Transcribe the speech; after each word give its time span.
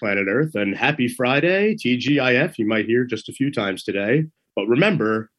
planet 0.00 0.26
Earth, 0.28 0.54
and 0.54 0.76
happy 0.76 1.06
Friday, 1.06 1.76
TGIF. 1.76 2.54
You 2.58 2.66
might 2.66 2.86
hear 2.86 3.04
just 3.04 3.28
a 3.28 3.32
few 3.32 3.52
times 3.52 3.84
today. 3.84 4.24
But 4.56 4.66
remember, 4.66 5.30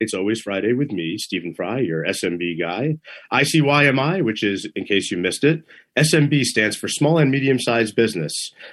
it's 0.00 0.14
always 0.14 0.40
Friday 0.40 0.74
with 0.74 0.92
me, 0.92 1.16
Stephen 1.18 1.54
Fry, 1.54 1.80
your 1.80 2.04
SMB 2.04 2.60
guy. 2.60 2.98
ICYMI, 3.32 4.24
which 4.24 4.44
is, 4.44 4.68
in 4.76 4.84
case 4.84 5.10
you 5.10 5.18
missed 5.18 5.42
it, 5.42 5.62
SMB 5.98 6.44
stands 6.44 6.76
for 6.76 6.86
Small 6.88 7.18
and 7.18 7.30
Medium 7.30 7.58
Sized 7.58 7.96
Business. 7.96 8.32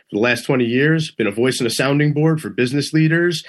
For 0.09 0.17
the 0.17 0.20
last 0.20 0.44
20 0.44 0.66
years, 0.66 1.12
been 1.17 1.26
a 1.26 1.31
voice 1.31 1.59
and 1.59 1.67
a 1.67 1.72
sounding 1.72 2.14
board 2.14 2.41
for 2.41 2.50
business 2.50 2.94
leaders 2.94 3.44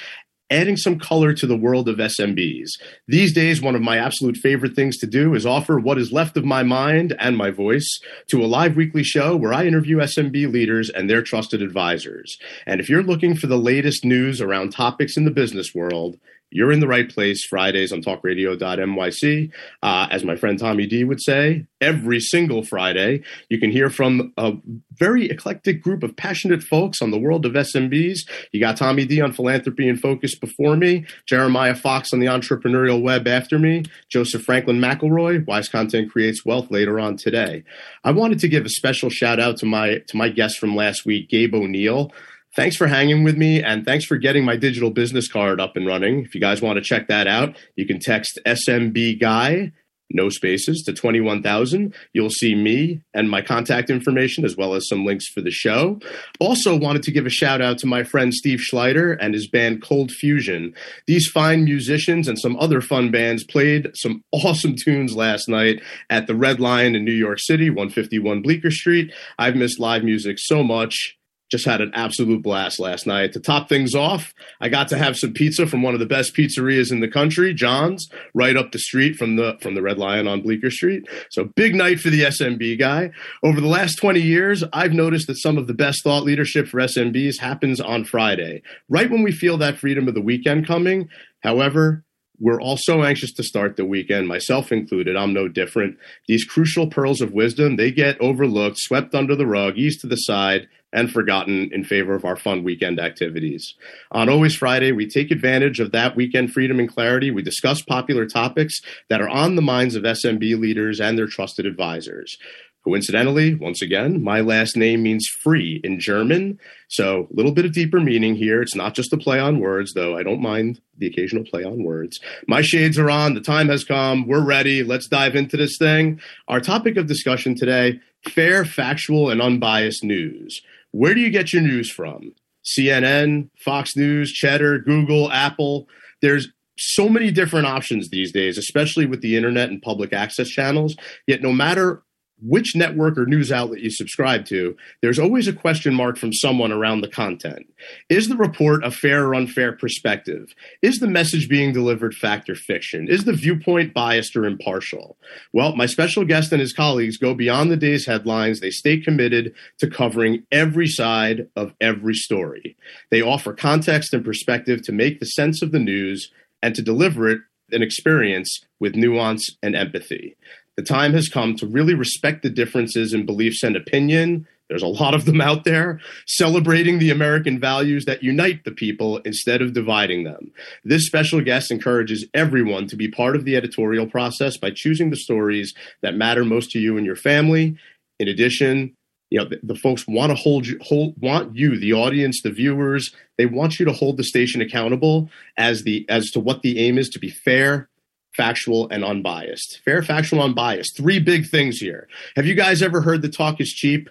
adding 0.50 0.76
some 0.76 0.98
color 0.98 1.32
to 1.32 1.46
the 1.46 1.56
world 1.56 1.88
of 1.88 1.96
SMBs. 1.96 2.68
These 3.08 3.32
days, 3.32 3.60
one 3.60 3.74
of 3.74 3.82
my 3.82 3.98
absolute 3.98 4.36
favorite 4.36 4.74
things 4.74 4.96
to 4.98 5.06
do 5.06 5.34
is 5.34 5.44
offer 5.44 5.78
what 5.78 5.98
is 5.98 6.12
left 6.12 6.36
of 6.36 6.44
my 6.44 6.62
mind 6.62 7.16
and 7.18 7.36
my 7.36 7.50
voice 7.50 7.88
to 8.28 8.42
a 8.42 8.46
live 8.46 8.76
weekly 8.76 9.02
show 9.02 9.34
where 9.34 9.52
I 9.52 9.66
interview 9.66 9.98
SMB 9.98 10.52
leaders 10.52 10.90
and 10.90 11.10
their 11.10 11.22
trusted 11.22 11.62
advisors. 11.62 12.38
And 12.66 12.80
if 12.80 12.88
you're 12.88 13.02
looking 13.02 13.34
for 13.34 13.48
the 13.48 13.58
latest 13.58 14.04
news 14.04 14.40
around 14.40 14.70
topics 14.70 15.16
in 15.16 15.24
the 15.24 15.30
business 15.30 15.74
world, 15.74 16.18
you're 16.56 16.72
in 16.72 16.80
the 16.80 16.88
right 16.88 17.10
place 17.10 17.44
Fridays 17.44 17.92
on 17.92 18.00
talkradio.nyc. 18.00 19.52
Uh, 19.82 20.08
as 20.10 20.24
my 20.24 20.36
friend 20.36 20.58
Tommy 20.58 20.86
D 20.86 21.04
would 21.04 21.20
say, 21.20 21.66
every 21.82 22.18
single 22.18 22.62
Friday, 22.62 23.20
you 23.50 23.60
can 23.60 23.70
hear 23.70 23.90
from 23.90 24.32
a 24.38 24.54
very 24.92 25.28
eclectic 25.28 25.82
group 25.82 26.02
of 26.02 26.16
passionate 26.16 26.62
folks 26.62 27.02
on 27.02 27.10
the 27.10 27.18
world 27.18 27.44
of 27.44 27.52
SMBs. 27.52 28.20
You 28.52 28.60
got 28.60 28.78
Tommy 28.78 29.04
D 29.04 29.20
on 29.20 29.34
philanthropy 29.34 29.86
in 29.86 29.98
focus 29.98 30.34
before 30.34 30.76
me, 30.76 31.04
Jeremiah 31.26 31.74
Fox 31.74 32.14
on 32.14 32.20
the 32.20 32.26
entrepreneurial 32.26 33.02
web 33.02 33.28
after 33.28 33.58
me, 33.58 33.84
Joseph 34.08 34.42
Franklin 34.42 34.80
McElroy, 34.80 35.46
Wise 35.46 35.68
Content 35.68 36.10
Creates 36.10 36.46
Wealth 36.46 36.70
later 36.70 36.98
on 36.98 37.18
today. 37.18 37.64
I 38.02 38.12
wanted 38.12 38.38
to 38.38 38.48
give 38.48 38.64
a 38.64 38.70
special 38.70 39.10
shout 39.10 39.38
out 39.38 39.58
to 39.58 39.66
my 39.66 39.98
to 40.08 40.16
my 40.16 40.30
guest 40.30 40.58
from 40.58 40.74
last 40.74 41.04
week, 41.04 41.28
Gabe 41.28 41.54
O'Neill. 41.54 42.12
Thanks 42.56 42.76
for 42.76 42.86
hanging 42.86 43.22
with 43.22 43.36
me 43.36 43.62
and 43.62 43.84
thanks 43.84 44.06
for 44.06 44.16
getting 44.16 44.42
my 44.42 44.56
digital 44.56 44.90
business 44.90 45.28
card 45.28 45.60
up 45.60 45.76
and 45.76 45.86
running. 45.86 46.24
If 46.24 46.34
you 46.34 46.40
guys 46.40 46.62
want 46.62 46.78
to 46.78 46.82
check 46.82 47.06
that 47.08 47.26
out, 47.26 47.54
you 47.76 47.86
can 47.86 48.00
text 48.00 48.38
SMB 48.46 49.20
Guy, 49.20 49.72
no 50.08 50.30
spaces, 50.30 50.82
to 50.86 50.94
21,000. 50.94 51.94
You'll 52.14 52.30
see 52.30 52.54
me 52.54 53.02
and 53.12 53.28
my 53.28 53.42
contact 53.42 53.90
information 53.90 54.46
as 54.46 54.56
well 54.56 54.72
as 54.72 54.88
some 54.88 55.04
links 55.04 55.28
for 55.28 55.42
the 55.42 55.50
show. 55.50 56.00
Also, 56.40 56.74
wanted 56.74 57.02
to 57.02 57.12
give 57.12 57.26
a 57.26 57.30
shout 57.30 57.60
out 57.60 57.76
to 57.76 57.86
my 57.86 58.02
friend 58.02 58.32
Steve 58.32 58.60
Schleider 58.60 59.18
and 59.20 59.34
his 59.34 59.50
band 59.50 59.82
Cold 59.82 60.10
Fusion. 60.10 60.72
These 61.06 61.28
fine 61.28 61.62
musicians 61.62 62.26
and 62.26 62.38
some 62.38 62.56
other 62.56 62.80
fun 62.80 63.10
bands 63.10 63.44
played 63.44 63.90
some 63.92 64.22
awesome 64.32 64.76
tunes 64.82 65.14
last 65.14 65.46
night 65.46 65.82
at 66.08 66.26
the 66.26 66.34
Red 66.34 66.58
Lion 66.58 66.96
in 66.96 67.04
New 67.04 67.12
York 67.12 67.38
City, 67.38 67.68
151 67.68 68.40
Bleecker 68.40 68.70
Street. 68.70 69.12
I've 69.38 69.56
missed 69.56 69.78
live 69.78 70.04
music 70.04 70.38
so 70.38 70.62
much 70.62 71.16
just 71.50 71.64
had 71.64 71.80
an 71.80 71.92
absolute 71.94 72.42
blast 72.42 72.78
last 72.78 73.06
night. 73.06 73.32
To 73.32 73.40
top 73.40 73.68
things 73.68 73.94
off, 73.94 74.32
I 74.60 74.68
got 74.68 74.88
to 74.88 74.98
have 74.98 75.16
some 75.16 75.32
pizza 75.32 75.66
from 75.66 75.82
one 75.82 75.94
of 75.94 76.00
the 76.00 76.06
best 76.06 76.34
pizzerias 76.34 76.90
in 76.90 77.00
the 77.00 77.08
country, 77.08 77.54
John's, 77.54 78.08
right 78.34 78.56
up 78.56 78.72
the 78.72 78.78
street 78.78 79.16
from 79.16 79.36
the 79.36 79.56
from 79.60 79.74
the 79.74 79.82
Red 79.82 79.98
Lion 79.98 80.26
on 80.26 80.42
Bleecker 80.42 80.70
Street. 80.70 81.04
So 81.30 81.44
big 81.56 81.74
night 81.74 82.00
for 82.00 82.10
the 82.10 82.22
SMB 82.22 82.78
guy. 82.78 83.10
Over 83.42 83.60
the 83.60 83.68
last 83.68 83.96
20 83.96 84.20
years, 84.20 84.64
I've 84.72 84.92
noticed 84.92 85.26
that 85.28 85.38
some 85.38 85.58
of 85.58 85.66
the 85.66 85.74
best 85.74 86.02
thought 86.02 86.24
leadership 86.24 86.68
for 86.68 86.80
SMBs 86.80 87.38
happens 87.40 87.80
on 87.80 88.04
Friday, 88.04 88.62
right 88.88 89.10
when 89.10 89.22
we 89.22 89.32
feel 89.32 89.58
that 89.58 89.78
freedom 89.78 90.08
of 90.08 90.14
the 90.14 90.20
weekend 90.20 90.66
coming. 90.66 91.08
However, 91.42 92.04
we're 92.38 92.60
all 92.60 92.76
so 92.76 93.02
anxious 93.02 93.32
to 93.34 93.42
start 93.42 93.76
the 93.76 93.84
weekend, 93.84 94.28
myself 94.28 94.72
included. 94.72 95.16
I'm 95.16 95.32
no 95.32 95.48
different. 95.48 95.98
These 96.28 96.44
crucial 96.44 96.88
pearls 96.88 97.20
of 97.20 97.32
wisdom, 97.32 97.76
they 97.76 97.90
get 97.90 98.20
overlooked, 98.20 98.78
swept 98.78 99.14
under 99.14 99.34
the 99.34 99.46
rug, 99.46 99.76
eased 99.76 100.00
to 100.00 100.06
the 100.06 100.16
side, 100.16 100.68
and 100.92 101.10
forgotten 101.10 101.68
in 101.72 101.84
favor 101.84 102.14
of 102.14 102.24
our 102.24 102.36
fun 102.36 102.62
weekend 102.64 102.98
activities. 102.98 103.74
On 104.12 104.28
Always 104.28 104.54
Friday, 104.54 104.92
we 104.92 105.06
take 105.06 105.30
advantage 105.30 105.80
of 105.80 105.92
that 105.92 106.16
weekend 106.16 106.52
freedom 106.52 106.78
and 106.78 106.88
clarity. 106.88 107.30
We 107.30 107.42
discuss 107.42 107.82
popular 107.82 108.24
topics 108.24 108.80
that 109.10 109.20
are 109.20 109.28
on 109.28 109.56
the 109.56 109.62
minds 109.62 109.94
of 109.94 110.04
SMB 110.04 110.58
leaders 110.58 111.00
and 111.00 111.18
their 111.18 111.26
trusted 111.26 111.66
advisors. 111.66 112.38
Coincidentally, 112.86 113.56
once 113.56 113.82
again, 113.82 114.22
my 114.22 114.40
last 114.40 114.76
name 114.76 115.02
means 115.02 115.26
free 115.26 115.80
in 115.82 115.98
German. 115.98 116.60
So, 116.86 117.26
a 117.28 117.34
little 117.34 117.50
bit 117.50 117.64
of 117.64 117.72
deeper 117.72 117.98
meaning 117.98 118.36
here. 118.36 118.62
It's 118.62 118.76
not 118.76 118.94
just 118.94 119.12
a 119.12 119.16
play 119.16 119.40
on 119.40 119.58
words, 119.58 119.92
though 119.92 120.16
I 120.16 120.22
don't 120.22 120.40
mind 120.40 120.80
the 120.96 121.08
occasional 121.08 121.42
play 121.42 121.64
on 121.64 121.82
words. 121.82 122.20
My 122.46 122.62
shades 122.62 122.96
are 122.96 123.10
on. 123.10 123.34
The 123.34 123.40
time 123.40 123.70
has 123.70 123.82
come. 123.82 124.28
We're 124.28 124.44
ready. 124.44 124.84
Let's 124.84 125.08
dive 125.08 125.34
into 125.34 125.56
this 125.56 125.76
thing. 125.78 126.20
Our 126.46 126.60
topic 126.60 126.96
of 126.96 127.08
discussion 127.08 127.56
today 127.56 128.00
fair, 128.28 128.64
factual, 128.64 129.30
and 129.30 129.42
unbiased 129.42 130.04
news. 130.04 130.62
Where 130.92 131.12
do 131.12 131.20
you 131.20 131.30
get 131.30 131.52
your 131.52 131.62
news 131.62 131.90
from? 131.90 132.34
CNN, 132.64 133.50
Fox 133.64 133.96
News, 133.96 134.32
Cheddar, 134.32 134.78
Google, 134.80 135.32
Apple. 135.32 135.88
There's 136.22 136.52
so 136.78 137.08
many 137.08 137.32
different 137.32 137.66
options 137.66 138.10
these 138.10 138.30
days, 138.30 138.56
especially 138.58 139.06
with 139.06 139.22
the 139.22 139.36
internet 139.36 139.70
and 139.70 139.82
public 139.82 140.12
access 140.12 140.48
channels. 140.48 140.94
Yet, 141.26 141.42
no 141.42 141.52
matter 141.52 142.04
which 142.42 142.76
network 142.76 143.16
or 143.16 143.24
news 143.24 143.50
outlet 143.50 143.80
you 143.80 143.90
subscribe 143.90 144.44
to, 144.46 144.76
there's 145.00 145.18
always 145.18 145.48
a 145.48 145.52
question 145.52 145.94
mark 145.94 146.18
from 146.18 146.32
someone 146.32 146.70
around 146.70 147.00
the 147.00 147.08
content. 147.08 147.66
Is 148.10 148.28
the 148.28 148.36
report 148.36 148.84
a 148.84 148.90
fair 148.90 149.26
or 149.26 149.34
unfair 149.34 149.72
perspective? 149.72 150.54
Is 150.82 150.98
the 150.98 151.06
message 151.06 151.48
being 151.48 151.72
delivered 151.72 152.14
fact 152.14 152.50
or 152.50 152.54
fiction? 152.54 153.08
Is 153.08 153.24
the 153.24 153.32
viewpoint 153.32 153.94
biased 153.94 154.36
or 154.36 154.44
impartial? 154.44 155.16
Well, 155.52 155.74
my 155.76 155.86
special 155.86 156.24
guest 156.24 156.52
and 156.52 156.60
his 156.60 156.74
colleagues 156.74 157.16
go 157.16 157.34
beyond 157.34 157.70
the 157.70 157.76
day's 157.76 158.06
headlines. 158.06 158.60
They 158.60 158.70
stay 158.70 158.98
committed 159.00 159.54
to 159.78 159.88
covering 159.88 160.44
every 160.52 160.88
side 160.88 161.48
of 161.56 161.72
every 161.80 162.14
story. 162.14 162.76
They 163.10 163.22
offer 163.22 163.54
context 163.54 164.12
and 164.12 164.24
perspective 164.24 164.82
to 164.82 164.92
make 164.92 165.20
the 165.20 165.26
sense 165.26 165.62
of 165.62 165.72
the 165.72 165.78
news 165.78 166.30
and 166.62 166.74
to 166.74 166.82
deliver 166.82 167.28
it 167.28 167.40
an 167.72 167.82
experience 167.82 168.60
with 168.78 168.94
nuance 168.94 169.48
and 169.62 169.74
empathy. 169.74 170.36
The 170.76 170.82
time 170.82 171.14
has 171.14 171.28
come 171.28 171.56
to 171.56 171.66
really 171.66 171.94
respect 171.94 172.42
the 172.42 172.50
differences 172.50 173.14
in 173.14 173.24
beliefs 173.24 173.62
and 173.62 173.76
opinion. 173.76 174.46
There's 174.68 174.82
a 174.82 174.88
lot 174.88 175.14
of 175.14 175.24
them 175.24 175.40
out 175.40 175.64
there, 175.64 176.00
celebrating 176.26 176.98
the 176.98 177.10
American 177.10 177.58
values 177.58 178.04
that 178.04 178.22
unite 178.22 178.64
the 178.64 178.72
people 178.72 179.18
instead 179.18 179.62
of 179.62 179.72
dividing 179.72 180.24
them. 180.24 180.50
This 180.84 181.06
special 181.06 181.40
guest 181.40 181.70
encourages 181.70 182.26
everyone 182.34 182.88
to 182.88 182.96
be 182.96 183.08
part 183.08 183.36
of 183.36 183.44
the 183.44 183.56
editorial 183.56 184.06
process 184.06 184.56
by 184.56 184.70
choosing 184.70 185.10
the 185.10 185.16
stories 185.16 185.72
that 186.02 186.16
matter 186.16 186.44
most 186.44 186.70
to 186.72 186.78
you 186.78 186.96
and 186.96 187.06
your 187.06 187.16
family. 187.16 187.76
In 188.18 188.28
addition, 188.28 188.94
you 189.30 189.38
know 189.38 189.48
the, 189.48 189.60
the 189.62 189.74
folks 189.74 190.06
want 190.06 190.30
to 190.30 190.36
hold 190.36 190.66
you 190.66 190.78
hold 190.82 191.14
want 191.20 191.56
you 191.56 191.76
the 191.78 191.92
audience 191.92 192.40
the 192.42 192.50
viewers 192.50 193.12
they 193.38 193.46
want 193.46 193.78
you 193.78 193.84
to 193.84 193.92
hold 193.92 194.16
the 194.16 194.24
station 194.24 194.60
accountable 194.60 195.28
as 195.56 195.82
the 195.82 196.06
as 196.08 196.30
to 196.30 196.38
what 196.38 196.62
the 196.62 196.78
aim 196.78 196.96
is 196.96 197.08
to 197.08 197.18
be 197.18 197.28
fair 197.28 197.88
factual, 198.36 198.88
and 198.90 199.04
unbiased. 199.04 199.80
Fair, 199.84 200.02
factual, 200.02 200.42
unbiased. 200.42 200.96
Three 200.96 201.18
big 201.18 201.48
things 201.48 201.78
here. 201.78 202.08
Have 202.36 202.46
you 202.46 202.54
guys 202.54 202.82
ever 202.82 203.00
heard 203.00 203.22
the 203.22 203.28
talk 203.28 203.60
is 203.60 203.72
cheap? 203.72 204.10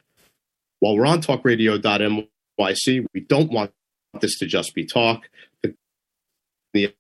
While 0.80 0.98
we're 0.98 1.06
on 1.06 1.22
talkradio.nyc, 1.22 3.06
we 3.14 3.20
don't 3.22 3.52
want 3.52 3.72
this 4.20 4.38
to 4.40 4.46
just 4.46 4.74
be 4.74 4.86
talk. 4.86 5.30
The 6.74 6.94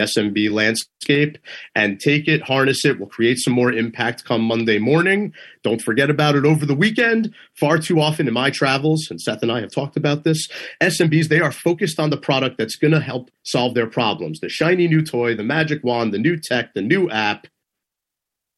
SMB 0.00 0.50
landscape 0.50 1.38
and 1.74 2.00
take 2.00 2.28
it, 2.28 2.42
harness 2.42 2.84
it. 2.84 2.98
We'll 2.98 3.08
create 3.08 3.38
some 3.38 3.52
more 3.52 3.72
impact 3.72 4.24
come 4.24 4.42
Monday 4.42 4.78
morning. 4.78 5.32
Don't 5.62 5.80
forget 5.80 6.10
about 6.10 6.34
it 6.34 6.44
over 6.44 6.66
the 6.66 6.74
weekend. 6.74 7.34
Far 7.54 7.78
too 7.78 8.00
often 8.00 8.28
in 8.28 8.34
my 8.34 8.50
travels, 8.50 9.08
and 9.10 9.20
Seth 9.20 9.42
and 9.42 9.52
I 9.52 9.60
have 9.60 9.70
talked 9.70 9.96
about 9.96 10.24
this, 10.24 10.48
SMBs, 10.82 11.28
they 11.28 11.40
are 11.40 11.52
focused 11.52 12.00
on 12.00 12.10
the 12.10 12.16
product 12.16 12.58
that's 12.58 12.76
going 12.76 12.92
to 12.92 13.00
help 13.00 13.30
solve 13.42 13.74
their 13.74 13.86
problems. 13.86 14.40
The 14.40 14.48
shiny 14.48 14.88
new 14.88 15.02
toy, 15.02 15.34
the 15.34 15.44
magic 15.44 15.84
wand, 15.84 16.12
the 16.12 16.18
new 16.18 16.36
tech, 16.36 16.74
the 16.74 16.82
new 16.82 17.08
app. 17.10 17.46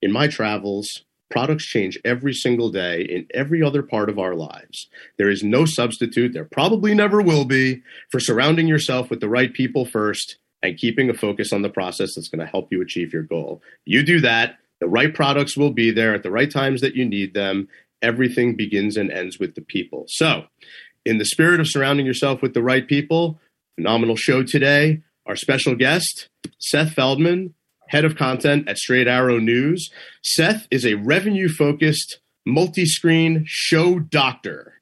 In 0.03 0.13
my 0.13 0.29
travels, 0.29 1.05
products 1.31 1.65
change 1.65 1.99
every 2.05 2.33
single 2.33 2.71
day 2.71 3.03
in 3.03 3.27
every 3.35 3.63
other 3.63 3.83
part 3.83 4.09
of 4.09 4.19
our 4.19 4.35
lives. 4.35 4.89
There 5.19 5.31
is 5.31 5.43
no 5.43 5.65
substitute, 5.65 6.33
there 6.33 6.45
probably 6.45 6.95
never 6.95 7.21
will 7.21 7.45
be, 7.45 7.83
for 8.11 8.21
surrounding 8.21 8.69
yourself 8.69 9.11
with 9.11 9.21
the 9.21 9.29
right 9.29 9.53
people 9.53 9.85
first 9.85 10.39
and 10.63 10.77
keeping 10.77 11.11
a 11.11 11.15
focus 11.15 11.53
on 11.53 11.63
the 11.63 11.69
process 11.69 12.15
that's 12.15 12.29
going 12.29 12.45
to 12.45 12.51
help 12.51 12.73
you 12.73 12.81
achieve 12.81 13.13
your 13.13 13.23
goal. 13.23 13.63
You 13.85 14.03
do 14.03 14.21
that, 14.21 14.59
the 14.81 14.89
right 14.89 15.15
products 15.15 15.57
will 15.57 15.73
be 15.73 15.91
there 15.91 16.15
at 16.15 16.23
the 16.23 16.31
right 16.31 16.51
times 16.51 16.81
that 16.81 16.95
you 16.95 17.05
need 17.05 17.35
them. 17.35 17.69
Everything 18.03 18.57
begins 18.57 18.97
and 18.97 19.11
ends 19.11 19.39
with 19.39 19.55
the 19.55 19.63
people. 19.63 20.05
So, 20.09 20.45
in 21.05 21.19
the 21.19 21.25
spirit 21.25 21.61
of 21.61 21.69
surrounding 21.69 22.05
yourself 22.05 22.43
with 22.43 22.53
the 22.53 22.63
right 22.63 22.87
people, 22.87 23.39
phenomenal 23.77 24.17
show 24.17 24.43
today. 24.43 25.03
Our 25.25 25.37
special 25.37 25.75
guest, 25.75 26.29
Seth 26.59 26.93
Feldman, 26.93 27.55
head 27.89 28.05
of 28.05 28.17
content 28.17 28.69
at 28.69 28.79
Straight 28.79 29.09
Arrow 29.09 29.39
News. 29.39 29.91
Seth 30.23 30.67
is 30.71 30.85
a 30.85 30.95
revenue 30.95 31.49
focused, 31.49 32.21
multi 32.45 32.85
screen 32.85 33.45
show 33.47 33.99
doctor. 33.99 34.75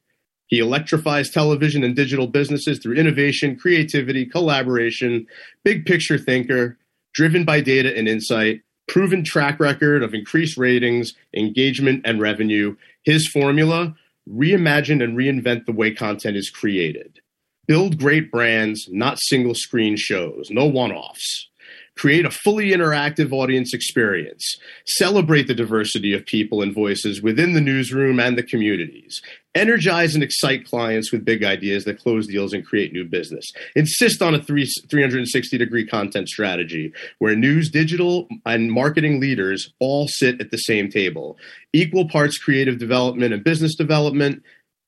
He 0.47 0.59
electrifies 0.59 1.31
television 1.31 1.83
and 1.85 1.97
digital 1.97 2.27
businesses 2.27 2.79
through 2.79 2.97
innovation, 2.97 3.57
creativity, 3.57 4.27
collaboration, 4.27 5.27
big 5.65 5.87
picture 5.87 6.19
thinker, 6.19 6.79
driven 7.15 7.45
by 7.45 7.61
data 7.61 7.97
and 7.97 8.09
insight, 8.09 8.63
proven 8.87 9.25
track 9.25 9.59
record 9.59 10.03
of 10.03 10.15
increased 10.15 10.59
ratings, 10.59 11.15
engagement, 11.35 12.03
and 12.05 12.21
revenue. 12.21 12.77
His 13.05 13.27
formula 13.29 13.95
reimagine 14.29 15.03
and 15.03 15.17
reinvent 15.17 15.67
the 15.67 15.73
way 15.73 15.93
content 15.93 16.37
is 16.37 16.51
created. 16.51 17.21
Build 17.67 17.99
great 17.99 18.31
brands, 18.31 18.89
not 18.91 19.19
single 19.19 19.55
screen 19.55 19.97
shows, 19.97 20.49
no 20.51 20.67
one 20.67 20.93
offs. 20.93 21.49
Create 21.97 22.27
a 22.27 22.31
fully 22.31 22.71
interactive 22.71 23.33
audience 23.33 23.73
experience. 23.73 24.57
Celebrate 24.87 25.47
the 25.47 25.55
diversity 25.55 26.13
of 26.13 26.27
people 26.27 26.61
and 26.61 26.75
voices 26.75 27.23
within 27.23 27.53
the 27.53 27.61
newsroom 27.61 28.19
and 28.19 28.37
the 28.37 28.43
communities. 28.43 29.23
Energize 29.55 30.15
and 30.15 30.25
excite 30.25 30.67
clients 30.67 31.13
with 31.13 31.25
big 31.25 31.45
ideas 31.45 31.85
that 31.85 32.01
close 32.01 32.27
deals 32.27 32.53
and 32.53 32.67
create 32.67 32.93
new 32.93 33.05
business. 33.05 33.53
Insist 33.77 34.21
on 34.21 34.35
a 34.35 34.43
three, 34.43 34.69
360 34.91 35.57
degree 35.57 35.87
content 35.87 36.29
strategy 36.29 36.93
where 37.21 37.37
news, 37.37 37.71
digital, 37.71 38.27
and 38.45 38.73
marketing 38.73 39.21
leaders 39.21 39.73
all 39.79 40.09
sit 40.09 40.41
at 40.41 40.51
the 40.51 40.59
same 40.59 40.91
table. 40.91 41.39
Equal 41.73 42.09
parts 42.09 42.39
creative 42.39 42.79
development 42.79 43.33
and 43.33 43.45
business 43.45 43.77
development, 43.77 44.43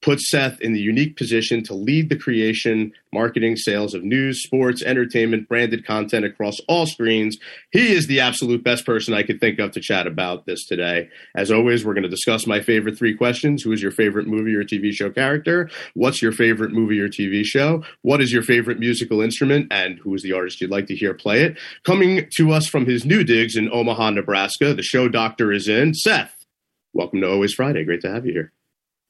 puts 0.06 0.30
Seth 0.30 0.60
in 0.60 0.72
the 0.72 0.78
unique 0.78 1.16
position 1.16 1.64
to 1.64 1.74
lead 1.74 2.08
the 2.08 2.16
creation, 2.16 2.92
marketing, 3.12 3.56
sales 3.56 3.92
of 3.92 4.04
news, 4.04 4.40
sports, 4.40 4.80
entertainment, 4.84 5.48
branded 5.48 5.84
content 5.84 6.24
across 6.24 6.60
all 6.68 6.86
screens. 6.86 7.36
He 7.72 7.92
is 7.92 8.06
the 8.06 8.20
absolute 8.20 8.62
best 8.62 8.86
person 8.86 9.14
I 9.14 9.24
could 9.24 9.40
think 9.40 9.58
of 9.58 9.72
to 9.72 9.80
chat 9.80 10.06
about 10.06 10.46
this 10.46 10.64
today. 10.64 11.08
As 11.34 11.50
always, 11.50 11.84
we're 11.84 11.94
going 11.94 12.04
to 12.04 12.08
discuss 12.08 12.46
my 12.46 12.60
favorite 12.60 12.96
three 12.96 13.16
questions. 13.16 13.64
Who 13.64 13.72
is 13.72 13.82
your 13.82 13.90
favorite 13.90 14.28
movie 14.28 14.54
or 14.54 14.62
TV 14.62 14.92
show 14.92 15.10
character? 15.10 15.68
What's 15.94 16.22
your 16.22 16.30
favorite 16.30 16.70
movie 16.70 17.00
or 17.00 17.08
TV 17.08 17.44
show? 17.44 17.82
What 18.02 18.20
is 18.20 18.32
your 18.32 18.42
favorite 18.42 18.78
musical 18.78 19.20
instrument? 19.20 19.66
And 19.72 19.98
who 19.98 20.14
is 20.14 20.22
the 20.22 20.34
artist 20.34 20.60
you'd 20.60 20.70
like 20.70 20.86
to 20.86 20.94
hear 20.94 21.14
play 21.14 21.42
it? 21.42 21.58
Coming 21.82 22.28
to 22.36 22.52
us 22.52 22.68
from 22.68 22.86
his 22.86 23.04
new 23.04 23.24
digs 23.24 23.56
in 23.56 23.68
Omaha, 23.72 24.10
Nebraska, 24.10 24.72
the 24.72 24.84
show 24.84 25.08
doctor 25.08 25.50
is 25.50 25.66
in. 25.66 25.94
Seth, 25.94 26.46
welcome 26.92 27.20
to 27.22 27.28
Always 27.28 27.54
Friday. 27.54 27.82
Great 27.82 28.02
to 28.02 28.12
have 28.12 28.24
you 28.24 28.32
here. 28.32 28.52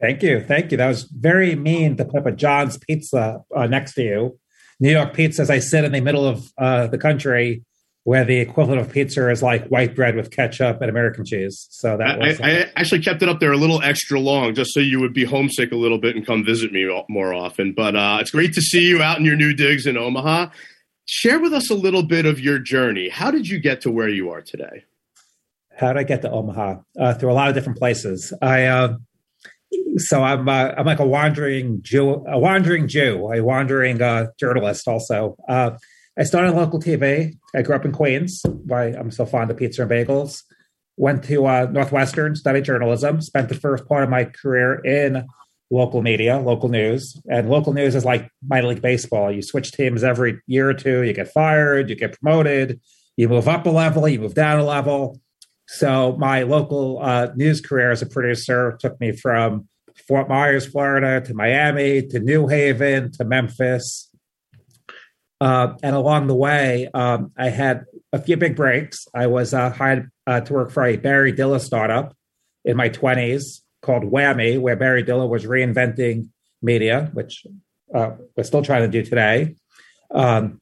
Thank 0.01 0.23
you. 0.23 0.41
Thank 0.41 0.73
you. 0.73 0.79
That 0.79 0.89
was 0.89 1.05
very 1.05 1.55
mean 1.55 1.97
to 1.97 2.05
put 2.05 2.21
up 2.21 2.27
a 2.27 2.33
John's 2.33 2.79
Pizza 2.79 3.43
uh, 3.55 3.67
next 3.67 3.95
to 3.95 4.03
you. 4.03 4.39
New 4.79 4.91
York 4.91 5.15
pizza, 5.15 5.43
as 5.43 5.51
I 5.51 5.59
sit 5.59 5.85
in 5.85 5.93
the 5.93 6.01
middle 6.01 6.27
of 6.27 6.53
uh, 6.59 6.87
the 6.87 6.99
country, 6.99 7.65
where 8.05 8.25
the 8.25 8.37
equivalent 8.37 8.81
of 8.81 8.93
pizza 8.93 9.29
is 9.31 9.43
like 9.43 9.67
white 9.67 9.97
bread 9.97 10.15
with 10.15 10.31
ketchup 10.31 10.81
and 10.81 10.89
American 10.89 11.25
cheese. 11.25 11.67
So 11.71 11.97
that 11.97 12.21
was, 12.21 12.41
I, 12.41 12.51
I, 12.51 12.71
actually 12.77 13.01
kept 13.01 13.21
it 13.23 13.29
up 13.29 13.41
there 13.41 13.51
a 13.51 13.57
little 13.57 13.83
extra 13.83 14.21
long, 14.21 14.55
just 14.55 14.73
so 14.73 14.79
you 14.79 15.01
would 15.01 15.13
be 15.13 15.25
homesick 15.25 15.73
a 15.73 15.77
little 15.77 15.99
bit 15.99 16.15
and 16.15 16.25
come 16.25 16.45
visit 16.45 16.73
me 16.73 16.89
more 17.09 17.35
often. 17.35 17.73
But 17.73 17.97
uh, 17.97 18.19
it's 18.21 18.31
great 18.31 18.53
to 18.53 18.61
see 18.61 18.87
you 18.87 19.03
out 19.03 19.19
in 19.19 19.25
your 19.25 19.35
new 19.35 19.55
digs 19.55 19.87
in 19.87 19.97
Omaha. 19.97 20.51
Share 21.07 21.41
with 21.41 21.53
us 21.53 21.69
a 21.69 21.75
little 21.75 22.05
bit 22.05 22.27
of 22.27 22.39
your 22.39 22.59
journey. 22.59 23.09
How 23.09 23.31
did 23.31 23.49
you 23.49 23.59
get 23.59 23.81
to 23.81 23.91
where 23.91 24.09
you 24.09 24.31
are 24.31 24.41
today? 24.41 24.85
How 25.77 25.89
did 25.89 25.99
I 25.99 26.05
get 26.05 26.23
to 26.23 26.31
Omaha? 26.31 26.77
Uh, 26.99 27.15
through 27.15 27.33
a 27.33 27.35
lot 27.35 27.49
of 27.49 27.55
different 27.55 27.79
places. 27.79 28.33
I 28.41 28.67
uh, 28.67 28.99
so 29.99 30.23
I'm 30.23 30.49
uh, 30.49 30.73
I'm 30.77 30.87
like 30.87 31.01
a 31.01 31.07
wandering 31.07 31.83
Jew, 31.83 32.25
a 32.27 32.39
wandering 32.39 32.89
Jew, 32.89 33.31
a 33.33 33.43
wandering 33.43 34.01
uh, 34.01 34.29
journalist. 34.39 34.87
Also, 34.87 35.37
uh, 35.49 35.73
I 36.19 36.25
started 36.25 36.53
local 36.53 36.81
TV. 36.81 37.35
I 37.55 37.63
grew 37.63 37.75
up 37.75 37.85
in 37.85 37.93
Queens. 37.93 38.43
Why 38.45 38.87
I'm 38.87 39.11
so 39.11 39.27
fond 39.27 39.51
of 39.51 39.57
pizza 39.57 39.83
and 39.83 39.91
bagels. 39.91 40.43
Went 40.97 41.25
to 41.25 41.47
uh, 41.47 41.69
Northwestern, 41.71 42.37
studied 42.37 42.65
journalism. 42.65 43.21
Spent 43.21 43.49
the 43.49 43.55
first 43.55 43.87
part 43.87 44.03
of 44.03 44.11
my 44.11 44.25
career 44.25 44.75
in 44.85 45.27
local 45.71 46.01
media, 46.01 46.39
local 46.39 46.69
news, 46.69 47.21
and 47.29 47.51
local 47.51 47.73
news 47.73 47.95
is 47.95 48.05
like 48.05 48.31
minor 48.47 48.69
league 48.69 48.83
baseball. 48.83 49.31
You 49.31 49.43
switch 49.43 49.73
teams 49.73 50.05
every 50.05 50.41
year 50.47 50.71
or 50.71 50.75
two. 50.75 51.03
You 51.03 51.13
get 51.13 51.33
fired. 51.33 51.91
You 51.91 51.97
get 51.97 52.19
promoted. 52.21 52.81
You 53.17 53.29
move 53.29 53.49
up 53.49 53.67
a 53.67 53.71
level. 53.71 54.09
You 54.09 54.21
move 54.21 54.35
down 54.35 54.61
a 54.61 54.65
level. 54.65 55.21
So 55.67 56.17
my 56.19 56.43
local 56.43 57.01
uh, 57.03 57.29
news 57.35 57.61
career 57.61 57.91
as 57.91 58.03
a 58.03 58.07
producer 58.07 58.77
took 58.81 58.99
me 59.01 59.13
from 59.13 59.69
Fort 60.07 60.29
Myers, 60.29 60.67
Florida, 60.67 61.21
to 61.27 61.35
Miami, 61.35 62.03
to 62.09 62.21
New 62.21 62.47
Haven, 62.47 63.11
to 63.13 63.25
Memphis. 63.25 64.11
Uh, 65.41 65.75
and 65.83 65.97
along 65.97 66.29
the 66.29 66.35
way, 66.35 66.89
um, 66.95 67.33
I 67.37 67.49
had 67.49 67.85
a 68.13 68.21
few 68.21 68.37
big 68.37 68.57
breaks. 68.57 69.07
I 69.15 69.27
was 69.27 69.53
uh, 69.53 69.71
hired 69.71 70.11
uh, 70.27 70.41
to 70.41 70.53
work 70.53 70.71
for 70.71 70.85
a 70.85 70.97
Barry 70.97 71.33
Diller 71.33 71.59
startup 71.59 72.17
in 72.65 72.77
my 72.77 72.89
20s 72.89 73.61
called 73.83 74.05
WAMI, 74.05 74.61
where 74.61 74.77
Barry 74.77 75.03
Diller 75.03 75.27
was 75.27 75.45
reinventing 75.45 76.29
media, 76.63 77.11
which 77.13 77.47
uh, 77.95 78.13
we're 78.37 78.45
still 78.45 78.63
trying 78.63 78.83
to 78.83 78.89
do 78.89 79.09
today. 79.09 79.57
Um, 80.11 80.61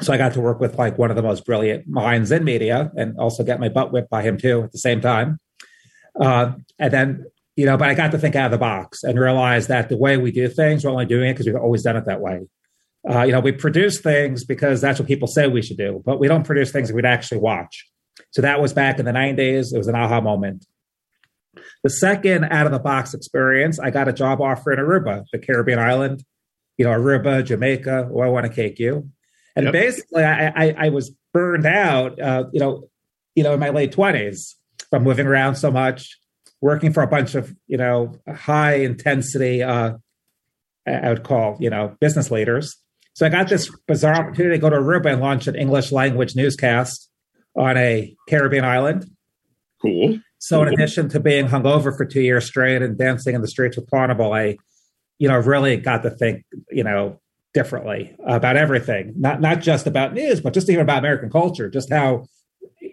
so 0.00 0.12
I 0.12 0.16
got 0.16 0.32
to 0.34 0.40
work 0.40 0.60
with 0.60 0.78
like 0.78 0.98
one 0.98 1.10
of 1.10 1.16
the 1.16 1.22
most 1.22 1.44
brilliant 1.44 1.86
minds 1.86 2.30
in 2.32 2.44
media 2.44 2.90
and 2.96 3.18
also 3.18 3.44
get 3.44 3.60
my 3.60 3.68
butt 3.68 3.92
whipped 3.92 4.10
by 4.10 4.22
him 4.22 4.38
too 4.38 4.62
at 4.62 4.72
the 4.72 4.78
same 4.78 5.00
time. 5.00 5.38
Uh, 6.18 6.52
and 6.78 6.92
then 6.92 7.24
you 7.56 7.66
know, 7.66 7.76
but 7.76 7.88
I 7.88 7.94
got 7.94 8.12
to 8.12 8.18
think 8.18 8.34
out 8.34 8.46
of 8.46 8.50
the 8.50 8.58
box 8.58 9.02
and 9.02 9.18
realize 9.18 9.66
that 9.66 9.88
the 9.88 9.96
way 9.96 10.16
we 10.16 10.32
do 10.32 10.48
things, 10.48 10.84
we're 10.84 10.90
only 10.90 11.04
doing 11.04 11.28
it 11.28 11.34
because 11.34 11.46
we've 11.46 11.56
always 11.56 11.82
done 11.82 11.96
it 11.96 12.06
that 12.06 12.20
way. 12.20 12.40
Uh, 13.08 13.24
you 13.24 13.32
know, 13.32 13.40
we 13.40 13.52
produce 13.52 14.00
things 14.00 14.44
because 14.44 14.80
that's 14.80 14.98
what 14.98 15.08
people 15.08 15.28
say 15.28 15.48
we 15.48 15.60
should 15.60 15.76
do, 15.76 16.02
but 16.06 16.18
we 16.18 16.28
don't 16.28 16.44
produce 16.44 16.70
things 16.70 16.88
that 16.88 16.94
we'd 16.94 17.04
actually 17.04 17.38
watch. 17.38 17.86
So 18.30 18.42
that 18.42 18.60
was 18.60 18.72
back 18.72 18.98
in 18.98 19.04
the 19.04 19.12
90s. 19.12 19.74
It 19.74 19.78
was 19.78 19.88
an 19.88 19.94
aha 19.94 20.20
moment. 20.20 20.64
The 21.82 21.90
second 21.90 22.44
out 22.44 22.64
of 22.64 22.72
the 22.72 22.78
box 22.78 23.12
experience, 23.12 23.78
I 23.78 23.90
got 23.90 24.08
a 24.08 24.12
job 24.12 24.40
offer 24.40 24.72
in 24.72 24.78
Aruba, 24.78 25.24
the 25.32 25.38
Caribbean 25.38 25.78
island. 25.78 26.24
You 26.78 26.86
know, 26.86 26.92
Aruba, 26.92 27.44
Jamaica. 27.44 28.08
Oh, 28.10 28.20
I 28.20 28.28
want 28.28 28.46
to 28.46 28.52
cake 28.52 28.78
you. 28.78 29.10
And 29.54 29.66
yep. 29.66 29.72
basically, 29.72 30.24
I, 30.24 30.48
I, 30.48 30.74
I, 30.78 30.88
was 30.88 31.14
burned 31.32 31.66
out. 31.66 32.18
Uh, 32.20 32.44
you 32.52 32.60
know, 32.60 32.88
you 33.34 33.42
know, 33.42 33.54
in 33.54 33.60
my 33.60 33.70
late 33.70 33.92
twenties 33.92 34.56
from 34.90 35.04
moving 35.04 35.26
around 35.26 35.56
so 35.56 35.70
much, 35.70 36.18
working 36.60 36.92
for 36.92 37.02
a 37.02 37.06
bunch 37.06 37.34
of 37.34 37.54
you 37.66 37.76
know 37.76 38.14
high 38.28 38.76
intensity 38.76 39.62
uh, 39.62 39.92
I 40.86 41.08
would 41.10 41.22
call 41.22 41.56
you 41.60 41.70
know 41.70 41.96
business 42.00 42.30
leaders. 42.30 42.76
So 43.14 43.26
I 43.26 43.28
got 43.28 43.48
this 43.48 43.70
bizarre 43.86 44.14
opportunity 44.14 44.56
to 44.56 44.60
go 44.60 44.70
to 44.70 44.76
Aruba 44.76 45.12
and 45.12 45.20
launch 45.20 45.46
an 45.46 45.54
English 45.54 45.92
language 45.92 46.34
newscast 46.34 47.10
on 47.54 47.76
a 47.76 48.14
Caribbean 48.28 48.64
island. 48.64 49.04
Cool. 49.82 50.18
So 50.38 50.58
cool. 50.58 50.68
in 50.68 50.74
addition 50.74 51.08
to 51.10 51.20
being 51.20 51.46
hungover 51.46 51.94
for 51.96 52.06
two 52.06 52.22
years 52.22 52.46
straight 52.46 52.80
and 52.80 52.96
dancing 52.96 53.34
in 53.34 53.42
the 53.42 53.48
streets 53.48 53.76
with 53.76 53.90
Carnival, 53.90 54.32
I, 54.32 54.56
you 55.18 55.28
know, 55.28 55.38
really 55.38 55.76
got 55.76 56.02
to 56.04 56.10
think, 56.10 56.44
you 56.70 56.84
know, 56.84 57.20
differently 57.54 58.16
about 58.26 58.56
everything. 58.56 59.14
Not 59.16 59.40
not 59.40 59.60
just 59.60 59.86
about 59.86 60.14
news, 60.14 60.40
but 60.40 60.54
just 60.54 60.68
even 60.68 60.82
about 60.82 60.98
American 60.98 61.30
culture, 61.30 61.68
just 61.68 61.92
how 61.92 62.26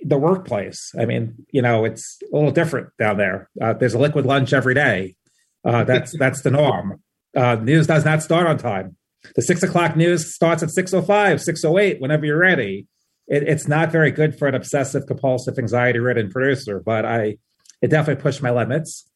the 0.04 0.18
workplace. 0.18 0.94
I 1.00 1.06
mean, 1.06 1.46
you 1.52 1.62
know, 1.62 1.86
it's 1.86 2.20
a 2.32 2.36
little 2.36 2.52
different 2.52 2.90
down 2.98 3.18
there. 3.18 3.50
Uh, 3.62 3.74
there's 3.74 3.94
a 3.94 4.00
liquid 4.00 4.26
lunch 4.26 4.54
every 4.54 4.74
day. 4.74 5.16
Uh, 5.64 5.84
that's 5.84 6.18
that's 6.20 6.42
the 6.42 6.52
norm. 6.52 7.02
Uh, 7.36 7.56
news 7.56 7.88
does 7.88 8.06
not 8.06 8.24
start 8.24 8.48
on 8.48 8.58
time. 8.58 8.96
The 9.36 9.42
six 9.42 9.64
o'clock 9.64 9.96
news 9.96 10.34
starts 10.34 10.64
at 10.64 10.70
6.05, 10.70 11.06
6.08, 11.06 12.00
whenever 12.00 12.26
you're 12.26 12.38
ready. 12.38 12.88
It, 13.28 13.44
it's 13.44 13.68
not 13.68 13.92
very 13.92 14.12
good 14.12 14.40
for 14.40 14.48
an 14.48 14.56
obsessive, 14.56 15.06
compulsive, 15.06 15.60
anxiety-ridden 15.60 16.32
producer, 16.32 16.82
but 16.84 17.06
I 17.06 17.38
it 17.82 17.90
definitely 17.90 18.22
pushed 18.22 18.42
my 18.42 18.52
limits. 18.52 19.09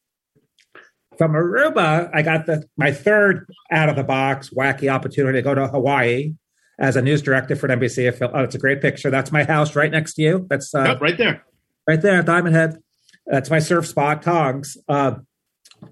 From 1.17 1.33
Aruba, 1.33 2.09
I 2.13 2.21
got 2.21 2.45
the 2.45 2.63
my 2.77 2.91
third 2.91 3.45
out 3.71 3.89
of 3.89 3.95
the 3.95 4.03
box 4.03 4.49
wacky 4.49 4.91
opportunity 4.91 5.39
to 5.39 5.41
go 5.41 5.53
to 5.53 5.67
Hawaii 5.67 6.33
as 6.79 6.95
a 6.95 7.01
news 7.01 7.21
director 7.21 7.55
for 7.55 7.67
NBC. 7.67 8.31
Oh, 8.33 8.43
it's 8.43 8.55
a 8.55 8.59
great 8.59 8.81
picture. 8.81 9.09
That's 9.09 9.31
my 9.31 9.43
house 9.43 9.75
right 9.75 9.91
next 9.91 10.15
to 10.15 10.21
you. 10.21 10.47
That's 10.49 10.73
uh, 10.73 10.83
yep, 10.83 11.01
right 11.01 11.17
there, 11.17 11.43
right 11.87 12.01
there, 12.01 12.21
Diamond 12.23 12.55
Head. 12.55 12.77
That's 13.25 13.49
my 13.49 13.59
surf 13.59 13.87
spot, 13.87 14.21
Tonggs, 14.21 14.77
uh, 14.87 15.15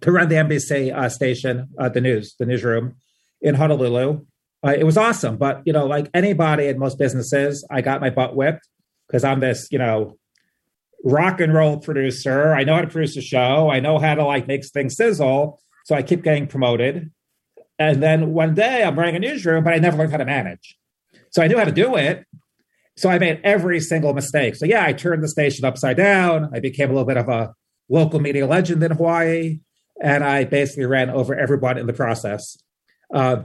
to 0.01 0.11
run 0.11 0.27
the 0.29 0.35
NBC 0.35 0.93
uh, 0.93 1.09
station, 1.09 1.69
uh, 1.77 1.89
the 1.89 2.01
news, 2.01 2.35
the 2.37 2.45
newsroom 2.45 2.95
in 3.41 3.55
Honolulu. 3.55 4.25
Uh, 4.65 4.75
it 4.77 4.83
was 4.83 4.97
awesome, 4.97 5.37
but 5.37 5.61
you 5.65 5.73
know, 5.73 5.85
like 5.85 6.09
anybody 6.13 6.67
in 6.67 6.77
most 6.77 6.97
businesses, 6.97 7.65
I 7.71 7.81
got 7.81 8.01
my 8.01 8.09
butt 8.09 8.35
whipped 8.35 8.67
because 9.07 9.23
I'm 9.23 9.39
this, 9.39 9.67
you 9.71 9.79
know, 9.79 10.17
rock 11.03 11.39
and 11.39 11.53
roll 11.53 11.79
producer. 11.79 12.53
I 12.53 12.63
know 12.63 12.75
how 12.75 12.81
to 12.81 12.87
produce 12.87 13.17
a 13.17 13.21
show. 13.21 13.69
I 13.69 13.79
know 13.79 13.97
how 13.97 14.15
to 14.15 14.25
like 14.25 14.47
make 14.47 14.65
things 14.65 14.95
sizzle. 14.95 15.59
So 15.85 15.95
I 15.95 16.03
keep 16.03 16.23
getting 16.23 16.47
promoted. 16.47 17.11
And 17.79 18.01
then 18.01 18.33
one 18.33 18.53
day 18.53 18.83
I'm 18.83 18.97
running 18.97 19.15
a 19.15 19.19
newsroom, 19.19 19.63
but 19.63 19.73
I 19.73 19.77
never 19.77 19.97
learned 19.97 20.11
how 20.11 20.17
to 20.17 20.25
manage. 20.25 20.77
So 21.31 21.41
I 21.41 21.47
knew 21.47 21.57
how 21.57 21.63
to 21.63 21.71
do 21.71 21.95
it. 21.95 22.25
So 22.97 23.09
I 23.09 23.17
made 23.17 23.41
every 23.43 23.79
single 23.79 24.13
mistake. 24.13 24.55
So 24.55 24.65
yeah, 24.65 24.85
I 24.85 24.93
turned 24.93 25.23
the 25.23 25.27
station 25.27 25.65
upside 25.65 25.97
down. 25.97 26.51
I 26.53 26.59
became 26.59 26.89
a 26.89 26.93
little 26.93 27.07
bit 27.07 27.17
of 27.17 27.29
a 27.29 27.53
local 27.89 28.19
media 28.19 28.45
legend 28.45 28.83
in 28.83 28.91
Hawaii, 28.91 29.59
and 30.01 30.23
I 30.23 30.45
basically 30.45 30.85
ran 30.85 31.09
over 31.09 31.33
everyone 31.35 31.77
in 31.77 31.87
the 31.87 31.93
process. 31.93 32.57
Uh, 33.13 33.43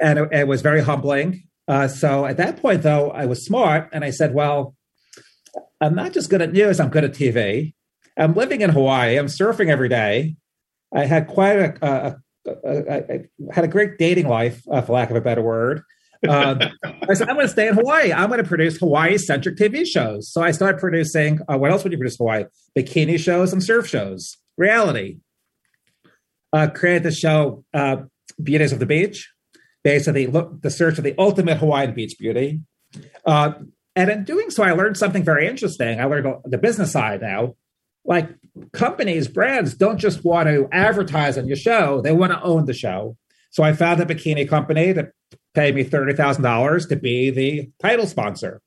and 0.00 0.18
it, 0.18 0.28
it, 0.32 0.48
was 0.48 0.62
very 0.62 0.82
humbling. 0.82 1.44
Uh, 1.68 1.88
so 1.88 2.26
at 2.26 2.36
that 2.36 2.60
point, 2.60 2.82
though, 2.82 3.10
I 3.10 3.26
was 3.26 3.44
smart, 3.44 3.88
and 3.92 4.04
I 4.04 4.10
said, 4.10 4.34
"Well, 4.34 4.75
I'm 5.80 5.94
not 5.94 6.12
just 6.12 6.30
good 6.30 6.42
at 6.42 6.52
news; 6.52 6.80
I'm 6.80 6.90
good 6.90 7.04
at 7.04 7.12
TV. 7.12 7.74
I'm 8.18 8.34
living 8.34 8.62
in 8.62 8.70
Hawaii. 8.70 9.16
I'm 9.18 9.26
surfing 9.26 9.68
every 9.68 9.88
day. 9.88 10.36
I 10.94 11.04
had 11.04 11.26
quite 11.26 11.58
a, 11.58 11.86
a, 11.86 12.16
I, 12.70 13.20
had 13.52 13.64
a 13.64 13.68
great 13.68 13.98
dating 13.98 14.28
life, 14.28 14.62
uh, 14.70 14.80
for 14.80 14.92
lack 14.94 15.10
of 15.10 15.16
a 15.16 15.20
better 15.20 15.42
word. 15.42 15.82
Um, 16.26 16.60
I 17.08 17.14
said, 17.14 17.28
I'm 17.28 17.34
going 17.36 17.46
to 17.46 17.52
stay 17.52 17.68
in 17.68 17.74
Hawaii. 17.74 18.12
I'm 18.12 18.30
going 18.30 18.42
to 18.42 18.48
produce 18.48 18.78
Hawaii 18.78 19.18
centric 19.18 19.56
TV 19.56 19.86
shows. 19.86 20.32
So 20.32 20.42
I 20.42 20.50
started 20.50 20.80
producing, 20.80 21.40
uh, 21.48 21.58
what 21.58 21.70
else 21.70 21.82
would 21.84 21.92
you 21.92 21.98
produce 21.98 22.16
Hawaii? 22.16 22.44
Bikini 22.76 23.18
shows 23.18 23.52
and 23.52 23.62
surf 23.62 23.86
shows, 23.86 24.38
reality. 24.56 25.18
uh, 26.52 26.68
created 26.68 27.02
the 27.02 27.12
show 27.12 27.64
uh, 27.74 27.96
Beauties 28.42 28.72
of 28.72 28.78
the 28.78 28.86
Beach, 28.86 29.30
basically 29.84 30.26
look 30.26 30.62
the 30.62 30.70
search 30.70 30.98
of 30.98 31.04
the 31.04 31.14
ultimate 31.18 31.58
Hawaiian 31.58 31.94
beach 31.94 32.16
beauty. 32.18 32.60
Uh, 33.24 33.52
and 33.96 34.10
in 34.10 34.24
doing 34.24 34.50
so, 34.50 34.62
I 34.62 34.72
learned 34.72 34.98
something 34.98 35.24
very 35.24 35.48
interesting. 35.48 36.00
I 36.00 36.04
learned 36.04 36.42
the 36.44 36.58
business 36.58 36.92
side 36.92 37.22
now. 37.22 37.54
Like 38.04 38.28
companies, 38.72 39.26
brands 39.26 39.74
don't 39.74 39.98
just 39.98 40.22
want 40.22 40.48
to 40.48 40.68
advertise 40.70 41.36
on 41.38 41.48
your 41.48 41.56
show, 41.56 42.02
they 42.02 42.12
want 42.12 42.32
to 42.32 42.42
own 42.42 42.66
the 42.66 42.74
show. 42.74 43.16
So 43.50 43.62
I 43.62 43.72
found 43.72 44.00
a 44.00 44.04
bikini 44.04 44.46
company 44.46 44.92
that 44.92 45.12
paid 45.54 45.74
me 45.74 45.82
$30,000 45.82 46.88
to 46.90 46.96
be 46.96 47.30
the 47.30 47.70
title 47.80 48.06
sponsor. 48.06 48.60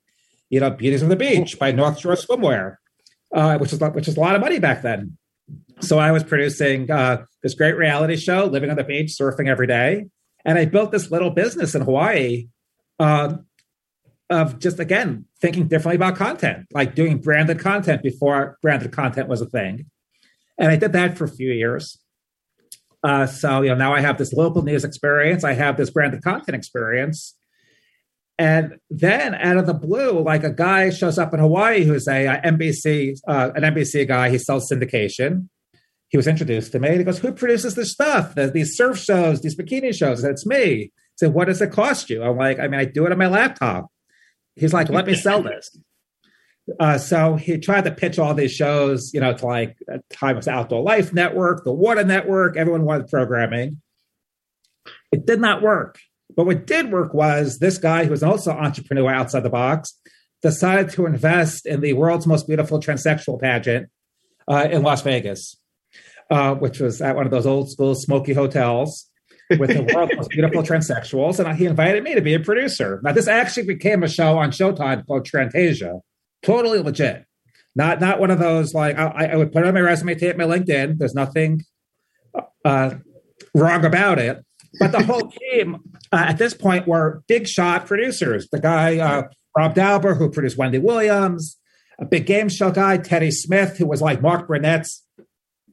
You 0.50 0.60
know, 0.60 0.72
Beauties 0.72 1.04
of 1.04 1.10
the 1.10 1.16
Beach 1.16 1.60
by 1.60 1.72
North 1.72 2.00
Shore 2.00 2.16
Swimwear, 2.16 2.78
uh, 3.34 3.60
which, 3.60 3.72
is, 3.72 3.80
which 3.80 4.08
is 4.08 4.18
a 4.18 4.20
lot 4.20 4.36
of 4.36 4.42
money 4.42 4.58
back 4.58 4.82
then. 4.82 5.16
So 5.80 6.00
I 6.00 6.12
was 6.12 6.24
producing 6.24 6.90
uh, 6.90 7.24
this 7.44 7.54
great 7.54 7.78
reality 7.78 8.18
show, 8.18 8.46
living 8.46 8.72
on 8.72 8.78
the 8.78 8.84
beach, 8.84 9.16
surfing 9.20 9.48
every 9.48 9.68
day. 9.68 10.08
And 10.44 10.58
I 10.58 10.66
built 10.66 10.92
this 10.92 11.12
little 11.12 11.30
business 11.30 11.76
in 11.76 11.84
Hawaii 11.84 12.48
uh, 13.00 13.36
of 14.30 14.60
just 14.60 14.80
again 14.80 15.26
thinking 15.42 15.68
differently 15.68 15.96
about 15.96 16.16
content, 16.16 16.68
like 16.72 16.96
doing 16.96 17.20
branded 17.20 17.60
content 17.60 18.04
before 18.04 18.58
branded 18.62 18.92
content 18.92 19.28
was 19.28 19.42
a 19.42 19.46
thing. 19.46 19.86
And 20.58 20.72
I 20.72 20.76
did 20.76 20.94
that 20.94 21.18
for 21.18 21.24
a 21.24 21.30
few 21.30 21.52
years. 21.52 21.98
Uh, 23.04 23.26
so 23.26 23.62
you 23.62 23.70
know 23.70 23.76
now 23.76 23.94
I 23.94 24.02
have 24.02 24.18
this 24.18 24.34
local 24.34 24.62
news 24.62 24.84
experience, 24.84 25.44
I 25.44 25.54
have 25.54 25.78
this 25.78 25.90
branded 25.90 26.22
content 26.22 26.56
experience, 26.56 27.36
and 28.38 28.78
then 28.90 29.36
out 29.36 29.58
of 29.58 29.66
the 29.66 29.74
blue, 29.74 30.22
like 30.22 30.44
a 30.44 30.50
guy 30.50 30.90
shows 30.92 31.18
up 31.18 31.34
in 31.34 31.42
Hawaii 31.42 31.84
who's 31.84 32.08
a, 32.08 32.26
a 32.26 32.42
NBC 32.42 33.18
uh, 33.28 33.52
an 33.56 33.64
NBC 33.64 34.08
guy. 34.08 34.30
He 34.30 34.38
sells 34.38 34.70
syndication. 34.70 35.50
He 36.10 36.18
was 36.18 36.28
introduced 36.28 36.72
to 36.72 36.80
me. 36.80 36.98
He 36.98 37.04
goes, 37.04 37.20
"Who 37.20 37.32
produces 37.32 37.76
this 37.76 37.92
stuff? 37.92 38.36
these 38.36 38.76
surf 38.76 38.98
shows, 38.98 39.42
these 39.42 39.56
bikini 39.56 39.94
shows?" 39.94 40.24
It's 40.24 40.46
me. 40.46 40.76
He 40.76 40.92
said, 41.18 41.34
"What 41.34 41.46
does 41.46 41.62
it 41.62 41.72
cost 41.72 42.10
you?" 42.10 42.24
I'm 42.24 42.38
like, 42.38 42.60
"I 42.60 42.68
mean, 42.68 42.80
I 42.80 42.86
do 42.86 43.06
it 43.06 43.12
on 43.12 43.18
my 43.18 43.28
laptop." 43.28 43.92
He's 44.60 44.74
like, 44.74 44.90
let 44.90 45.06
me 45.06 45.14
sell 45.16 45.42
this. 45.42 45.78
Uh, 46.80 46.98
so 46.98 47.36
he 47.36 47.58
tried 47.58 47.86
to 47.86 47.92
pitch 47.92 48.20
all 48.20 48.34
these 48.34 48.54
shows, 48.54 49.12
you 49.14 49.20
know, 49.20 49.34
to 49.34 49.46
like 49.46 49.78
at 49.92 50.08
time 50.10 50.36
was 50.36 50.48
Outdoor 50.48 50.84
Life 50.84 51.14
Network, 51.14 51.64
the 51.64 51.74
Water 51.74 52.04
Network. 52.04 52.58
Everyone 52.58 52.84
wanted 52.84 53.08
programming. 53.08 53.82
It 55.12 55.26
did 55.26 55.40
not 55.40 55.62
work. 55.62 56.00
But 56.36 56.46
what 56.46 56.68
did 56.68 56.92
work 56.92 57.14
was 57.14 57.58
this 57.58 57.80
guy, 57.80 58.06
who 58.06 58.12
was 58.12 58.22
also 58.22 58.52
an 58.52 58.64
entrepreneur 58.64 59.12
outside 59.12 59.42
the 59.42 59.50
box, 59.50 60.00
decided 60.42 60.92
to 60.92 61.06
invest 61.06 61.66
in 61.66 61.82
the 61.82 61.94
world's 61.94 62.28
most 62.28 62.48
beautiful 62.48 62.80
transsexual 62.80 63.42
pageant 63.42 63.90
uh, 64.48 64.68
in 64.72 64.84
Las 64.84 65.02
Vegas, 65.02 65.58
uh, 66.30 66.54
which 66.56 66.80
was 66.80 67.02
at 67.02 67.16
one 67.16 67.26
of 67.26 67.32
those 67.32 67.48
old 67.48 67.72
school 67.72 67.96
smoky 67.96 68.34
hotels 68.34 69.09
with 69.58 69.70
the 69.74 69.92
world's 69.94 70.16
most 70.16 70.30
beautiful 70.30 70.62
transsexuals, 70.62 71.44
and 71.44 71.58
he 71.58 71.66
invited 71.66 72.04
me 72.04 72.14
to 72.14 72.22
be 72.22 72.34
a 72.34 72.40
producer. 72.40 73.00
Now, 73.04 73.14
this 73.14 73.28
actually 73.28 73.66
became 73.66 74.04
a 74.04 74.08
show 74.08 74.38
on 74.38 74.52
Showtime 74.52 75.06
called 75.08 75.26
Trantasia, 75.26 76.02
totally 76.44 76.80
legit. 76.80 77.26
Not 77.76 78.00
not 78.02 78.20
one 78.20 78.32
of 78.32 78.40
those 78.40 78.74
like 78.74 78.98
I, 78.98 79.30
I 79.32 79.36
would 79.36 79.52
put 79.52 79.66
on 79.66 79.74
my 79.74 79.80
resume, 79.80 80.16
tape 80.16 80.38
my 80.38 80.44
LinkedIn. 80.44 80.98
There's 80.98 81.16
nothing 81.16 81.64
uh, 82.66 82.96
wrong 83.54 83.86
about 83.86 84.20
it, 84.20 84.44
but 84.80 84.92
the 84.92 85.04
whole 85.04 85.32
team 85.32 85.78
uh, 86.12 86.26
at 86.28 86.38
this 86.38 86.54
point 86.54 86.88
were 86.88 87.24
big 87.28 87.48
shot 87.48 87.86
producers. 87.86 88.48
The 88.52 88.60
guy 88.60 88.98
uh, 88.98 89.24
Rob 89.58 89.76
Dauber, 89.76 90.16
who 90.16 90.30
produced 90.30 90.58
Wendy 90.58 90.80
Williams, 90.80 91.58
a 92.00 92.06
big 92.06 92.26
game 92.26 92.50
show 92.50 92.72
guy, 92.72 92.98
Teddy 92.98 93.32
Smith, 93.32 93.78
who 93.78 93.86
was 93.86 94.02
like 94.02 94.22
Mark 94.22 94.48
Burnett's 94.48 95.04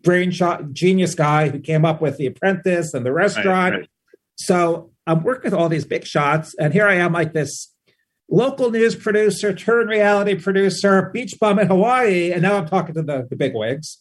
brainshot 0.07 0.73
genius 0.73 1.15
guy 1.15 1.49
who 1.49 1.59
came 1.59 1.85
up 1.85 2.01
with 2.01 2.17
The 2.17 2.27
Apprentice 2.27 2.95
and 2.95 3.05
the 3.05 3.13
restaurant. 3.13 3.73
Right, 3.75 3.81
right. 3.81 3.91
So 4.37 4.91
I'm 5.07 5.23
working 5.23 5.51
with 5.51 5.59
all 5.59 5.69
these 5.69 5.85
big 5.85 6.05
shots, 6.05 6.55
and 6.59 6.73
here 6.73 6.87
I 6.87 6.95
am, 6.95 7.13
like 7.13 7.33
this 7.33 7.73
local 8.29 8.71
news 8.71 8.95
producer, 8.95 9.55
turn 9.55 9.87
reality 9.89 10.35
producer, 10.35 11.11
beach 11.13 11.35
bum 11.41 11.59
in 11.59 11.69
Hawaii, 11.69 12.33
and 12.33 12.43
now 12.43 12.57
I'm 12.57 12.67
talking 12.67 12.95
to 12.95 13.03
the, 13.03 13.27
the 13.29 13.37
big 13.37 13.55
wigs. 13.55 13.99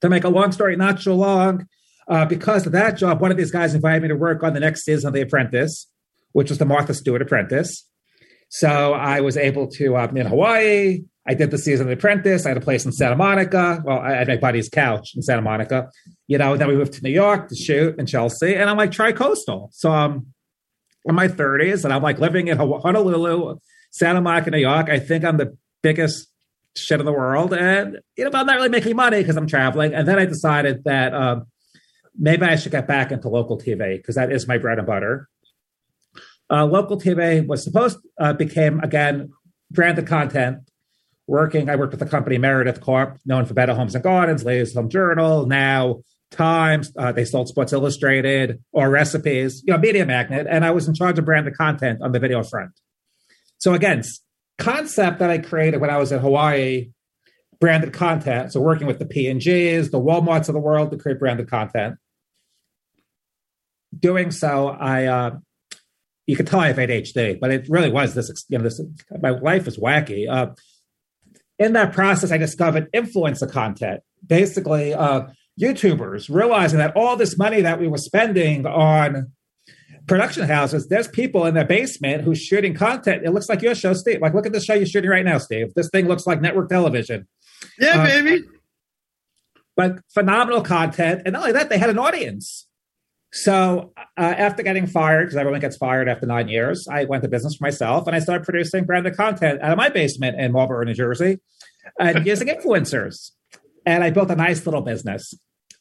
To 0.00 0.08
make 0.08 0.24
a 0.24 0.28
long 0.28 0.50
story 0.52 0.74
not 0.76 1.00
so 1.00 1.14
long, 1.14 1.66
uh, 2.08 2.26
because 2.26 2.66
of 2.66 2.72
that 2.72 2.96
job, 2.96 3.20
one 3.20 3.30
of 3.30 3.36
these 3.36 3.52
guys 3.52 3.74
invited 3.74 4.02
me 4.02 4.08
to 4.08 4.16
work 4.16 4.42
on 4.42 4.52
the 4.52 4.60
next 4.60 4.84
season 4.84 5.08
of 5.08 5.14
The 5.14 5.20
Apprentice, 5.20 5.86
which 6.32 6.50
was 6.50 6.58
the 6.58 6.64
Martha 6.64 6.94
Stewart 6.94 7.22
Apprentice. 7.22 7.88
So 8.48 8.92
I 8.92 9.20
was 9.20 9.36
able 9.36 9.68
to, 9.68 9.96
uh, 9.96 10.08
in 10.14 10.26
Hawaii, 10.26 11.04
I 11.26 11.34
did 11.34 11.50
the 11.50 11.58
season 11.58 11.86
of 11.86 11.88
The 11.88 11.94
Apprentice. 11.94 12.46
I 12.46 12.48
had 12.48 12.56
a 12.56 12.60
place 12.60 12.84
in 12.84 12.92
Santa 12.92 13.14
Monica. 13.14 13.80
Well, 13.84 13.98
I 13.98 14.12
had 14.12 14.28
my 14.28 14.36
buddy's 14.36 14.68
couch 14.68 15.12
in 15.14 15.22
Santa 15.22 15.42
Monica. 15.42 15.88
You 16.26 16.38
know, 16.38 16.56
then 16.56 16.68
we 16.68 16.74
moved 16.74 16.94
to 16.94 17.02
New 17.02 17.10
York 17.10 17.48
to 17.48 17.54
shoot 17.54 17.98
in 17.98 18.06
Chelsea, 18.06 18.54
and 18.56 18.68
I'm 18.68 18.76
like 18.76 18.90
tri-coastal. 18.90 19.70
So 19.72 19.92
I'm 19.92 20.34
in 21.04 21.14
my 21.14 21.28
30s, 21.28 21.84
and 21.84 21.92
I'm 21.92 22.02
like 22.02 22.18
living 22.18 22.48
in 22.48 22.58
Honolulu, 22.58 23.58
Santa 23.92 24.20
Monica, 24.20 24.50
New 24.50 24.58
York. 24.58 24.88
I 24.88 24.98
think 24.98 25.24
I'm 25.24 25.36
the 25.36 25.56
biggest 25.82 26.28
shit 26.76 26.98
in 26.98 27.06
the 27.06 27.12
world, 27.12 27.54
and 27.54 27.98
you 28.16 28.24
know, 28.24 28.30
I'm 28.34 28.46
not 28.46 28.56
really 28.56 28.68
making 28.68 28.96
money 28.96 29.18
because 29.18 29.36
I'm 29.36 29.46
traveling. 29.46 29.94
And 29.94 30.08
then 30.08 30.18
I 30.18 30.24
decided 30.24 30.82
that 30.84 31.14
um, 31.14 31.46
maybe 32.18 32.44
I 32.44 32.56
should 32.56 32.72
get 32.72 32.88
back 32.88 33.12
into 33.12 33.28
local 33.28 33.58
TV 33.58 33.96
because 33.96 34.16
that 34.16 34.32
is 34.32 34.48
my 34.48 34.58
bread 34.58 34.78
and 34.78 34.86
butter. 34.88 35.28
Uh, 36.50 36.66
local 36.66 37.00
TV 37.00 37.46
was 37.46 37.62
supposed 37.62 37.98
uh, 38.18 38.32
became 38.32 38.80
again 38.80 39.30
branded 39.70 40.06
content 40.06 40.58
working. 41.26 41.70
I 41.70 41.76
worked 41.76 41.92
with 41.92 42.00
the 42.00 42.06
company 42.06 42.38
Meredith 42.38 42.80
Corp, 42.80 43.18
known 43.24 43.46
for 43.46 43.54
Better 43.54 43.74
Homes 43.74 43.94
and 43.94 44.04
Gardens, 44.04 44.44
Ladies 44.44 44.74
Home 44.74 44.88
Journal, 44.88 45.46
now 45.46 46.02
Times. 46.30 46.92
Uh, 46.96 47.12
they 47.12 47.24
sold 47.24 47.48
Sports 47.48 47.72
Illustrated 47.72 48.62
or 48.72 48.90
recipes, 48.90 49.62
you 49.66 49.72
know, 49.72 49.78
Media 49.78 50.06
Magnet, 50.06 50.46
and 50.48 50.64
I 50.64 50.70
was 50.70 50.88
in 50.88 50.94
charge 50.94 51.18
of 51.18 51.24
branded 51.24 51.56
content 51.56 52.00
on 52.02 52.12
the 52.12 52.18
video 52.18 52.42
front. 52.42 52.72
So 53.58 53.74
again, 53.74 54.02
concept 54.58 55.18
that 55.20 55.30
I 55.30 55.38
created 55.38 55.80
when 55.80 55.90
I 55.90 55.98
was 55.98 56.10
in 56.10 56.18
Hawaii, 56.18 56.90
branded 57.60 57.92
content. 57.92 58.52
So 58.52 58.60
working 58.60 58.86
with 58.86 58.98
the 58.98 59.06
P 59.06 59.28
and 59.28 59.40
Gs, 59.40 59.90
the 59.90 60.00
WalMarts 60.00 60.48
of 60.48 60.54
the 60.54 60.60
world 60.60 60.90
to 60.90 60.96
create 60.96 61.18
branded 61.18 61.48
content. 61.48 61.96
Doing 63.96 64.30
so, 64.30 64.68
I 64.68 65.04
uh, 65.04 65.36
you 66.26 66.34
could 66.34 66.46
tell 66.46 66.60
I 66.60 66.68
have 66.68 66.76
ADHD, 66.76 67.38
but 67.38 67.50
it 67.50 67.68
really 67.68 67.90
was 67.90 68.14
this. 68.14 68.44
You 68.48 68.58
know, 68.58 68.64
this 68.64 68.80
my 69.20 69.30
life 69.30 69.66
is 69.66 69.78
wacky. 69.78 70.28
Uh, 70.28 70.54
in 71.62 71.74
that 71.74 71.92
process, 71.92 72.32
I 72.32 72.38
discovered 72.38 72.90
influencer 72.92 73.50
content. 73.50 74.00
Basically, 74.26 74.94
uh, 74.94 75.28
YouTubers 75.60 76.28
realizing 76.28 76.78
that 76.78 76.96
all 76.96 77.16
this 77.16 77.38
money 77.38 77.60
that 77.60 77.80
we 77.80 77.86
were 77.86 77.98
spending 77.98 78.66
on 78.66 79.30
production 80.06 80.48
houses, 80.48 80.88
there's 80.88 81.06
people 81.08 81.46
in 81.46 81.54
their 81.54 81.64
basement 81.64 82.24
who's 82.24 82.40
shooting 82.40 82.74
content. 82.74 83.22
It 83.24 83.30
looks 83.30 83.48
like 83.48 83.62
your 83.62 83.74
show, 83.74 83.92
Steve. 83.92 84.20
Like, 84.20 84.34
look 84.34 84.46
at 84.46 84.52
the 84.52 84.60
show 84.60 84.74
you're 84.74 84.86
shooting 84.86 85.10
right 85.10 85.24
now, 85.24 85.38
Steve. 85.38 85.72
This 85.74 85.88
thing 85.90 86.08
looks 86.08 86.26
like 86.26 86.40
network 86.40 86.68
television. 86.68 87.28
Yeah, 87.78 88.02
uh, 88.02 88.06
baby. 88.06 88.44
But 89.76 90.00
phenomenal 90.12 90.62
content. 90.62 91.22
And 91.24 91.34
not 91.34 91.42
only 91.42 91.52
that, 91.52 91.70
they 91.70 91.78
had 91.78 91.90
an 91.90 91.98
audience. 91.98 92.66
So 93.32 93.92
uh, 93.96 94.20
after 94.20 94.62
getting 94.62 94.86
fired, 94.86 95.24
because 95.24 95.36
everyone 95.36 95.60
gets 95.60 95.78
fired 95.78 96.06
after 96.06 96.26
nine 96.26 96.48
years, 96.48 96.86
I 96.86 97.04
went 97.04 97.22
to 97.22 97.30
business 97.30 97.56
for 97.56 97.64
myself 97.64 98.06
and 98.06 98.14
I 98.14 98.18
started 98.18 98.44
producing 98.44 98.84
branded 98.84 99.16
content 99.16 99.62
out 99.62 99.72
of 99.72 99.78
my 99.78 99.88
basement 99.88 100.38
in 100.38 100.52
Marlboro, 100.52 100.84
New 100.84 100.92
Jersey, 100.92 101.40
and 101.98 102.26
using 102.26 102.48
influencers. 102.48 103.30
And 103.86 104.04
I 104.04 104.10
built 104.10 104.30
a 104.30 104.36
nice 104.36 104.64
little 104.66 104.82
business. 104.82 105.32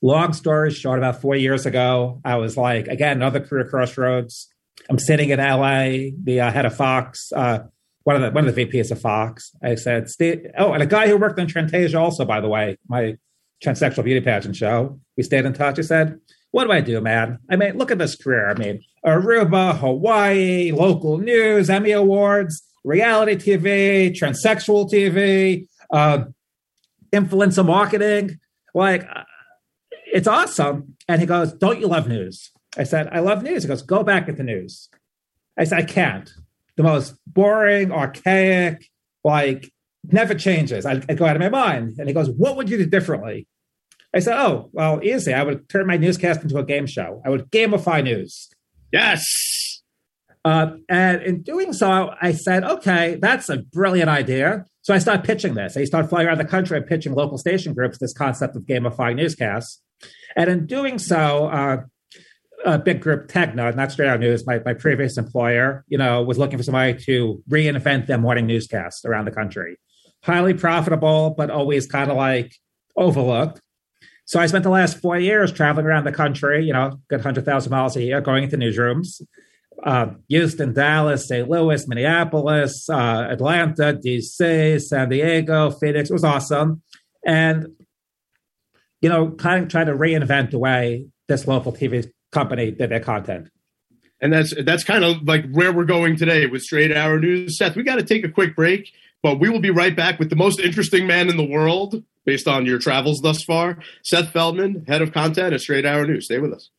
Long 0.01 0.31
story 0.33 0.71
short, 0.71 0.97
about 0.97 1.21
four 1.21 1.35
years 1.35 1.65
ago, 1.65 2.21
I 2.23 2.37
was 2.37 2.55
like, 2.55 2.87
again, 2.87 3.17
another 3.17 3.41
career 3.41 3.67
crossroads. 3.69 4.47
I'm 4.89 4.97
sitting 4.97 5.29
in 5.29 5.39
LA, 5.39 6.09
the 6.23 6.39
uh, 6.39 6.51
head 6.51 6.65
of 6.65 6.75
Fox, 6.75 7.31
uh, 7.35 7.59
one 8.03 8.15
of 8.15 8.21
the 8.21 8.31
one 8.31 8.47
of 8.47 8.55
the 8.55 8.65
VPs 8.65 8.89
of 8.91 8.99
Fox. 8.99 9.51
I 9.61 9.75
said, 9.75 10.09
Steve, 10.09 10.47
oh, 10.57 10.71
and 10.73 10.81
a 10.81 10.87
guy 10.87 11.07
who 11.07 11.17
worked 11.17 11.39
on 11.39 11.47
Trantasia 11.47 11.99
also, 11.99 12.25
by 12.25 12.41
the 12.41 12.47
way, 12.47 12.77
my 12.87 13.17
transsexual 13.63 14.03
beauty 14.03 14.21
pageant 14.21 14.55
show. 14.55 14.99
We 15.17 15.23
stayed 15.23 15.45
in 15.45 15.53
touch. 15.53 15.77
He 15.77 15.83
said, 15.83 16.19
what 16.51 16.65
do 16.65 16.71
I 16.71 16.81
do, 16.81 16.99
man? 17.01 17.39
I 17.49 17.55
mean, 17.55 17.77
look 17.77 17.91
at 17.91 17.97
this 17.97 18.15
career. 18.15 18.49
I 18.49 18.53
mean, 18.53 18.83
Aruba, 19.05 19.77
Hawaii, 19.77 20.71
local 20.71 21.17
news, 21.17 21.69
Emmy 21.69 21.91
Awards, 21.91 22.61
reality 22.83 23.35
TV, 23.35 24.11
transsexual 24.11 24.91
TV, 24.91 25.67
uh, 25.91 26.25
influencer 27.13 27.65
marketing. 27.65 28.39
Like, 28.73 29.03
uh, 29.03 29.23
it's 30.13 30.27
awesome. 30.27 30.95
And 31.07 31.21
he 31.21 31.27
goes, 31.27 31.53
Don't 31.53 31.79
you 31.79 31.87
love 31.87 32.07
news? 32.07 32.51
I 32.77 32.83
said, 32.83 33.09
I 33.11 33.19
love 33.19 33.43
news. 33.43 33.63
He 33.63 33.67
goes, 33.67 33.81
Go 33.81 34.03
back 34.03 34.27
into 34.27 34.43
news. 34.43 34.89
I 35.57 35.63
said, 35.63 35.79
I 35.79 35.83
can't. 35.83 36.31
The 36.75 36.83
most 36.83 37.15
boring, 37.27 37.91
archaic, 37.91 38.89
like, 39.23 39.71
never 40.03 40.33
changes. 40.33 40.85
I, 40.85 41.01
I 41.07 41.13
go 41.13 41.25
out 41.25 41.35
of 41.35 41.41
my 41.41 41.49
mind. 41.49 41.95
And 41.97 42.07
he 42.07 42.13
goes, 42.13 42.29
What 42.29 42.57
would 42.57 42.69
you 42.69 42.77
do 42.77 42.85
differently? 42.85 43.47
I 44.13 44.19
said, 44.19 44.37
oh, 44.37 44.69
well, 44.73 44.99
easy. 45.03 45.33
I 45.33 45.43
would 45.43 45.69
turn 45.69 45.87
my 45.87 45.97
newscast 45.97 46.43
into 46.43 46.57
a 46.57 46.65
game 46.65 46.85
show. 46.85 47.21
I 47.25 47.29
would 47.29 47.49
gamify 47.49 48.03
news. 48.03 48.49
Yes. 48.91 49.81
Uh, 50.43 50.71
and 50.89 51.21
in 51.21 51.43
doing 51.43 51.71
so, 51.71 52.13
I 52.21 52.33
said, 52.33 52.63
okay, 52.63 53.17
that's 53.21 53.49
a 53.49 53.57
brilliant 53.57 54.09
idea. 54.09 54.65
So 54.81 54.93
I 54.93 54.97
started 54.97 55.23
pitching 55.23 55.53
this. 55.53 55.77
I 55.77 55.85
started 55.85 56.09
flying 56.09 56.27
around 56.27 56.39
the 56.39 56.45
country 56.45 56.77
and 56.77 56.85
pitching 56.85 57.13
local 57.13 57.37
station 57.37 57.73
groups 57.73 57.99
this 57.99 58.13
concept 58.13 58.55
of 58.55 58.63
gamifying 58.63 59.15
newscasts. 59.15 59.81
And 60.35 60.49
in 60.49 60.65
doing 60.65 60.97
so, 60.97 61.47
uh, 61.47 61.77
a 62.65 62.79
big 62.79 63.01
group, 63.01 63.27
Tegna, 63.27 63.75
not 63.75 63.91
Straight 63.91 64.07
Arrow 64.07 64.17
News, 64.17 64.45
my, 64.45 64.59
my 64.65 64.73
previous 64.73 65.17
employer, 65.17 65.83
you 65.87 65.97
know, 65.97 66.21
was 66.21 66.37
looking 66.37 66.57
for 66.57 66.63
somebody 66.63 66.93
to 67.05 67.41
reinvent 67.49 68.07
their 68.07 68.17
morning 68.17 68.45
newscast 68.45 69.05
around 69.05 69.25
the 69.25 69.31
country. 69.31 69.77
Highly 70.23 70.53
profitable, 70.53 71.31
but 71.35 71.49
always 71.49 71.87
kind 71.87 72.11
of 72.11 72.17
like 72.17 72.55
overlooked. 72.95 73.61
So 74.25 74.39
I 74.39 74.45
spent 74.45 74.63
the 74.63 74.69
last 74.69 74.99
four 75.01 75.19
years 75.19 75.51
traveling 75.51 75.85
around 75.85 76.05
the 76.05 76.11
country, 76.11 76.63
you 76.63 76.73
know, 76.73 76.99
good 77.09 77.17
100,000 77.17 77.69
miles 77.69 77.95
a 77.95 78.03
year, 78.03 78.21
going 78.21 78.43
into 78.43 78.57
newsrooms. 78.57 79.21
Uh, 79.83 80.11
Houston, 80.29 80.73
Dallas, 80.73 81.27
St. 81.27 81.49
Louis, 81.49 81.87
Minneapolis, 81.87 82.87
uh, 82.89 83.27
Atlanta, 83.29 83.93
DC, 83.93 84.79
San 84.81 85.09
Diego, 85.09 85.71
Phoenix. 85.71 86.09
It 86.09 86.13
was 86.13 86.23
awesome. 86.23 86.83
And, 87.25 87.67
you 89.01 89.09
know, 89.09 89.31
kind 89.31 89.63
of 89.63 89.69
trying 89.69 89.87
to 89.87 89.93
reinvent 89.93 90.51
the 90.51 90.59
way 90.59 91.07
this 91.27 91.47
local 91.47 91.73
TV 91.73 92.09
company 92.31 92.71
did 92.71 92.91
their 92.91 92.99
content. 92.99 93.49
And 94.21 94.31
that's 94.31 94.53
that's 94.63 94.83
kind 94.83 95.03
of 95.03 95.23
like 95.23 95.51
where 95.51 95.73
we're 95.73 95.83
going 95.83 96.15
today 96.15 96.45
with 96.45 96.61
Straight 96.61 96.91
Arrow 96.91 97.17
News. 97.17 97.57
Seth, 97.57 97.75
we 97.75 97.81
got 97.81 97.95
to 97.95 98.03
take 98.03 98.23
a 98.23 98.29
quick 98.29 98.55
break, 98.55 98.91
but 99.23 99.39
we 99.39 99.49
will 99.49 99.59
be 99.59 99.71
right 99.71 99.95
back 99.95 100.19
with 100.19 100.29
the 100.29 100.35
most 100.35 100.59
interesting 100.59 101.07
man 101.07 101.27
in 101.27 101.37
the 101.37 101.47
world 101.47 102.03
based 102.25 102.47
on 102.47 102.65
your 102.65 102.79
travels 102.79 103.21
thus 103.21 103.43
far. 103.43 103.77
Seth 104.03 104.29
Feldman, 104.29 104.85
head 104.87 105.01
of 105.01 105.11
content 105.11 105.53
at 105.53 105.61
Straight 105.61 105.85
Arrow 105.85 106.05
News. 106.05 106.25
Stay 106.25 106.39
with 106.39 106.53
us. 106.53 106.69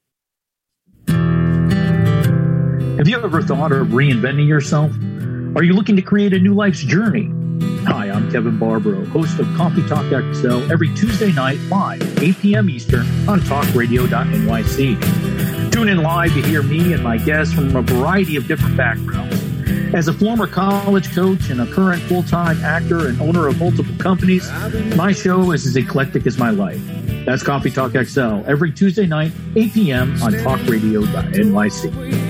Have 2.98 3.08
you 3.08 3.16
ever 3.16 3.42
thought 3.42 3.72
of 3.72 3.88
reinventing 3.88 4.46
yourself? 4.46 4.92
Are 5.56 5.64
you 5.64 5.72
looking 5.72 5.96
to 5.96 6.02
create 6.02 6.32
a 6.32 6.38
new 6.38 6.54
life's 6.54 6.84
journey? 6.84 7.32
Hi, 7.84 8.10
I'm 8.10 8.30
Kevin 8.30 8.58
Barbaro, 8.58 9.04
host 9.06 9.40
of 9.40 9.46
Coffee 9.56 9.86
Talk 9.88 10.04
XL 10.34 10.70
every 10.70 10.94
Tuesday 10.94 11.32
night 11.32 11.58
live, 11.68 12.22
8 12.22 12.38
p.m. 12.38 12.70
Eastern 12.70 13.00
on 13.28 13.40
talkradio.nyc. 13.40 15.72
Tune 15.72 15.88
in 15.88 16.02
live 16.02 16.32
to 16.34 16.42
hear 16.42 16.62
me 16.62 16.92
and 16.92 17.02
my 17.02 17.16
guests 17.16 17.52
from 17.52 17.74
a 17.74 17.82
variety 17.82 18.36
of 18.36 18.46
different 18.46 18.76
backgrounds. 18.76 19.41
As 19.94 20.08
a 20.08 20.12
former 20.12 20.46
college 20.46 21.14
coach 21.14 21.50
and 21.50 21.60
a 21.60 21.66
current 21.66 22.00
full 22.04 22.22
time 22.22 22.58
actor 22.64 23.08
and 23.08 23.20
owner 23.20 23.46
of 23.46 23.58
multiple 23.58 23.94
companies, 23.98 24.50
my 24.96 25.12
show 25.12 25.52
is 25.52 25.66
as 25.66 25.76
eclectic 25.76 26.26
as 26.26 26.38
my 26.38 26.48
life. 26.48 26.80
That's 27.26 27.42
Coffee 27.42 27.70
Talk 27.70 27.92
XL 27.92 28.40
every 28.46 28.72
Tuesday 28.72 29.04
night, 29.04 29.32
8 29.54 29.74
p.m. 29.74 30.22
on 30.22 30.32
talkradio.nyc. 30.32 32.22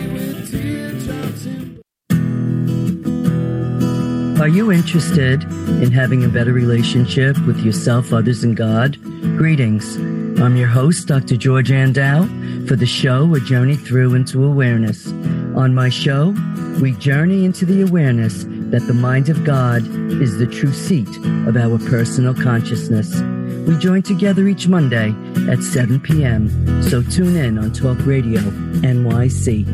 Are 4.41 4.49
you 4.49 4.73
interested 4.73 5.45
in 5.45 5.93
having 5.93 6.25
a 6.25 6.29
better 6.29 6.53
relationship 6.53 7.39
with 7.47 7.61
yourself, 7.61 8.13
others, 8.13 8.43
and 8.43 8.57
God? 8.57 9.01
Greetings. 9.39 9.99
I'm 10.41 10.57
your 10.57 10.67
host, 10.67 11.07
Dr. 11.07 11.37
George 11.37 11.71
Andow, 11.71 12.27
for 12.67 12.75
the 12.75 12.87
show 12.87 13.33
A 13.37 13.41
Journey 13.41 13.77
Through 13.77 14.15
into 14.15 14.45
Awareness. 14.45 15.13
On 15.55 15.75
my 15.75 15.91
show, 15.91 16.35
we 16.81 16.93
journey 16.93 17.45
into 17.45 17.67
the 17.67 17.83
awareness 17.83 18.45
that 18.71 18.87
the 18.87 18.95
mind 18.95 19.29
of 19.29 19.45
God 19.45 19.87
is 20.11 20.39
the 20.39 20.47
true 20.47 20.73
seat 20.73 21.15
of 21.47 21.59
our 21.59 21.79
personal 21.91 22.33
consciousness. 22.35 23.21
We 23.69 23.77
join 23.77 24.03
together 24.03 24.49
each 24.49 24.67
Monday 24.67 25.15
at 25.51 25.63
7 25.63 26.01
p.m., 26.01 26.49
so 26.83 27.03
tune 27.03 27.37
in 27.37 27.59
on 27.59 27.71
Talk 27.73 27.99
Radio 28.07 28.41
NYC. 28.81 29.67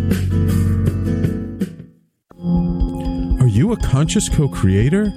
Are 3.40 3.46
you 3.46 3.72
a 3.72 3.76
conscious 3.76 4.28
co 4.28 4.48
creator? 4.48 5.12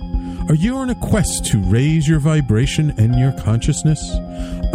Are 0.47 0.55
you 0.55 0.75
on 0.75 0.91
a 0.91 0.95
quest 0.95 1.45
to 1.47 1.57
raise 1.57 2.07
your 2.07 2.19
vibration 2.19 2.93
and 2.99 3.15
your 3.15 3.31
consciousness? 3.39 3.99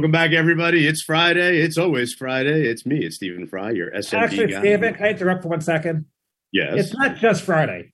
Welcome 0.00 0.12
back, 0.12 0.30
everybody. 0.32 0.86
It's 0.86 1.02
Friday. 1.02 1.58
It's 1.60 1.76
always 1.76 2.14
Friday. 2.14 2.66
It's 2.66 2.86
me. 2.86 3.04
It's 3.04 3.16
Stephen 3.16 3.46
Fry, 3.46 3.72
your 3.72 3.90
SMB 3.90 4.14
Actually, 4.14 4.46
guy. 4.46 4.60
Stephen, 4.60 4.94
can 4.94 5.04
I 5.04 5.10
interrupt 5.10 5.42
for 5.42 5.50
one 5.50 5.60
second? 5.60 6.06
Yes. 6.54 6.72
It's 6.86 6.94
not 6.94 7.16
just 7.18 7.42
Friday. 7.42 7.92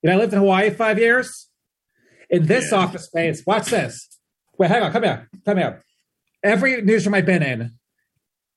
You 0.00 0.08
know, 0.08 0.14
I 0.14 0.18
lived 0.20 0.32
in 0.32 0.38
Hawaii 0.38 0.70
five 0.70 1.00
years. 1.00 1.48
In 2.30 2.46
this 2.46 2.70
Yeah. 2.70 2.78
office 2.78 3.06
space, 3.06 3.42
watch 3.44 3.70
this. 3.70 4.08
Wait, 4.56 4.70
hang 4.70 4.84
on. 4.84 4.92
Come 4.92 5.02
here. 5.02 5.28
Come 5.44 5.56
here. 5.58 5.82
Every 6.44 6.80
newsroom 6.80 7.16
I've 7.16 7.26
been 7.26 7.42
in, 7.42 7.72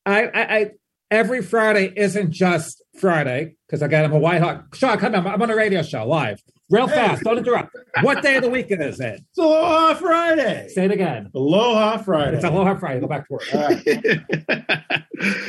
I, 0.05 0.25
I, 0.25 0.55
I 0.57 0.71
every 1.09 1.41
Friday 1.41 1.91
isn't 1.95 2.29
just 2.29 2.83
Friday 2.99 3.55
because 3.65 3.81
I 3.81 3.87
got 3.87 4.05
a 4.05 4.09
Hawaii 4.09 4.37
hot. 4.37 4.65
Sean, 4.75 4.99
come 4.99 5.13
here. 5.15 5.27
I'm 5.27 5.41
on 5.41 5.49
a 5.49 5.55
radio 5.55 5.81
show 5.81 6.05
live. 6.05 6.39
Real 6.71 6.87
fast. 6.87 7.23
Don't 7.23 7.37
interrupt. 7.37 7.75
What 8.01 8.23
day 8.23 8.37
of 8.37 8.43
the 8.43 8.49
week 8.49 8.67
is 8.69 8.99
it? 9.01 9.21
It's 9.29 9.37
Aloha 9.37 9.93
Friday. 9.95 10.69
Say 10.69 10.85
it 10.85 10.91
again. 10.91 11.29
Aloha 11.35 11.97
Friday. 11.97 12.37
It's 12.37 12.45
Aloha 12.45 12.79
Friday. 12.79 13.01
Go 13.01 13.07
back 13.07 13.27
to 13.27 13.33
work. 13.33 13.43
All 13.53 13.67
right. 13.67 13.83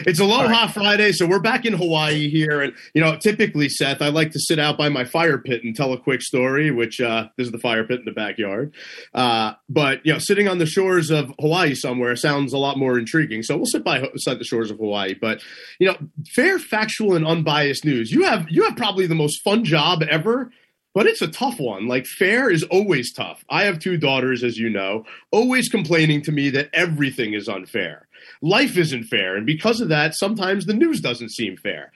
it's 0.04 0.18
Aloha 0.18 0.66
Friday, 0.66 1.12
so 1.12 1.24
we're 1.26 1.38
back 1.38 1.64
in 1.64 1.74
Hawaii 1.74 2.28
here, 2.28 2.60
and 2.60 2.72
you 2.92 3.00
know, 3.00 3.16
typically, 3.16 3.68
Seth, 3.68 4.02
I 4.02 4.08
like 4.08 4.32
to 4.32 4.40
sit 4.40 4.58
out 4.58 4.76
by 4.76 4.88
my 4.88 5.04
fire 5.04 5.38
pit 5.38 5.62
and 5.62 5.76
tell 5.76 5.92
a 5.92 5.98
quick 5.98 6.22
story. 6.22 6.72
Which 6.72 7.00
uh, 7.00 7.28
this 7.36 7.46
is 7.46 7.52
the 7.52 7.58
fire 7.58 7.84
pit 7.84 8.00
in 8.00 8.04
the 8.04 8.12
backyard, 8.12 8.74
uh, 9.14 9.52
but 9.68 10.04
you 10.04 10.12
know, 10.12 10.18
sitting 10.18 10.48
on 10.48 10.58
the 10.58 10.66
shores 10.66 11.10
of 11.10 11.32
Hawaii 11.38 11.76
somewhere 11.76 12.16
sounds 12.16 12.52
a 12.52 12.58
lot 12.58 12.78
more 12.78 12.98
intriguing. 12.98 13.44
So 13.44 13.56
we'll 13.56 13.66
sit 13.66 13.84
by 13.84 14.00
beside 14.00 14.40
the 14.40 14.44
shores 14.44 14.72
of 14.72 14.78
Hawaii. 14.78 15.14
But 15.14 15.40
you 15.78 15.86
know, 15.86 15.96
fair, 16.34 16.58
factual, 16.58 17.14
and 17.14 17.24
unbiased 17.24 17.84
news. 17.84 18.10
You 18.10 18.24
have 18.24 18.46
you 18.50 18.64
have 18.64 18.76
probably 18.76 19.06
the 19.06 19.14
most 19.14 19.40
fun 19.44 19.64
job 19.64 20.02
ever. 20.02 20.50
But 20.94 21.06
it's 21.06 21.22
a 21.22 21.28
tough 21.28 21.58
one. 21.58 21.88
Like, 21.88 22.06
fair 22.06 22.50
is 22.50 22.62
always 22.64 23.12
tough. 23.12 23.44
I 23.48 23.64
have 23.64 23.78
two 23.78 23.96
daughters, 23.96 24.44
as 24.44 24.58
you 24.58 24.68
know, 24.68 25.04
always 25.30 25.68
complaining 25.68 26.22
to 26.22 26.32
me 26.32 26.50
that 26.50 26.68
everything 26.72 27.32
is 27.32 27.48
unfair. 27.48 28.08
Life 28.42 28.76
isn't 28.76 29.04
fair. 29.04 29.36
And 29.36 29.46
because 29.46 29.80
of 29.80 29.88
that, 29.88 30.14
sometimes 30.14 30.66
the 30.66 30.74
news 30.74 31.00
doesn't 31.00 31.30
seem 31.30 31.56
fair. 31.56 31.92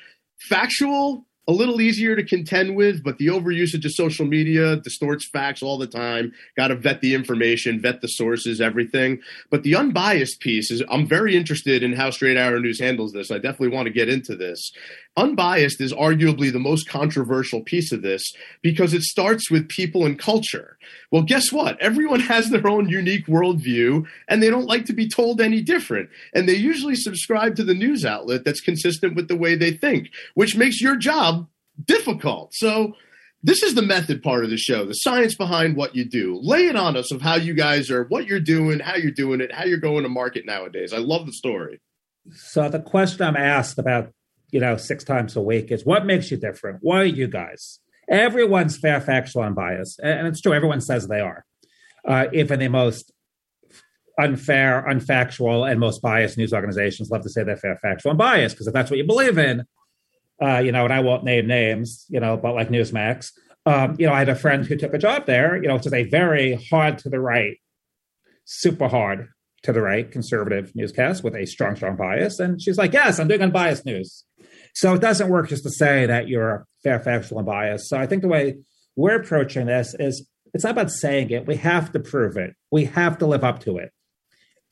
Factual, 0.48 1.26
a 1.48 1.52
little 1.52 1.80
easier 1.80 2.16
to 2.16 2.24
contend 2.24 2.74
with, 2.74 3.04
but 3.04 3.18
the 3.18 3.28
overusage 3.28 3.84
of 3.84 3.92
social 3.92 4.26
media 4.26 4.76
distorts 4.76 5.28
facts 5.28 5.62
all 5.62 5.78
the 5.78 5.86
time. 5.86 6.32
Got 6.56 6.68
to 6.68 6.74
vet 6.74 7.00
the 7.00 7.14
information, 7.14 7.80
vet 7.80 8.00
the 8.00 8.08
sources, 8.08 8.60
everything. 8.60 9.20
But 9.50 9.62
the 9.62 9.76
unbiased 9.76 10.40
piece 10.40 10.70
is, 10.70 10.82
I'm 10.90 11.06
very 11.06 11.36
interested 11.36 11.82
in 11.82 11.92
how 11.92 12.10
Straight 12.10 12.36
Arrow 12.36 12.58
News 12.58 12.80
handles 12.80 13.12
this. 13.12 13.30
I 13.30 13.36
definitely 13.36 13.76
want 13.76 13.86
to 13.86 13.92
get 13.92 14.08
into 14.08 14.34
this. 14.34 14.72
Unbiased 15.16 15.80
is 15.80 15.94
arguably 15.94 16.52
the 16.52 16.58
most 16.58 16.88
controversial 16.88 17.62
piece 17.62 17.90
of 17.90 18.02
this 18.02 18.22
because 18.62 18.92
it 18.92 19.02
starts 19.02 19.50
with 19.50 19.68
people 19.68 20.04
and 20.04 20.18
culture. 20.18 20.76
Well, 21.10 21.22
guess 21.22 21.50
what? 21.50 21.80
Everyone 21.80 22.20
has 22.32 22.50
their 22.50 22.66
own 22.66 22.88
unique 22.88 23.26
worldview 23.26 24.06
and 24.28 24.42
they 24.42 24.50
don't 24.50 24.66
like 24.66 24.84
to 24.86 24.92
be 24.92 25.08
told 25.08 25.40
any 25.40 25.62
different. 25.62 26.10
And 26.34 26.48
they 26.48 26.54
usually 26.54 26.96
subscribe 26.96 27.56
to 27.56 27.64
the 27.64 27.74
news 27.74 28.04
outlet 28.04 28.44
that's 28.44 28.60
consistent 28.60 29.14
with 29.16 29.28
the 29.28 29.36
way 29.36 29.54
they 29.54 29.72
think, 29.72 30.10
which 30.34 30.56
makes 30.56 30.80
your 30.80 30.96
job 30.96 31.48
difficult. 31.84 32.54
So, 32.54 32.94
this 33.42 33.62
is 33.62 33.74
the 33.74 33.82
method 33.82 34.24
part 34.24 34.42
of 34.42 34.50
the 34.50 34.56
show, 34.56 34.84
the 34.86 34.94
science 34.94 35.36
behind 35.36 35.76
what 35.76 35.94
you 35.94 36.04
do. 36.04 36.40
Lay 36.42 36.66
it 36.66 36.74
on 36.74 36.96
us 36.96 37.12
of 37.12 37.22
how 37.22 37.36
you 37.36 37.54
guys 37.54 37.90
are, 37.90 38.04
what 38.04 38.26
you're 38.26 38.40
doing, 38.40 38.80
how 38.80 38.96
you're 38.96 39.12
doing 39.12 39.40
it, 39.40 39.52
how 39.52 39.64
you're 39.64 39.78
going 39.78 40.02
to 40.02 40.08
market 40.08 40.44
nowadays. 40.44 40.92
I 40.92 40.98
love 40.98 41.26
the 41.26 41.32
story. 41.32 41.80
So 42.34 42.68
the 42.68 42.80
question 42.80 43.22
I'm 43.22 43.36
asked 43.36 43.78
about, 43.78 44.10
you 44.50 44.60
know, 44.60 44.76
six 44.76 45.04
times 45.04 45.36
a 45.36 45.42
week 45.42 45.70
is 45.70 45.84
what 45.84 46.06
makes 46.06 46.30
you 46.30 46.36
different? 46.36 46.78
Why 46.82 47.02
are 47.02 47.04
you 47.04 47.26
guys? 47.26 47.80
Everyone's 48.08 48.78
fair, 48.78 49.00
factual, 49.00 49.42
and 49.42 49.54
biased. 49.54 49.98
and 50.00 50.26
it's 50.26 50.40
true. 50.40 50.52
Everyone 50.52 50.80
says 50.80 51.08
they 51.08 51.20
are, 51.20 51.44
uh, 52.06 52.26
even 52.32 52.60
the 52.60 52.68
most 52.68 53.12
unfair, 54.18 54.84
unfactual, 54.88 55.68
and 55.68 55.80
most 55.80 56.00
biased 56.00 56.38
news 56.38 56.52
organizations 56.52 57.10
love 57.10 57.22
to 57.22 57.28
say 57.28 57.42
they're 57.42 57.56
fair, 57.56 57.76
factual, 57.76 58.10
and 58.10 58.18
biased 58.18 58.54
because 58.54 58.66
if 58.66 58.72
that's 58.72 58.90
what 58.90 58.98
you 58.98 59.06
believe 59.06 59.38
in, 59.38 59.64
uh, 60.40 60.58
you 60.58 60.72
know, 60.72 60.84
and 60.84 60.92
I 60.92 61.00
won't 61.00 61.24
name 61.24 61.46
names, 61.46 62.06
you 62.08 62.20
know, 62.20 62.36
but 62.36 62.54
like 62.54 62.68
Newsmax, 62.68 63.32
um, 63.66 63.96
you 63.98 64.06
know, 64.06 64.12
I 64.12 64.20
had 64.20 64.28
a 64.28 64.36
friend 64.36 64.64
who 64.64 64.76
took 64.76 64.94
a 64.94 64.98
job 64.98 65.26
there, 65.26 65.60
you 65.60 65.68
know, 65.68 65.74
which 65.74 65.86
is 65.86 65.92
a 65.92 66.04
very 66.04 66.54
hard 66.70 66.98
to 66.98 67.08
the 67.08 67.20
right, 67.20 67.58
super 68.44 68.88
hard 68.88 69.28
to 69.64 69.72
the 69.72 69.82
right 69.82 70.10
conservative 70.10 70.72
newscast 70.76 71.24
with 71.24 71.34
a 71.34 71.46
strong, 71.46 71.74
strong 71.74 71.96
bias. 71.96 72.38
And 72.38 72.62
she's 72.62 72.78
like, 72.78 72.92
yes, 72.92 73.18
I'm 73.18 73.26
doing 73.26 73.42
unbiased 73.42 73.84
news. 73.84 74.24
So 74.76 74.92
it 74.92 75.00
doesn't 75.00 75.30
work 75.30 75.48
just 75.48 75.62
to 75.62 75.70
say 75.70 76.04
that 76.04 76.28
you're 76.28 76.66
fair, 76.82 77.00
factual, 77.00 77.38
and 77.38 77.46
biased. 77.46 77.88
So 77.88 77.96
I 77.96 78.06
think 78.06 78.20
the 78.20 78.28
way 78.28 78.58
we're 78.94 79.16
approaching 79.16 79.64
this 79.64 79.94
is 79.98 80.28
it's 80.52 80.64
not 80.64 80.72
about 80.72 80.90
saying 80.90 81.30
it. 81.30 81.46
We 81.46 81.56
have 81.56 81.92
to 81.92 81.98
prove 81.98 82.36
it. 82.36 82.54
We 82.70 82.84
have 82.84 83.16
to 83.18 83.26
live 83.26 83.42
up 83.42 83.60
to 83.60 83.78
it. 83.78 83.90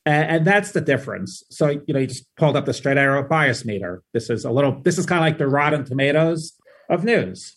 And, 0.05 0.31
and 0.31 0.47
that's 0.47 0.73
the 0.73 0.83
difference. 0.83 1.43
So, 1.49 1.71
you 1.87 1.95
know, 1.95 2.01
you 2.01 2.07
just 2.07 2.27
pulled 2.37 2.55
up 2.55 2.67
the 2.67 2.75
straight 2.75 2.99
arrow 2.99 3.27
bias 3.27 3.65
meter. 3.65 4.03
This 4.13 4.29
is 4.29 4.45
a 4.45 4.51
little, 4.51 4.79
this 4.83 4.99
is 4.99 5.07
kind 5.07 5.21
of 5.21 5.25
like 5.25 5.39
the 5.39 5.49
Rotten 5.49 5.87
Tomatoes 5.87 6.53
of 6.91 7.03
news. 7.03 7.57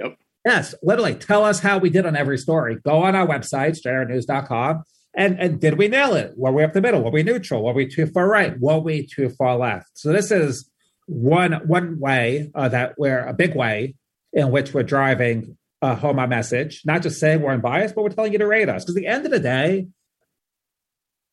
Yep. 0.00 0.16
Yes, 0.44 0.74
literally 0.82 1.14
tell 1.14 1.44
us 1.44 1.60
how 1.60 1.78
we 1.78 1.88
did 1.88 2.04
on 2.04 2.16
every 2.16 2.38
story. 2.38 2.78
Go 2.84 3.04
on 3.04 3.14
our 3.14 3.28
website, 3.28 3.80
straightarrownews.com, 3.80 4.82
and 5.14 5.38
and 5.38 5.60
did 5.60 5.78
we 5.78 5.86
nail 5.86 6.14
it? 6.14 6.32
Were 6.36 6.50
we 6.50 6.64
up 6.64 6.72
the 6.72 6.80
middle? 6.80 7.02
Were 7.04 7.10
we 7.10 7.22
neutral? 7.22 7.62
Were 7.62 7.74
we 7.74 7.86
too 7.86 8.06
far 8.06 8.28
right? 8.28 8.58
Were 8.58 8.80
we 8.80 9.06
too 9.06 9.28
far 9.28 9.56
left? 9.56 9.90
So 9.94 10.12
this 10.12 10.30
is 10.30 10.70
one 11.10 11.52
one 11.66 11.98
way 11.98 12.50
uh, 12.54 12.68
that 12.68 12.94
we're 12.96 13.26
a 13.26 13.34
big 13.34 13.56
way 13.56 13.96
in 14.32 14.52
which 14.52 14.72
we're 14.72 14.84
driving 14.84 15.58
uh, 15.82 15.96
home 15.96 16.18
our 16.18 16.28
message. 16.28 16.82
Not 16.84 17.02
just 17.02 17.18
saying 17.18 17.42
we're 17.42 17.52
unbiased, 17.52 17.94
but 17.94 18.02
we're 18.02 18.10
telling 18.10 18.32
you 18.32 18.38
to 18.38 18.46
rate 18.46 18.68
us. 18.68 18.84
Because 18.84 18.96
at 18.96 19.00
the 19.00 19.06
end 19.08 19.24
of 19.24 19.32
the 19.32 19.40
day, 19.40 19.88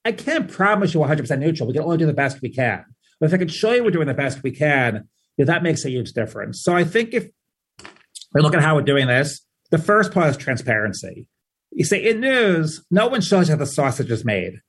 I 0.03 0.13
can't 0.13 0.49
promise 0.49 0.93
you 0.93 0.99
100 0.99 1.23
percent 1.23 1.41
neutral. 1.41 1.67
We 1.67 1.73
can 1.73 1.83
only 1.83 1.97
do 1.97 2.07
the 2.07 2.13
best 2.13 2.41
we 2.41 2.49
can. 2.49 2.85
But 3.19 3.27
if 3.27 3.33
I 3.33 3.37
can 3.37 3.47
show 3.47 3.71
you 3.73 3.83
we're 3.83 3.91
doing 3.91 4.07
the 4.07 4.13
best 4.13 4.41
we 4.41 4.51
can, 4.51 5.07
yeah, 5.37 5.45
that 5.45 5.63
makes 5.63 5.85
a 5.85 5.91
huge 5.91 6.11
difference. 6.13 6.63
So 6.63 6.75
I 6.75 6.83
think 6.83 7.13
if 7.13 7.29
we 8.33 8.41
look 8.41 8.55
at 8.55 8.61
how 8.61 8.75
we're 8.75 8.81
doing 8.81 9.07
this, 9.07 9.41
the 9.69 9.77
first 9.77 10.11
part 10.11 10.29
is 10.29 10.37
transparency. 10.37 11.27
You 11.71 11.85
say 11.85 12.03
in 12.03 12.19
news, 12.19 12.83
no 12.89 13.07
one 13.07 13.21
shows 13.21 13.47
you 13.47 13.53
how 13.53 13.59
the 13.59 13.67
sausage 13.67 14.09
is 14.09 14.25
made. 14.25 14.61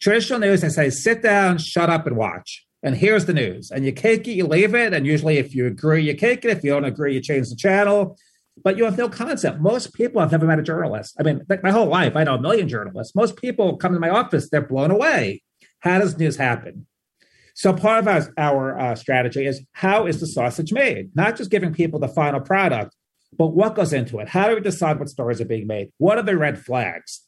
Traditional 0.00 0.38
news, 0.38 0.60
they 0.60 0.68
say, 0.68 0.90
sit 0.90 1.22
down, 1.22 1.58
shut 1.58 1.90
up, 1.90 2.06
and 2.06 2.16
watch. 2.16 2.67
And 2.82 2.96
here's 2.96 3.26
the 3.26 3.34
news. 3.34 3.70
And 3.70 3.84
you 3.84 3.92
cake 3.92 4.28
it, 4.28 4.32
you 4.32 4.46
leave 4.46 4.74
it. 4.74 4.92
And 4.92 5.06
usually, 5.06 5.38
if 5.38 5.54
you 5.54 5.66
agree, 5.66 6.02
you 6.02 6.14
cake 6.14 6.44
it. 6.44 6.50
If 6.50 6.62
you 6.62 6.70
don't 6.70 6.84
agree, 6.84 7.14
you 7.14 7.20
change 7.20 7.50
the 7.50 7.56
channel. 7.56 8.16
But 8.62 8.76
you 8.76 8.84
have 8.84 8.98
no 8.98 9.08
concept. 9.08 9.60
Most 9.60 9.94
people 9.94 10.20
have 10.20 10.32
never 10.32 10.46
met 10.46 10.58
a 10.58 10.62
journalist. 10.62 11.16
I 11.18 11.22
mean, 11.22 11.44
like 11.48 11.62
my 11.62 11.70
whole 11.70 11.86
life, 11.86 12.16
I 12.16 12.24
know 12.24 12.34
a 12.34 12.40
million 12.40 12.68
journalists. 12.68 13.14
Most 13.14 13.36
people 13.36 13.76
come 13.76 13.92
to 13.94 14.00
my 14.00 14.10
office, 14.10 14.50
they're 14.50 14.62
blown 14.62 14.90
away. 14.90 15.42
How 15.80 15.98
does 15.98 16.18
news 16.18 16.36
happen? 16.36 16.86
So 17.54 17.72
part 17.72 18.06
of 18.06 18.08
our, 18.08 18.32
our 18.36 18.78
uh, 18.78 18.94
strategy 18.94 19.46
is 19.46 19.64
how 19.72 20.06
is 20.06 20.20
the 20.20 20.26
sausage 20.26 20.72
made? 20.72 21.10
Not 21.16 21.36
just 21.36 21.50
giving 21.50 21.72
people 21.72 21.98
the 21.98 22.08
final 22.08 22.40
product, 22.40 22.94
but 23.36 23.48
what 23.48 23.74
goes 23.74 23.92
into 23.92 24.18
it? 24.20 24.28
How 24.28 24.48
do 24.48 24.54
we 24.54 24.60
decide 24.60 24.98
what 24.98 25.08
stories 25.08 25.40
are 25.40 25.44
being 25.44 25.66
made? 25.66 25.90
What 25.98 26.18
are 26.18 26.22
the 26.22 26.36
red 26.36 26.64
flags? 26.64 27.22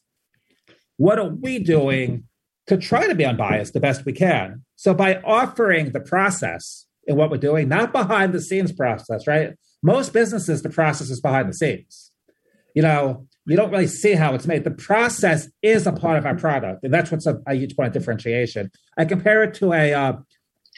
What 0.97 1.19
are 1.19 1.29
we 1.29 1.59
doing 1.59 2.25
to 2.69 2.77
try 2.77 3.07
to 3.07 3.15
be 3.15 3.25
unbiased 3.25 3.73
the 3.73 3.81
best 3.81 4.05
we 4.05 4.13
can? 4.13 4.65
So 4.81 4.95
by 4.95 5.17
offering 5.17 5.93
the 5.93 6.01
process 6.01 6.87
in 7.07 7.15
what 7.15 7.31
we're 7.31 7.37
doing, 7.37 7.69
not 7.69 7.93
behind 7.93 8.33
the 8.33 8.41
scenes 8.41 8.73
process, 8.73 9.27
right? 9.27 9.53
Most 9.83 10.15
businesses, 10.15 10.63
the 10.63 10.71
process 10.71 11.11
is 11.11 11.21
behind 11.21 11.51
the 11.51 11.53
scenes. 11.53 12.11
You 12.75 12.81
know, 12.81 13.27
you 13.45 13.57
don't 13.57 13.71
really 13.71 13.87
see 13.87 14.13
how 14.13 14.35
it's 14.35 14.47
made. 14.47 14.65
The 14.65 14.71
process 14.71 15.51
is 15.61 15.87
a 15.87 15.93
part 15.93 16.17
of 16.17 16.25
our 16.25 16.35
product, 16.35 16.83
and 16.83 16.95
that's 16.95 17.11
what's 17.11 17.27
a, 17.27 17.43
a 17.47 17.57
huge 17.57 17.77
point 17.77 17.89
of 17.89 17.93
differentiation. 17.93 18.71
I 18.97 19.05
compare 19.05 19.45
it 19.45 19.53
to 19.57 19.75
a 19.75 19.93
uh, 19.93 20.13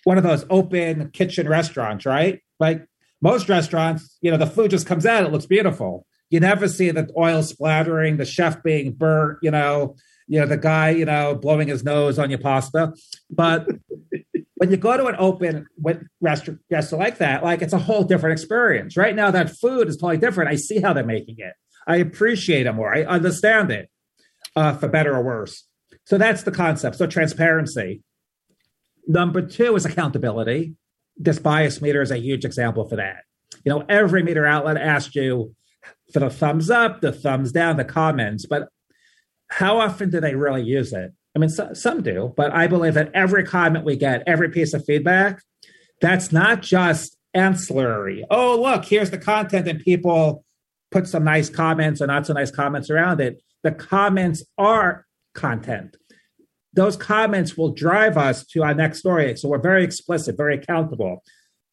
one 0.03 0.19
of 0.19 0.25
those 0.25 0.45
open 0.51 1.11
kitchen 1.13 1.49
restaurants, 1.49 2.05
right? 2.05 2.41
Like 2.59 2.85
most 3.21 3.49
restaurants, 3.49 4.19
you 4.21 4.33
know, 4.33 4.37
the 4.37 4.49
food 4.49 4.73
just 4.73 4.85
comes 4.85 5.07
out, 5.07 5.25
it 5.25 5.31
looks 5.31 5.47
beautiful. 5.47 6.07
You 6.29 6.41
never 6.41 6.67
see 6.67 6.91
the 6.91 7.09
oil 7.17 7.45
splattering, 7.45 8.17
the 8.17 8.25
chef 8.25 8.65
being 8.65 8.95
burnt, 8.95 9.39
you 9.43 9.53
know, 9.53 9.95
you 10.27 10.41
know, 10.41 10.47
the 10.47 10.57
guy, 10.57 10.91
you 10.91 11.05
know, 11.05 11.35
blowing 11.35 11.69
his 11.69 11.85
nose 11.85 12.19
on 12.19 12.31
your 12.31 12.39
pasta. 12.39 12.93
But 13.31 13.67
when 14.57 14.71
you 14.71 14.77
go 14.77 14.97
to 14.97 15.07
an 15.07 15.17
open 15.19 15.67
restaurant, 16.21 16.61
like 16.93 17.19
that, 17.19 17.43
like 17.43 17.63
it's 17.63 17.73
a 17.73 17.79
whole 17.79 18.05
different 18.05 18.39
experience. 18.39 18.97
Right 18.97 19.15
now, 19.15 19.31
that 19.31 19.57
food 19.57 19.89
is 19.89 19.97
totally 19.97 20.19
different. 20.19 20.51
I 20.51 20.57
see 20.57 20.81
how 20.81 20.93
they're 20.93 21.05
making 21.05 21.37
it. 21.39 21.55
I 21.87 21.97
appreciate 21.97 22.67
it 22.67 22.73
more. 22.73 22.95
I 22.95 23.03
understand 23.03 23.71
it, 23.71 23.91
uh, 24.55 24.77
for 24.77 24.89
better 24.89 25.15
or 25.15 25.23
worse. 25.23 25.67
So 26.05 26.19
that's 26.19 26.45
the 26.45 26.53
concept. 26.53 26.97
So 26.97 27.07
transparency. 27.07 28.03
Number 29.07 29.43
two 29.43 29.75
is 29.75 29.85
accountability 29.85 30.77
this 31.17 31.39
bias 31.39 31.81
meter 31.81 32.03
is 32.03 32.11
a 32.11 32.19
huge 32.19 32.45
example 32.45 32.89
for 32.89 32.97
that. 32.97 33.25
You 33.65 33.71
know, 33.71 33.85
every 33.89 34.23
meter 34.23 34.47
outlet 34.47 34.77
asks 34.77 35.15
you 35.15 35.55
for 36.13 36.21
the 36.21 36.31
thumbs 36.31 36.71
up, 36.71 37.01
the 37.01 37.13
thumbs 37.13 37.53
down, 37.53 37.77
the 37.77 37.85
comments, 37.85 38.47
but 38.47 38.69
how 39.53 39.81
often 39.81 40.11
do 40.11 40.21
they 40.21 40.35
really 40.35 40.63
use 40.63 40.93
it? 40.93 41.13
I 41.35 41.39
mean, 41.39 41.49
so, 41.49 41.73
some 41.73 42.03
do, 42.03 42.33
but 42.37 42.53
I 42.53 42.67
believe 42.67 42.95
that 42.95 43.11
every 43.15 43.45
comment 43.45 43.85
we 43.85 43.97
get, 43.97 44.23
every 44.27 44.51
piece 44.51 44.75
of 44.75 44.85
feedback, 44.85 45.43
that's 46.01 46.33
not 46.33 46.63
just 46.63 47.17
ancillary. 47.35 48.25
Oh, 48.31 48.61
look, 48.61 48.85
here's 48.85 49.11
the 49.11 49.19
content, 49.19 49.69
and 49.69 49.81
people 49.81 50.45
put 50.91 51.07
some 51.07 51.25
nice 51.25 51.49
comments 51.49 52.03
or 52.03 52.07
not 52.07 52.27
so 52.27 52.35
nice 52.35 52.51
comments 52.51 52.91
around 52.91 53.21
it. 53.21 53.43
The 53.63 53.73
comments 53.73 54.43
are 54.59 55.07
content 55.35 55.97
those 56.73 56.97
comments 56.97 57.57
will 57.57 57.73
drive 57.73 58.17
us 58.17 58.45
to 58.47 58.63
our 58.63 58.75
next 58.75 59.01
story. 59.01 59.37
So 59.37 59.49
we're 59.49 59.59
very 59.59 59.85
explicit, 59.85 60.37
very 60.37 60.55
accountable. 60.55 61.23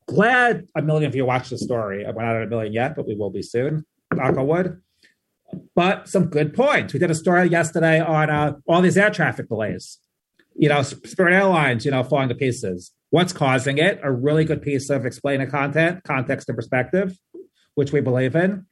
Glad 0.08 0.68
a 0.76 0.82
million 0.82 1.08
of 1.08 1.16
you 1.16 1.26
watched 1.26 1.52
the 1.52 1.58
story. 1.58 2.04
We're 2.06 2.24
not 2.24 2.36
at 2.36 2.44
a 2.44 2.48
million 2.48 2.74
yet, 2.74 2.96
but 2.96 3.08
we 3.08 3.16
will 3.16 3.30
be 3.30 3.42
soon. 3.42 3.86
Knock 4.14 4.38
on 4.38 4.48
wood. 4.48 4.82
But 5.76 6.08
some 6.08 6.26
good 6.26 6.54
points. 6.54 6.94
We 6.94 7.00
did 7.00 7.12
a 7.12 7.16
story 7.16 7.48
yesterday 7.50 8.00
on 8.02 8.30
uh, 8.30 8.54
all 8.68 8.82
these 8.82 8.98
air 8.98 9.10
traffic 9.10 9.48
delays. 9.48 9.98
You 10.56 10.70
know, 10.70 10.82
Spirit 10.82 11.34
Airlines, 11.34 11.86
you 11.86 11.92
know, 11.92 12.04
falling 12.04 12.30
to 12.30 12.36
pieces. 12.36 12.92
What's 13.12 13.34
causing 13.34 13.78
it? 13.78 14.00
A 14.04 14.12
really 14.12 14.46
good 14.46 14.62
piece 14.62 14.90
of 14.90 15.06
explaining 15.06 15.50
content, 15.50 16.04
context, 16.04 16.50
and 16.50 16.56
perspective, 16.56 17.18
which 17.76 17.92
we 17.92 18.02
believe 18.02 18.36
in. 18.36 18.66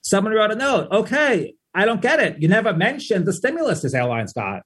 Someone 0.00 0.32
wrote 0.32 0.52
a 0.52 0.54
note. 0.54 0.88
Okay, 0.90 1.54
I 1.74 1.84
don't 1.84 2.00
get 2.00 2.20
it. 2.20 2.40
You 2.40 2.48
never 2.48 2.72
mentioned 2.72 3.26
the 3.26 3.32
stimulus 3.32 3.82
this 3.82 3.94
airlines 3.94 4.32
got 4.32 4.62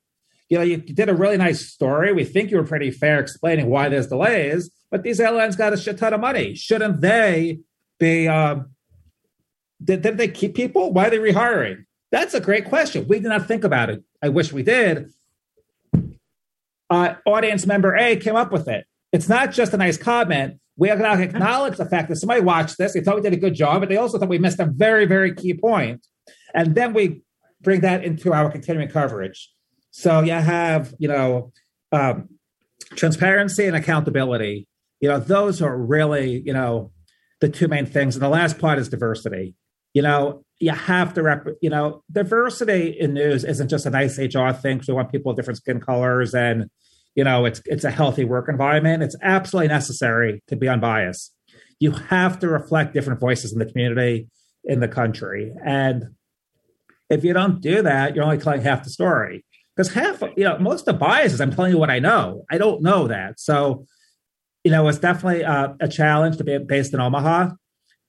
you 0.48 0.58
know, 0.58 0.64
you 0.64 0.76
did 0.76 1.08
a 1.08 1.14
really 1.14 1.36
nice 1.36 1.66
story. 1.66 2.12
We 2.12 2.24
think 2.24 2.50
you 2.50 2.56
were 2.56 2.64
pretty 2.64 2.90
fair 2.90 3.18
explaining 3.18 3.68
why 3.68 3.88
there's 3.88 4.06
delays, 4.06 4.70
but 4.90 5.02
these 5.02 5.20
airlines 5.20 5.56
got 5.56 5.72
a 5.72 5.76
shit 5.76 5.98
ton 5.98 6.14
of 6.14 6.20
money. 6.20 6.54
Shouldn't 6.54 7.00
they 7.00 7.60
be? 7.98 8.28
Um, 8.28 8.70
did, 9.82 10.02
did 10.02 10.18
they 10.18 10.28
keep 10.28 10.54
people? 10.54 10.92
Why 10.92 11.06
are 11.06 11.10
they 11.10 11.18
rehiring? 11.18 11.84
That's 12.12 12.34
a 12.34 12.40
great 12.40 12.64
question. 12.66 13.06
We 13.08 13.18
did 13.20 13.28
not 13.28 13.46
think 13.46 13.64
about 13.64 13.90
it. 13.90 14.02
I 14.22 14.28
wish 14.28 14.52
we 14.52 14.62
did. 14.62 15.10
Uh, 16.88 17.14
audience 17.26 17.66
member 17.66 17.96
A 17.96 18.16
came 18.16 18.36
up 18.36 18.52
with 18.52 18.68
it. 18.68 18.86
It's 19.12 19.28
not 19.28 19.52
just 19.52 19.72
a 19.72 19.76
nice 19.76 19.96
comment. 19.96 20.60
We 20.76 20.88
to 20.88 21.22
acknowledge 21.22 21.78
the 21.78 21.86
fact 21.86 22.08
that 22.10 22.16
somebody 22.16 22.42
watched 22.42 22.76
this. 22.76 22.92
They 22.92 23.00
thought 23.00 23.16
we 23.16 23.22
did 23.22 23.32
a 23.32 23.38
good 23.38 23.54
job, 23.54 23.80
but 23.80 23.88
they 23.88 23.96
also 23.96 24.18
thought 24.18 24.28
we 24.28 24.38
missed 24.38 24.60
a 24.60 24.66
very, 24.66 25.06
very 25.06 25.34
key 25.34 25.54
point. 25.54 26.06
And 26.54 26.74
then 26.74 26.92
we 26.92 27.22
bring 27.62 27.80
that 27.80 28.04
into 28.04 28.32
our 28.32 28.50
continuing 28.50 28.88
coverage. 28.88 29.50
So 29.90 30.20
you 30.20 30.32
have, 30.32 30.94
you 30.98 31.08
know, 31.08 31.52
um, 31.92 32.28
transparency 32.94 33.66
and 33.66 33.74
accountability. 33.74 34.68
You 35.00 35.08
know, 35.08 35.18
those 35.18 35.62
are 35.62 35.76
really, 35.76 36.42
you 36.44 36.52
know, 36.52 36.92
the 37.40 37.48
two 37.48 37.68
main 37.68 37.86
things. 37.86 38.14
And 38.14 38.22
the 38.22 38.28
last 38.28 38.58
part 38.58 38.78
is 38.78 38.88
diversity. 38.88 39.54
You 39.96 40.02
know, 40.02 40.44
you 40.58 40.72
have 40.72 41.14
to 41.14 41.22
rep, 41.22 41.46
you 41.62 41.70
know, 41.70 42.02
diversity 42.12 42.94
in 43.00 43.14
news 43.14 43.44
isn't 43.44 43.68
just 43.68 43.86
a 43.86 43.90
nice 43.90 44.18
HR 44.18 44.50
thing. 44.50 44.82
We 44.86 44.92
want 44.92 45.10
people 45.10 45.30
with 45.30 45.36
different 45.36 45.56
skin 45.56 45.80
colors 45.80 46.34
and, 46.34 46.68
you 47.14 47.24
know, 47.24 47.46
it's 47.46 47.62
it's 47.64 47.84
a 47.84 47.90
healthy 47.90 48.26
work 48.26 48.50
environment. 48.50 49.02
It's 49.02 49.16
absolutely 49.22 49.68
necessary 49.68 50.42
to 50.48 50.56
be 50.56 50.68
unbiased. 50.68 51.32
You 51.80 51.92
have 51.92 52.38
to 52.40 52.48
reflect 52.48 52.92
different 52.92 53.20
voices 53.20 53.54
in 53.54 53.58
the 53.58 53.64
community, 53.64 54.28
in 54.64 54.80
the 54.80 54.88
country. 54.88 55.54
And 55.64 56.08
if 57.08 57.24
you 57.24 57.32
don't 57.32 57.62
do 57.62 57.80
that, 57.80 58.14
you're 58.14 58.24
only 58.24 58.36
telling 58.36 58.60
half 58.60 58.84
the 58.84 58.90
story 58.90 59.46
because 59.74 59.94
half, 59.94 60.20
you 60.36 60.44
know, 60.44 60.58
most 60.58 60.80
of 60.80 60.92
the 60.92 61.00
biases, 61.06 61.40
I'm 61.40 61.52
telling 61.52 61.72
you 61.72 61.78
what 61.78 61.90
I 61.90 62.00
know. 62.00 62.44
I 62.50 62.58
don't 62.58 62.82
know 62.82 63.08
that. 63.08 63.40
So, 63.40 63.86
you 64.62 64.72
know, 64.72 64.86
it's 64.88 64.98
definitely 64.98 65.42
uh, 65.42 65.72
a 65.80 65.88
challenge 65.88 66.36
to 66.36 66.44
be 66.44 66.58
based 66.58 66.92
in 66.92 67.00
Omaha 67.00 67.52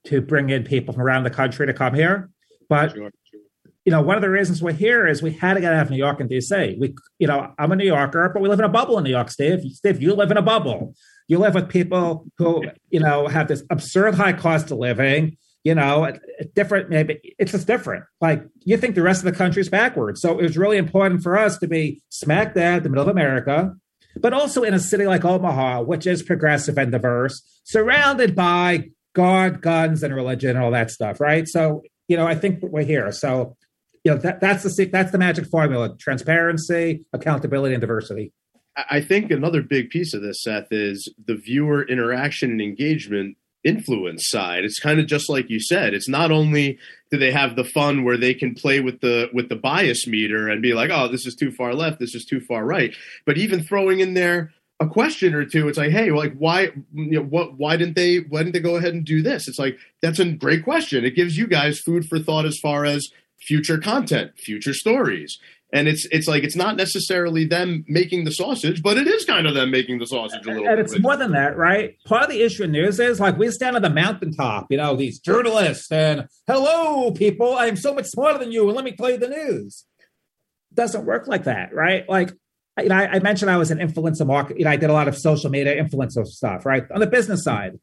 to 0.07 0.21
bring 0.21 0.49
in 0.49 0.63
people 0.63 0.93
from 0.93 1.03
around 1.03 1.23
the 1.23 1.29
country 1.29 1.65
to 1.65 1.73
come 1.73 1.93
here. 1.93 2.29
But, 2.67 2.91
sure, 2.91 3.11
sure. 3.23 3.39
you 3.85 3.91
know, 3.91 4.01
one 4.01 4.17
of 4.17 4.21
the 4.21 4.29
reasons 4.29 4.61
we're 4.61 4.73
here 4.73 5.07
is 5.07 5.21
we 5.21 5.31
had 5.31 5.53
to 5.53 5.61
get 5.61 5.71
out 5.71 5.83
of 5.83 5.89
New 5.89 5.97
York 5.97 6.19
and 6.19 6.29
DC. 6.29 6.77
We, 6.77 6.95
you 7.19 7.27
know, 7.27 7.53
I'm 7.57 7.71
a 7.71 7.75
New 7.75 7.85
Yorker, 7.85 8.29
but 8.33 8.41
we 8.41 8.49
live 8.49 8.59
in 8.59 8.65
a 8.65 8.69
bubble 8.69 8.97
in 8.97 9.03
New 9.05 9.11
York, 9.11 9.29
Steve. 9.29 9.61
Steve, 9.71 10.01
you 10.01 10.13
live 10.13 10.31
in 10.31 10.37
a 10.37 10.41
bubble. 10.41 10.93
You 11.29 11.39
live 11.39 11.55
with 11.55 11.69
people 11.69 12.25
who, 12.37 12.63
you 12.89 12.99
know, 12.99 13.27
have 13.27 13.47
this 13.47 13.63
absurd 13.69 14.15
high 14.15 14.33
cost 14.33 14.71
of 14.71 14.77
living. 14.77 15.37
you 15.67 15.75
know, 15.75 16.09
different, 16.55 16.89
maybe 16.89 17.19
it's 17.37 17.51
just 17.51 17.67
different. 17.67 18.05
Like 18.21 18.41
you 18.63 18.77
think 18.77 18.95
the 18.95 19.01
rest 19.01 19.19
of 19.19 19.25
the 19.25 19.37
country's 19.37 19.67
backwards. 19.67 20.21
So 20.21 20.39
it 20.39 20.43
was 20.43 20.57
really 20.57 20.77
important 20.77 21.23
for 21.23 21.37
us 21.37 21.57
to 21.57 21.67
be 21.67 22.01
smack 22.07 22.53
dab 22.53 22.77
in 22.77 22.83
the 22.83 22.89
middle 22.89 23.03
of 23.03 23.09
America, 23.09 23.75
but 24.15 24.31
also 24.31 24.63
in 24.63 24.73
a 24.73 24.79
city 24.79 25.05
like 25.05 25.25
Omaha, 25.25 25.81
which 25.81 26.07
is 26.07 26.23
progressive 26.23 26.77
and 26.77 26.89
diverse, 26.89 27.41
surrounded 27.65 28.33
by 28.33 28.91
God, 29.17 29.63
guns, 29.63 30.03
and 30.03 30.13
religion 30.13 30.51
and 30.51 30.59
all 30.59 30.69
that 30.69 30.91
stuff, 30.91 31.19
right? 31.19 31.47
So, 31.47 31.81
you 32.07 32.15
know, 32.15 32.27
I 32.27 32.35
think 32.35 32.61
we're 32.61 32.83
here. 32.83 33.11
So, 33.11 33.57
you 34.03 34.11
know, 34.11 34.17
that, 34.19 34.39
that's 34.39 34.61
the 34.63 34.85
that's 34.85 35.11
the 35.11 35.17
magic 35.17 35.47
formula: 35.47 35.97
transparency, 35.97 37.03
accountability, 37.13 37.73
and 37.73 37.81
diversity. 37.81 38.31
I 38.77 39.01
think 39.01 39.31
another 39.31 39.63
big 39.63 39.89
piece 39.89 40.13
of 40.13 40.21
this, 40.21 40.43
Seth, 40.43 40.67
is 40.69 41.11
the 41.25 41.35
viewer 41.35 41.81
interaction 41.81 42.51
and 42.51 42.61
engagement 42.61 43.37
influence 43.63 44.29
side. 44.29 44.63
It's 44.63 44.79
kind 44.79 44.99
of 44.99 45.07
just 45.07 45.31
like 45.31 45.49
you 45.49 45.59
said. 45.59 45.95
It's 45.95 46.07
not 46.07 46.31
only 46.31 46.77
do 47.09 47.17
they 47.17 47.31
have 47.31 47.55
the 47.55 47.63
fun 47.63 48.03
where 48.03 48.17
they 48.17 48.35
can 48.35 48.53
play 48.53 48.81
with 48.81 49.01
the 49.01 49.31
with 49.33 49.49
the 49.49 49.55
bias 49.55 50.05
meter 50.05 50.47
and 50.47 50.61
be 50.61 50.75
like, 50.75 50.91
oh, 50.91 51.07
this 51.07 51.25
is 51.25 51.33
too 51.33 51.51
far 51.51 51.73
left, 51.73 51.99
this 51.99 52.13
is 52.13 52.23
too 52.23 52.39
far 52.39 52.63
right, 52.63 52.95
but 53.25 53.39
even 53.39 53.63
throwing 53.63 53.99
in 53.99 54.13
there 54.13 54.53
a 54.79 54.87
question 54.87 55.33
or 55.33 55.43
two, 55.43 55.67
it's 55.67 55.77
like, 55.77 55.91
hey, 55.91 56.11
like 56.11 56.35
why 56.37 56.71
you 56.93 57.19
know 57.19 57.23
what 57.23 57.57
why 57.57 57.77
didn't 57.77 57.95
they 57.95 58.17
why 58.17 58.43
didn't 58.43 58.53
they 58.53 58.59
go 58.59 58.75
ahead 58.75 58.93
and 58.93 59.05
do 59.05 59.21
this? 59.21 59.47
It's 59.47 59.59
like 59.59 59.77
that's 60.01 60.19
a 60.19 60.31
great 60.31 60.63
question. 60.63 61.05
It 61.05 61.15
gives 61.15 61.37
you 61.37 61.47
guys 61.47 61.79
food 61.79 62.05
for 62.05 62.19
thought 62.19 62.45
as 62.45 62.59
far 62.59 62.85
as 62.85 63.07
future 63.39 63.77
content, 63.77 64.31
future 64.37 64.73
stories 64.73 65.39
and 65.73 65.87
it's 65.87 66.05
it's 66.11 66.27
like 66.27 66.43
it's 66.43 66.55
not 66.55 66.77
necessarily 66.77 67.45
them 67.45 67.83
making 67.87 68.23
the 68.23 68.31
sausage, 68.31 68.81
but 68.81 68.97
it 68.97 69.07
is 69.07 69.25
kind 69.25 69.45
of 69.45 69.53
them 69.53 69.69
making 69.69 69.99
the 69.99 70.05
sausage 70.05 70.45
a 70.45 70.49
little. 70.49 70.63
Bit. 70.63 70.71
And 70.71 70.77
bit. 70.77 70.85
it's 70.85 70.99
more 70.99 71.17
than 71.17 71.31
that, 71.31 71.57
right? 71.57 71.95
Part 72.05 72.23
of 72.23 72.29
the 72.29 72.41
issue 72.41 72.63
in 72.63 72.71
news 72.71 72.99
is 72.99 73.19
like 73.19 73.37
we 73.37 73.51
stand 73.51 73.75
on 73.75 73.81
the 73.81 73.89
mountaintop, 73.89 74.67
you 74.69 74.77
know, 74.77 74.95
these 74.95 75.19
journalists 75.19 75.91
and 75.91 76.27
hello, 76.47 77.11
people, 77.11 77.55
I'm 77.55 77.75
so 77.75 77.93
much 77.93 78.05
smarter 78.05 78.39
than 78.39 78.51
you, 78.51 78.67
and 78.67 78.75
let 78.75 78.85
me 78.85 78.93
tell 78.93 79.09
you 79.09 79.17
the 79.17 79.27
news. 79.27 79.85
It 79.99 80.75
doesn't 80.75 81.05
work 81.05 81.27
like 81.27 81.43
that, 81.45 81.73
right? 81.73 82.07
Like. 82.07 82.31
You 82.77 82.89
know, 82.89 82.95
I, 82.95 83.13
I 83.13 83.19
mentioned 83.19 83.49
I 83.49 83.57
was 83.57 83.71
an 83.71 83.79
influencer 83.79 84.25
market. 84.25 84.57
You 84.57 84.65
know, 84.65 84.71
I 84.71 84.77
did 84.77 84.89
a 84.89 84.93
lot 84.93 85.07
of 85.07 85.17
social 85.17 85.49
media 85.49 85.81
influencer 85.81 86.25
stuff, 86.25 86.65
right? 86.65 86.83
On 86.93 86.99
the 86.99 87.07
business 87.07 87.43
side, 87.43 87.79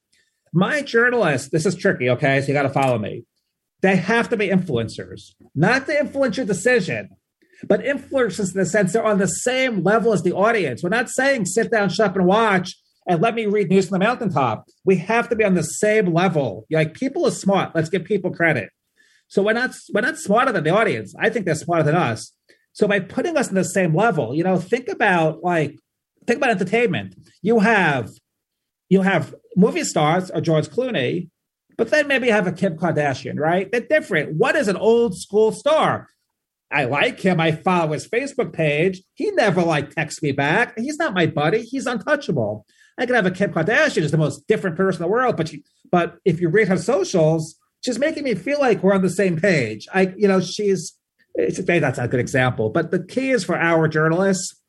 my 0.53 0.83
journalists. 0.83 1.49
This 1.51 1.67
is 1.67 1.75
tricky, 1.75 2.11
okay? 2.11 2.41
So 2.41 2.49
you 2.49 2.53
got 2.53 2.63
to 2.63 2.71
follow 2.71 2.99
me. 2.99 3.25
They 3.83 3.97
have 3.97 4.29
to 4.31 4.37
be 4.37 4.49
influencers, 4.49 5.33
not 5.55 5.87
to 5.87 5.99
influence 5.99 6.37
your 6.37 6.47
decision, 6.47 7.11
but 7.67 7.81
influencers 7.81 8.55
in 8.55 8.61
the 8.61 8.67
sense 8.67 8.93
they're 8.93 9.05
on 9.05 9.19
the 9.19 9.27
same 9.27 9.83
level 9.83 10.13
as 10.13 10.23
the 10.23 10.33
audience. 10.33 10.83
We're 10.83 10.89
not 10.91 11.11
saying 11.11 11.47
sit 11.47 11.71
down, 11.71 11.91
shut 11.91 12.11
up, 12.11 12.17
and 12.17 12.27
watch 12.27 12.77
and 13.07 13.21
let 13.21 13.35
me 13.35 13.47
read 13.47 13.69
news 13.69 13.89
from 13.89 13.99
the 13.99 14.05
mountaintop. 14.05 14.67
We 14.85 14.97
have 14.97 15.29
to 15.29 15.37
be 15.37 15.45
on 15.45 15.55
the 15.55 15.63
same 15.63 16.13
level. 16.13 16.67
Like 16.71 16.95
people 16.95 17.27
are 17.27 17.31
smart. 17.31 17.75
Let's 17.75 17.91
give 17.91 18.05
people 18.05 18.31
credit. 18.31 18.71
So 19.29 19.43
we're 19.43 19.53
not 19.53 19.75
we're 19.93 20.01
not 20.01 20.17
smarter 20.19 20.53
than 20.53 20.65
the 20.65 20.71
audience. 20.71 21.15
I 21.19 21.31
think 21.31 21.47
they're 21.47 21.55
smarter 21.55 21.85
than 21.85 21.95
us. 21.95 22.33
So 22.75 22.87
by 22.87 23.01
putting 23.01 23.37
us 23.37 23.49
in 23.49 23.55
the 23.55 23.65
same 23.65 23.95
level, 23.95 24.35
you 24.35 24.45
know, 24.45 24.59
think 24.59 24.89
about 24.89 25.43
like 25.43 25.79
think 26.27 26.39
about 26.39 26.51
entertainment. 26.51 27.15
You 27.41 27.61
have 27.61 28.11
you 28.89 29.03
have 29.03 29.35
movie 29.57 29.85
stars 29.85 30.31
or 30.31 30.41
George 30.41 30.69
Clooney, 30.69 31.31
but 31.79 31.91
then 31.91 32.09
maybe 32.09 32.27
you 32.27 32.33
have 32.33 32.47
a 32.47 32.53
Kim 32.53 32.77
Kardashian, 32.77 33.39
right? 33.39 33.71
They're 33.71 33.81
different. 33.81 34.37
What 34.37 34.57
is 34.57 34.69
an 34.69 34.77
old 34.77 35.17
school 35.17 35.53
star? 35.53 36.09
I 36.71 36.87
like 36.87 37.21
him. 37.21 37.41
I 37.41 37.53
follow 37.53 37.93
his 37.93 38.09
Facebook 38.09 38.53
page. 38.53 39.03
He 39.15 39.31
never 39.31 39.63
like 39.63 39.91
texts 39.91 40.23
me 40.23 40.33
back. 40.33 40.77
He's 40.77 40.99
not 40.99 41.15
my 41.15 41.27
buddy. 41.27 41.63
He's 41.63 41.87
untouchable. 41.87 42.67
I 42.99 43.07
could 43.07 43.15
have 43.15 43.27
a 43.27 43.31
Kim 43.31 43.53
Kardashian 43.53 44.03
is 44.03 44.11
the 44.11 44.19
most 44.19 44.47
different 44.49 44.77
person 44.77 45.03
in 45.03 45.09
the 45.09 45.13
world, 45.13 45.37
but 45.37 45.49
she, 45.49 45.63
but 45.91 46.17
if 46.25 46.41
you 46.41 46.49
read 46.49 46.69
her 46.69 46.79
socials, 46.79 47.57
she's 47.85 47.99
making 47.99 48.25
me 48.25 48.35
feel 48.35 48.59
like 48.59 48.83
we're 48.83 48.95
on 48.95 49.03
the 49.03 49.11
same 49.11 49.37
page. 49.37 49.87
I, 49.93 50.13
you 50.17 50.27
know, 50.27 50.41
she's 50.41 50.97
maybe 51.37 51.79
that's 51.79 51.99
not 51.99 52.07
a 52.07 52.09
good 52.09 52.21
example, 52.21 52.71
but 52.71 52.91
the 52.91 53.05
key 53.05 53.31
is 53.31 53.45
for 53.45 53.57
our 53.57 53.89
journalists 53.89 54.61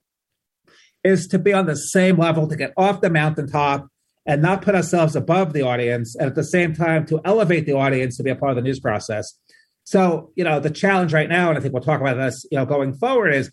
is 1.04 1.28
to 1.28 1.38
be 1.38 1.54
on 1.54 1.68
the 1.68 1.76
same 1.76 2.18
level, 2.18 2.48
to 2.48 2.56
get 2.56 2.74
off 2.76 3.02
the 3.02 3.10
mountaintop 3.10 3.88
and 4.26 4.42
not 4.42 4.64
put 4.64 4.74
ourselves 4.74 5.16
above 5.16 5.54
the 5.54 5.62
audience, 5.62 6.16
and 6.16 6.28
at 6.28 6.34
the 6.34 6.44
same 6.44 6.74
time 6.74 7.06
to 7.06 7.22
elevate 7.24 7.68
the 7.68 7.74
audience 7.74 8.18
to 8.18 8.24
be 8.24 8.32
a 8.32 8.36
part 8.36 8.50
of 8.50 8.56
the 8.56 8.62
news 8.64 8.80
process. 8.80 9.38
So, 9.84 10.32
you 10.36 10.44
know, 10.44 10.60
the 10.60 10.72
challenge 10.72 11.14
right 11.14 11.30
now, 11.30 11.50
and 11.50 11.58
I 11.58 11.62
think 11.62 11.74
we'll 11.76 11.84
talk 11.84 12.02
about 12.02 12.18
this, 12.18 12.44
you 12.50 12.58
know, 12.58 12.66
going 12.66 12.96
forward 12.96 13.36
is 13.36 13.52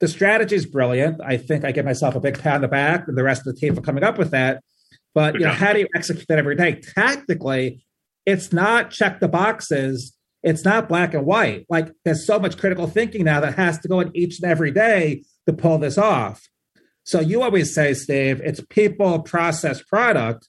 the 0.00 0.08
strategy 0.08 0.56
is 0.56 0.64
brilliant. 0.64 1.20
I 1.22 1.36
think 1.36 1.66
I 1.66 1.72
give 1.72 1.84
myself 1.84 2.14
a 2.14 2.20
big 2.20 2.38
pat 2.38 2.54
on 2.56 2.60
the 2.62 2.68
back 2.68 3.06
and 3.06 3.18
the 3.18 3.22
rest 3.22 3.46
of 3.46 3.54
the 3.54 3.60
team 3.60 3.74
for 3.74 3.82
coming 3.82 4.04
up 4.04 4.16
with 4.16 4.30
that. 4.30 4.62
But, 5.14 5.34
you 5.34 5.40
know, 5.40 5.52
how 5.52 5.74
do 5.74 5.80
you 5.80 5.88
execute 5.94 6.26
that 6.28 6.38
every 6.38 6.56
day? 6.56 6.80
Tactically, 6.94 7.84
it's 8.24 8.54
not 8.54 8.90
check 8.90 9.20
the 9.20 9.28
boxes. 9.28 10.15
It's 10.46 10.64
not 10.64 10.88
black 10.88 11.12
and 11.12 11.26
white. 11.26 11.66
Like 11.68 11.90
there's 12.04 12.24
so 12.24 12.38
much 12.38 12.56
critical 12.56 12.86
thinking 12.86 13.24
now 13.24 13.40
that 13.40 13.56
has 13.56 13.80
to 13.80 13.88
go 13.88 13.98
in 13.98 14.16
each 14.16 14.40
and 14.40 14.48
every 14.48 14.70
day 14.70 15.24
to 15.46 15.52
pull 15.52 15.78
this 15.78 15.98
off. 15.98 16.48
So 17.02 17.18
you 17.18 17.42
always 17.42 17.74
say, 17.74 17.94
Steve, 17.94 18.40
it's 18.44 18.60
people, 18.70 19.22
process, 19.22 19.82
product. 19.82 20.48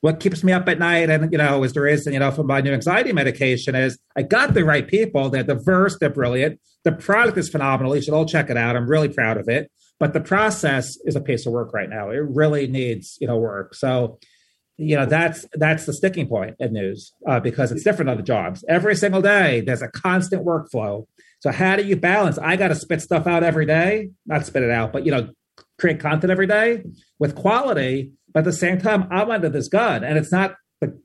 What 0.00 0.20
keeps 0.20 0.44
me 0.44 0.52
up 0.52 0.68
at 0.68 0.78
night 0.78 1.10
and 1.10 1.32
you 1.32 1.38
know 1.38 1.64
is 1.64 1.72
the 1.72 1.80
reason, 1.80 2.12
you 2.12 2.20
know 2.20 2.30
for 2.30 2.44
my 2.44 2.60
new 2.60 2.72
anxiety 2.72 3.12
medication 3.12 3.74
is 3.74 3.98
i 4.16 4.22
got 4.22 4.54
the 4.54 4.64
right 4.64 4.86
people. 4.86 5.28
They're 5.28 5.42
diverse 5.42 5.98
they're 5.98 6.08
brilliant. 6.08 6.60
The 6.84 6.92
product 6.92 7.36
is 7.36 7.48
phenomenal. 7.48 7.96
You 7.96 8.02
should 8.02 8.14
all 8.14 8.26
check 8.26 8.48
it 8.48 8.56
out. 8.56 8.76
I'm 8.76 8.88
really 8.88 9.08
proud 9.08 9.38
of 9.38 9.48
it. 9.48 9.72
But 9.98 10.12
the 10.12 10.20
process 10.20 10.98
is 11.04 11.16
a 11.16 11.20
piece 11.20 11.46
of 11.46 11.52
work 11.52 11.72
right 11.72 11.88
now. 11.90 12.10
It 12.10 12.22
really 12.22 12.68
needs 12.68 13.18
you 13.20 13.26
know 13.26 13.38
work. 13.38 13.74
So 13.74 14.20
you 14.76 14.96
know 14.96 15.06
that's 15.06 15.46
that's 15.54 15.86
the 15.86 15.92
sticking 15.92 16.26
point 16.26 16.56
in 16.58 16.72
news 16.72 17.12
uh, 17.28 17.40
because 17.40 17.70
it's 17.70 17.84
different 17.84 18.10
on 18.10 18.16
the 18.16 18.22
jobs 18.22 18.64
every 18.68 18.96
single 18.96 19.22
day 19.22 19.60
there's 19.60 19.82
a 19.82 19.88
constant 19.88 20.44
workflow 20.44 21.06
so 21.40 21.52
how 21.52 21.76
do 21.76 21.84
you 21.84 21.94
balance 21.94 22.38
i 22.38 22.56
got 22.56 22.68
to 22.68 22.74
spit 22.74 23.00
stuff 23.00 23.26
out 23.26 23.44
every 23.44 23.66
day 23.66 24.10
not 24.26 24.44
spit 24.44 24.62
it 24.62 24.70
out 24.70 24.92
but 24.92 25.06
you 25.06 25.12
know 25.12 25.28
create 25.78 26.00
content 26.00 26.30
every 26.30 26.46
day 26.46 26.82
with 27.18 27.36
quality 27.36 28.12
but 28.34 28.40
at 28.40 28.44
the 28.44 28.52
same 28.52 28.80
time, 28.80 29.06
I'm 29.10 29.30
under 29.30 29.48
this 29.48 29.68
gun, 29.68 30.04
and 30.04 30.18
it's 30.18 30.32
not 30.32 30.56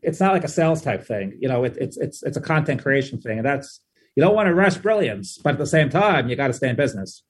it's 0.01 0.19
not 0.19 0.34
like 0.34 0.43
a 0.43 0.49
sales 0.49 0.82
type 0.82 1.05
thing. 1.05 1.38
You 1.39 1.47
know, 1.47 1.63
it, 1.63 1.77
it's 1.79 1.95
it's 1.95 2.23
it's 2.23 2.36
a 2.36 2.41
content 2.41 2.82
creation 2.82 3.21
thing, 3.21 3.38
and 3.38 3.45
that's 3.45 3.79
you 4.15 4.23
don't 4.23 4.36
want 4.36 4.47
to 4.47 4.53
rush 4.53 4.77
brilliance, 4.77 5.38
but 5.38 5.53
at 5.53 5.60
the 5.60 5.67
same 5.67 5.89
time, 5.89 6.27
you 6.27 6.36
got 6.36 6.47
to 6.47 6.53
stay 6.53 6.69
in 6.69 6.75
business. 6.75 7.23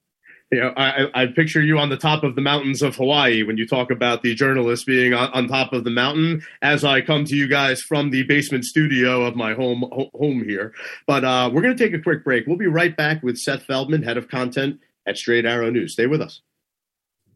You 0.51 0.61
know, 0.61 0.73
I, 0.75 1.09
I 1.13 1.27
picture 1.27 1.61
you 1.61 1.77
on 1.77 1.89
the 1.89 1.97
top 1.97 2.23
of 2.23 2.33
the 2.35 2.41
mountains 2.41 2.81
of 2.81 2.95
Hawaii 2.95 3.43
when 3.43 3.57
you 3.57 3.67
talk 3.67 3.91
about 3.91 4.23
the 4.23 4.33
journalist 4.33 4.87
being 4.87 5.13
on, 5.13 5.29
on 5.31 5.47
top 5.47 5.73
of 5.73 5.83
the 5.83 5.91
mountain. 5.91 6.43
As 6.63 6.83
I 6.83 7.01
come 7.01 7.25
to 7.25 7.35
you 7.35 7.47
guys 7.47 7.81
from 7.81 8.09
the 8.09 8.23
basement 8.23 8.65
studio 8.65 9.25
of 9.25 9.35
my 9.35 9.53
home 9.53 9.83
home 10.15 10.43
here, 10.43 10.73
but 11.05 11.23
uh, 11.23 11.51
we're 11.53 11.61
going 11.61 11.77
to 11.77 11.83
take 11.83 11.93
a 11.93 12.01
quick 12.01 12.23
break. 12.23 12.47
We'll 12.47 12.57
be 12.57 12.67
right 12.67 12.95
back 12.97 13.21
with 13.21 13.37
Seth 13.37 13.63
Feldman, 13.63 14.01
head 14.01 14.17
of 14.17 14.27
content 14.27 14.79
at 15.05 15.17
Straight 15.17 15.45
Arrow 15.45 15.69
News. 15.69 15.93
Stay 15.93 16.07
with 16.07 16.21
us 16.21 16.41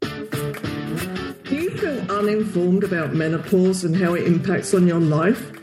Do 0.01 1.55
you 1.55 1.69
feel 1.77 2.11
uninformed 2.11 2.83
about 2.83 3.13
menopause 3.13 3.83
and 3.83 3.95
how 3.95 4.15
it 4.15 4.25
impacts 4.25 4.73
on 4.73 4.87
your 4.87 4.99
life? 4.99 5.62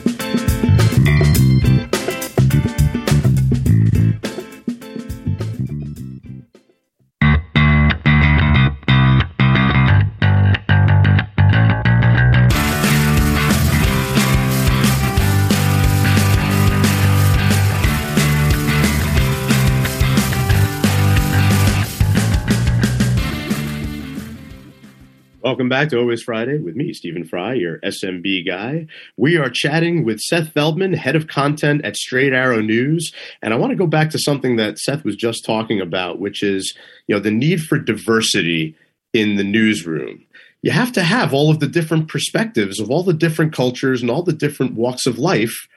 Back 25.71 25.87
to 25.87 25.97
Always 25.97 26.21
Friday 26.21 26.57
with 26.57 26.75
me, 26.75 26.91
Stephen 26.91 27.23
Fry, 27.23 27.53
your 27.53 27.79
SMB 27.79 28.45
guy. 28.45 28.87
We 29.15 29.37
are 29.37 29.49
chatting 29.49 30.03
with 30.03 30.19
Seth 30.19 30.49
Feldman, 30.49 30.91
head 30.91 31.15
of 31.15 31.27
content 31.27 31.85
at 31.85 31.95
Straight 31.95 32.33
Arrow 32.33 32.59
News. 32.59 33.13
And 33.41 33.53
I 33.53 33.57
want 33.57 33.69
to 33.71 33.77
go 33.77 33.87
back 33.87 34.09
to 34.09 34.19
something 34.19 34.57
that 34.57 34.77
Seth 34.77 35.05
was 35.05 35.15
just 35.15 35.45
talking 35.45 35.79
about, 35.79 36.19
which 36.19 36.43
is, 36.43 36.77
you 37.07 37.15
know, 37.15 37.21
the 37.21 37.31
need 37.31 37.61
for 37.61 37.79
diversity 37.79 38.75
in 39.13 39.37
the 39.37 39.45
newsroom. 39.45 40.25
You 40.61 40.71
have 40.71 40.91
to 40.91 41.03
have 41.03 41.33
all 41.33 41.49
of 41.49 41.61
the 41.61 41.69
different 41.69 42.09
perspectives 42.09 42.81
of 42.81 42.91
all 42.91 43.03
the 43.03 43.13
different 43.13 43.53
cultures 43.53 44.01
and 44.01 44.11
all 44.11 44.23
the 44.23 44.33
different 44.33 44.73
walks 44.73 45.05
of 45.05 45.19
life 45.19 45.69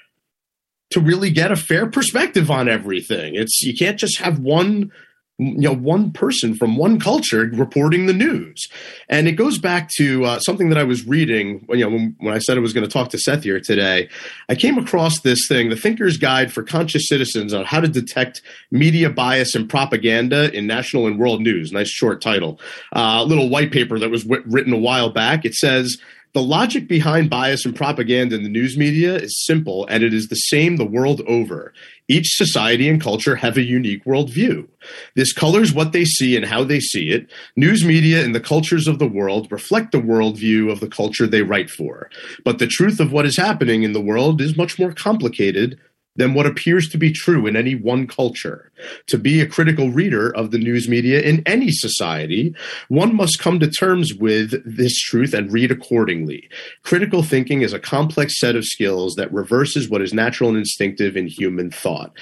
to 0.91 1.01
really 1.01 1.31
get 1.31 1.53
a 1.53 1.57
fair 1.57 1.87
perspective 1.87 2.51
on 2.51 2.69
everything. 2.69 3.37
It's 3.37 3.63
you 3.63 3.77
can't 3.77 3.99
just 3.99 4.19
have 4.19 4.41
one 4.41 4.91
you 5.39 5.63
know 5.63 5.75
one 5.75 6.13
person 6.13 6.55
from 6.55 6.77
one 6.77 7.01
culture 7.01 7.51
reporting 7.55 8.07
the 8.07 8.13
news. 8.13 8.69
And 9.09 9.27
it 9.27 9.33
goes 9.33 9.59
back 9.59 9.89
to 9.97 10.25
uh, 10.25 10.39
something 10.39 10.69
that 10.69 10.79
i 10.79 10.85
was 10.85 11.07
reading 11.07 11.67
you 11.71 11.79
know 11.79 11.89
when, 11.89 12.17
when 12.21 12.35
i 12.35 12.39
said 12.39 12.57
i 12.57 12.61
was 12.61 12.73
going 12.73 12.87
to 12.87 12.93
talk 12.93 13.11
to 13.11 13.19
seth 13.19 13.43
here 13.43 13.61
today. 13.61 14.09
I 14.49 14.55
came 14.55 14.79
across 14.79 15.21
this 15.21 15.47
thing 15.49 15.71
the 15.71 15.77
thinker's 15.77 16.17
guide 16.17 16.53
for 16.53 16.63
conscious 16.63 17.09
citizens 17.09 17.53
on 17.53 17.65
how 17.65 17.81
to 17.81 17.89
detect 17.89 18.43
media 18.71 19.11
bias 19.11 19.55
and 19.55 19.69
propaganda 19.69 20.53
in 20.57 20.67
national 20.67 21.07
and 21.07 21.19
world 21.19 21.41
news. 21.41 21.73
Nice 21.73 21.89
short 21.89 22.21
title. 22.21 22.61
Uh, 22.95 23.01
a 23.01 23.23
uh, 23.23 23.25
little 23.25 23.49
white 23.49 23.71
paper 23.71 23.99
that 23.99 24.11
was 24.11 24.25
w- 24.25 24.43
written 24.47 24.73
a 24.73 24.79
while 24.79 25.11
back. 25.11 25.45
It 25.45 25.55
says 25.55 25.99
the 26.35 26.43
logic 26.43 26.89
behind 26.89 27.31
bias 27.31 27.65
and 27.65 27.77
propaganda 27.77 28.35
in 28.35 28.43
the 28.43 28.49
news 28.49 28.77
media 28.77 29.15
is 29.15 29.45
simple, 29.47 29.87
and 29.87 30.03
it 30.03 30.13
is 30.13 30.27
the 30.27 30.35
same 30.35 30.77
the 30.77 30.85
world 30.85 31.23
over. 31.29 31.73
Each 32.09 32.37
society 32.37 32.89
and 32.89 33.01
culture 33.01 33.37
have 33.37 33.57
a 33.57 33.63
unique 33.63 34.05
worldview. 34.05 34.67
This 35.15 35.33
colors 35.33 35.73
what 35.73 35.93
they 35.93 36.05
see 36.05 36.37
and 36.37 36.45
how 36.45 36.65
they 36.65 36.81
see 36.81 37.11
it. 37.11 37.31
News 37.55 37.85
media 37.85 38.25
and 38.25 38.35
the 38.35 38.41
cultures 38.41 38.89
of 38.89 38.99
the 38.99 39.07
world 39.07 39.51
reflect 39.53 39.93
the 39.93 40.03
worldview 40.03 40.73
of 40.73 40.81
the 40.81 40.89
culture 40.89 41.29
they 41.29 41.43
write 41.43 41.71
for. 41.71 42.11
But 42.45 42.59
the 42.59 42.67
truth 42.67 42.99
of 42.99 43.13
what 43.13 43.27
is 43.27 43.37
happening 43.37 43.85
in 43.85 43.93
the 43.93 44.01
world 44.01 44.41
is 44.41 44.57
much 44.57 44.77
more 44.77 44.93
complicated 44.93 45.79
than 46.17 46.35
what 46.35 46.47
appears 46.47 46.89
to 46.89 46.99
be 46.99 47.13
true 47.13 47.47
in 47.47 47.57
any 47.57 47.75
one 47.75 48.07
culture. 48.07 48.71
To 49.09 49.19
be 49.19 49.41
a 49.41 49.47
critical 49.47 49.91
reader 49.91 50.35
of 50.35 50.51
the 50.51 50.59
news 50.59 50.89
media 50.89 51.21
in 51.21 51.43
any 51.47 51.71
society, 51.71 52.55
one 52.89 53.15
must 53.15 53.39
come 53.39 53.59
to 53.61 53.71
terms 53.71 54.15
with 54.15 54.63
this 54.65 54.99
truth 54.99 55.35
and 55.35 55.53
read 55.53 55.71
accordingly. 55.71 56.49
Critical 56.83 57.23
thinking 57.23 57.63
is 57.63 57.73
a 57.73 57.79
complex 57.79 58.39
set 58.39 58.57
of 58.57 58.65
skills 58.65 59.15
that 59.15 59.33
reverses 59.33 59.89
what 59.89 60.03
is 60.03 60.13
natural 60.13 60.51
and 60.51 60.59
instinctive 60.59 61.17
in 61.17 61.27
human 61.27 61.71
thought 61.71 62.17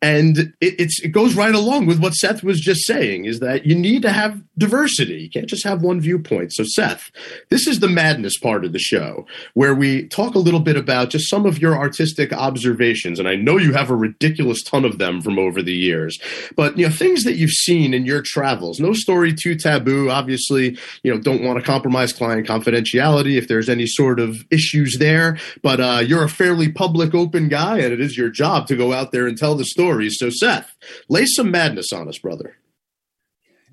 and 0.00 0.54
it, 0.60 0.92
it 1.02 1.08
goes 1.08 1.34
right 1.34 1.54
along 1.54 1.86
with 1.86 1.98
what 1.98 2.12
Seth 2.12 2.44
was 2.44 2.60
just 2.60 2.86
saying 2.86 3.24
is 3.24 3.40
that 3.40 3.66
you 3.66 3.74
need 3.74 4.02
to 4.02 4.12
have 4.12 4.40
diversity. 4.56 5.22
You 5.22 5.30
can't 5.30 5.48
just 5.48 5.64
have 5.64 5.82
one 5.82 6.00
viewpoint. 6.00 6.52
So, 6.52 6.62
Seth, 6.64 7.10
this 7.48 7.66
is 7.66 7.80
the 7.80 7.88
madness 7.88 8.38
part 8.38 8.64
of 8.64 8.72
the 8.72 8.78
show 8.78 9.26
where 9.54 9.74
we 9.74 10.06
talk 10.08 10.36
a 10.36 10.38
little 10.38 10.60
bit 10.60 10.76
about 10.76 11.10
just 11.10 11.28
some 11.28 11.46
of 11.46 11.58
your 11.58 11.76
artistic 11.76 12.32
observations. 12.32 13.18
And 13.18 13.28
I 13.28 13.34
know 13.34 13.56
you 13.56 13.72
have 13.72 13.90
a 13.90 13.96
ridiculous 13.96 14.62
ton 14.62 14.84
of 14.84 14.98
them 14.98 15.20
from 15.20 15.36
over 15.36 15.62
the 15.62 15.74
years, 15.74 16.16
but 16.54 16.78
you 16.78 16.86
know 16.86 16.92
things 16.92 17.24
that 17.24 17.34
you've 17.34 17.50
seen 17.50 17.92
in 17.92 18.06
your 18.06 18.22
travels. 18.22 18.78
No 18.78 18.92
story 18.92 19.34
too 19.34 19.56
taboo. 19.56 20.10
Obviously, 20.10 20.78
you 21.02 21.12
know 21.12 21.20
don't 21.20 21.42
want 21.42 21.58
to 21.58 21.64
compromise 21.64 22.12
client 22.12 22.46
confidentiality 22.46 23.36
if 23.36 23.48
there's 23.48 23.68
any 23.68 23.86
sort 23.86 24.20
of 24.20 24.36
issues 24.50 24.98
there. 24.98 25.38
But 25.60 25.80
uh, 25.80 26.02
you're 26.06 26.24
a 26.24 26.28
fairly 26.28 26.70
public, 26.70 27.14
open 27.14 27.48
guy, 27.48 27.78
and 27.78 27.92
it 27.92 28.00
is 28.00 28.16
your 28.16 28.30
job 28.30 28.68
to 28.68 28.76
go 28.76 28.92
out 28.92 29.10
there 29.10 29.26
and 29.26 29.36
tell 29.36 29.56
the 29.56 29.64
story 29.64 29.87
stories. 29.88 30.18
So, 30.18 30.28
Seth, 30.28 30.74
lay 31.08 31.24
some 31.24 31.50
madness 31.50 31.92
on 31.92 32.08
us, 32.08 32.18
brother. 32.18 32.56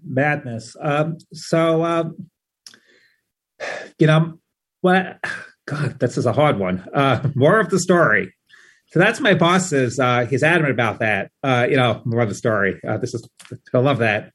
Madness. 0.01 0.75
Um, 0.79 1.17
so, 1.33 1.83
um, 1.83 2.29
you 3.99 4.07
know, 4.07 4.39
what? 4.81 5.19
God, 5.67 5.99
this 5.99 6.17
is 6.17 6.25
a 6.25 6.33
hard 6.33 6.59
one. 6.59 6.85
Uh, 6.93 7.29
more 7.35 7.59
of 7.59 7.69
the 7.69 7.79
story. 7.79 8.33
So 8.91 8.99
that's 8.99 9.19
my 9.19 9.33
boss's. 9.33 9.99
Uh, 9.99 10.25
he's 10.25 10.43
adamant 10.43 10.71
about 10.71 10.99
that. 10.99 11.31
Uh, 11.43 11.67
you 11.69 11.75
know, 11.75 12.01
more 12.05 12.21
of 12.21 12.29
the 12.29 12.35
story. 12.35 12.79
Uh, 12.87 12.97
this 12.97 13.13
is. 13.13 13.27
I 13.73 13.79
love 13.79 13.97
that. 13.97 14.31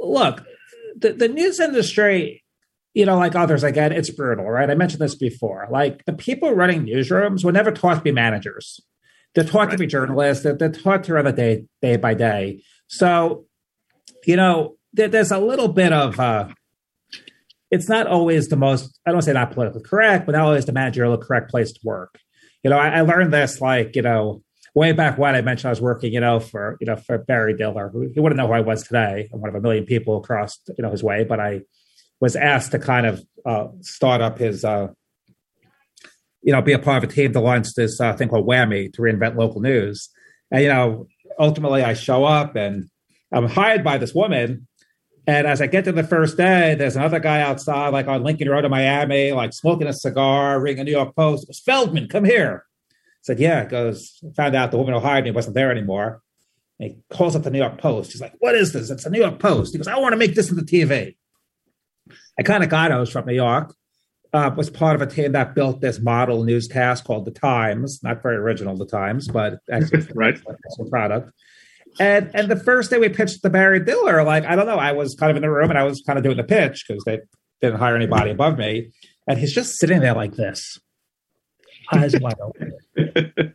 Look, 0.00 0.44
the, 0.96 1.12
the 1.12 1.28
news 1.28 1.60
industry 1.60 2.44
you 2.94 3.06
know, 3.06 3.16
like 3.16 3.36
others, 3.36 3.62
again, 3.62 3.92
it's 3.92 4.10
brutal, 4.10 4.50
right? 4.50 4.68
I 4.68 4.74
mentioned 4.74 5.00
this 5.00 5.14
before. 5.14 5.68
Like 5.70 6.04
the 6.06 6.12
people 6.12 6.52
running 6.54 6.84
newsrooms 6.84 7.44
were 7.44 7.52
never 7.52 7.70
taught 7.70 7.94
to 7.94 8.00
be 8.00 8.10
managers. 8.10 8.80
They're 9.38 9.46
taught 9.46 9.68
right. 9.68 9.70
to 9.70 9.78
be 9.78 9.86
journalists. 9.86 10.42
They're, 10.42 10.56
they're 10.56 10.72
taught 10.72 11.04
to 11.04 11.12
run 11.12 11.24
the 11.24 11.32
day 11.32 11.64
day 11.80 11.96
by 11.96 12.14
day. 12.14 12.64
So, 12.88 13.44
you 14.26 14.34
know, 14.34 14.78
there, 14.92 15.06
there's 15.06 15.30
a 15.30 15.38
little 15.38 15.68
bit 15.68 15.92
of. 15.92 16.18
Uh, 16.18 16.48
it's 17.70 17.88
not 17.88 18.08
always 18.08 18.48
the 18.48 18.56
most. 18.56 18.98
I 19.06 19.12
don't 19.12 19.22
say 19.22 19.32
not 19.32 19.52
politically 19.52 19.82
correct, 19.84 20.26
but 20.26 20.32
not 20.32 20.40
always 20.40 20.66
the 20.66 20.72
managerial 20.72 21.16
correct 21.18 21.52
place 21.52 21.70
to 21.70 21.78
work. 21.84 22.18
You 22.64 22.70
know, 22.70 22.78
I, 22.78 22.88
I 22.88 23.00
learned 23.02 23.32
this 23.32 23.60
like 23.60 23.94
you 23.94 24.02
know 24.02 24.42
way 24.74 24.90
back 24.90 25.18
when 25.18 25.36
I 25.36 25.40
mentioned 25.40 25.68
I 25.68 25.70
was 25.70 25.80
working, 25.80 26.12
you 26.12 26.18
know, 26.18 26.40
for 26.40 26.76
you 26.80 26.88
know 26.88 26.96
for 26.96 27.18
Barry 27.18 27.56
Diller. 27.56 27.90
Who, 27.90 28.10
he 28.12 28.18
wouldn't 28.18 28.38
know 28.38 28.48
who 28.48 28.54
I 28.54 28.62
was 28.62 28.82
today. 28.82 29.28
I'm 29.32 29.40
one 29.40 29.50
of 29.50 29.54
a 29.54 29.60
million 29.60 29.84
people 29.84 30.16
across 30.16 30.58
you 30.76 30.82
know 30.82 30.90
his 30.90 31.04
way, 31.04 31.22
but 31.22 31.38
I 31.38 31.60
was 32.18 32.34
asked 32.34 32.72
to 32.72 32.80
kind 32.80 33.06
of 33.06 33.22
uh, 33.46 33.68
start 33.82 34.20
up 34.20 34.38
his 34.38 34.64
uh, 34.64 34.88
you 36.42 36.52
know, 36.52 36.62
be 36.62 36.72
a 36.72 36.78
part 36.78 37.02
of 37.02 37.10
a 37.10 37.12
team 37.12 37.32
to 37.32 37.40
launch 37.40 37.74
this 37.74 38.00
uh, 38.00 38.14
thing 38.14 38.28
called 38.28 38.46
WAMI 38.46 38.92
to 38.92 39.02
reinvent 39.02 39.36
local 39.36 39.60
news. 39.60 40.08
And, 40.50 40.62
you 40.62 40.68
know, 40.68 41.08
ultimately 41.38 41.82
I 41.82 41.94
show 41.94 42.24
up 42.24 42.56
and 42.56 42.88
I'm 43.32 43.48
hired 43.48 43.84
by 43.84 43.98
this 43.98 44.14
woman. 44.14 44.66
And 45.26 45.46
as 45.46 45.60
I 45.60 45.66
get 45.66 45.84
to 45.84 45.92
the 45.92 46.04
first 46.04 46.36
day, 46.36 46.74
there's 46.74 46.96
another 46.96 47.20
guy 47.20 47.42
outside, 47.42 47.90
like 47.90 48.08
on 48.08 48.22
Lincoln 48.22 48.48
Road 48.48 48.64
in 48.64 48.70
Miami, 48.70 49.32
like 49.32 49.52
smoking 49.52 49.86
a 49.86 49.92
cigar, 49.92 50.58
reading 50.58 50.80
a 50.80 50.84
New 50.84 50.92
York 50.92 51.14
Post. 51.14 51.44
It 51.44 51.48
was 51.50 51.60
Feldman, 51.60 52.08
come 52.08 52.24
here. 52.24 52.64
I 52.90 52.94
said, 53.22 53.38
yeah. 53.38 53.64
Goes, 53.66 54.22
found 54.36 54.54
out 54.56 54.70
the 54.70 54.78
woman 54.78 54.94
who 54.94 55.00
hired 55.00 55.24
me 55.24 55.32
wasn't 55.32 55.54
there 55.54 55.70
anymore. 55.70 56.22
And 56.80 56.92
he 56.92 56.98
calls 57.10 57.36
up 57.36 57.42
the 57.42 57.50
New 57.50 57.58
York 57.58 57.78
Post. 57.78 58.12
He's 58.12 58.22
like, 58.22 58.34
what 58.38 58.54
is 58.54 58.72
this? 58.72 58.88
It's 58.88 59.04
the 59.04 59.10
New 59.10 59.20
York 59.20 59.38
Post. 59.38 59.72
He 59.72 59.78
goes, 59.78 59.88
I 59.88 59.98
want 59.98 60.12
to 60.14 60.16
make 60.16 60.34
this 60.34 60.50
into 60.50 60.62
TV. 60.62 61.16
I 62.38 62.42
kind 62.42 62.62
of 62.62 62.70
got 62.70 62.90
it. 62.90 62.94
I 62.94 63.00
was 63.00 63.10
from 63.10 63.26
New 63.26 63.34
York 63.34 63.74
uh, 64.32 64.50
was 64.56 64.70
part 64.70 64.94
of 64.94 65.02
a 65.02 65.06
team 65.06 65.32
that 65.32 65.54
built 65.54 65.80
this 65.80 66.00
model 66.00 66.44
newscast 66.44 67.04
called 67.04 67.24
The 67.24 67.30
Times. 67.30 68.00
Not 68.02 68.22
very 68.22 68.36
original, 68.36 68.76
The 68.76 68.86
Times, 68.86 69.28
but 69.28 69.60
actually 69.70 70.06
right. 70.14 70.38
a 70.78 70.84
product. 70.84 71.32
And 71.98 72.30
and 72.34 72.50
the 72.50 72.56
first 72.56 72.90
day 72.90 72.98
we 72.98 73.08
pitched 73.08 73.42
the 73.42 73.50
Barry 73.50 73.80
Diller, 73.80 74.22
like 74.22 74.44
I 74.44 74.54
don't 74.54 74.66
know, 74.66 74.76
I 74.76 74.92
was 74.92 75.14
kind 75.14 75.30
of 75.30 75.36
in 75.36 75.42
the 75.42 75.50
room 75.50 75.70
and 75.70 75.78
I 75.78 75.84
was 75.84 76.02
kind 76.06 76.18
of 76.18 76.24
doing 76.24 76.36
the 76.36 76.44
pitch 76.44 76.84
because 76.86 77.02
they 77.04 77.20
didn't 77.60 77.78
hire 77.78 77.96
anybody 77.96 78.30
above 78.30 78.58
me, 78.58 78.92
and 79.26 79.38
he's 79.38 79.52
just 79.52 79.78
sitting 79.78 80.00
there 80.00 80.14
like 80.14 80.34
this, 80.34 80.78
eyes 81.92 82.14
wide 82.20 82.36
open. 82.40 82.72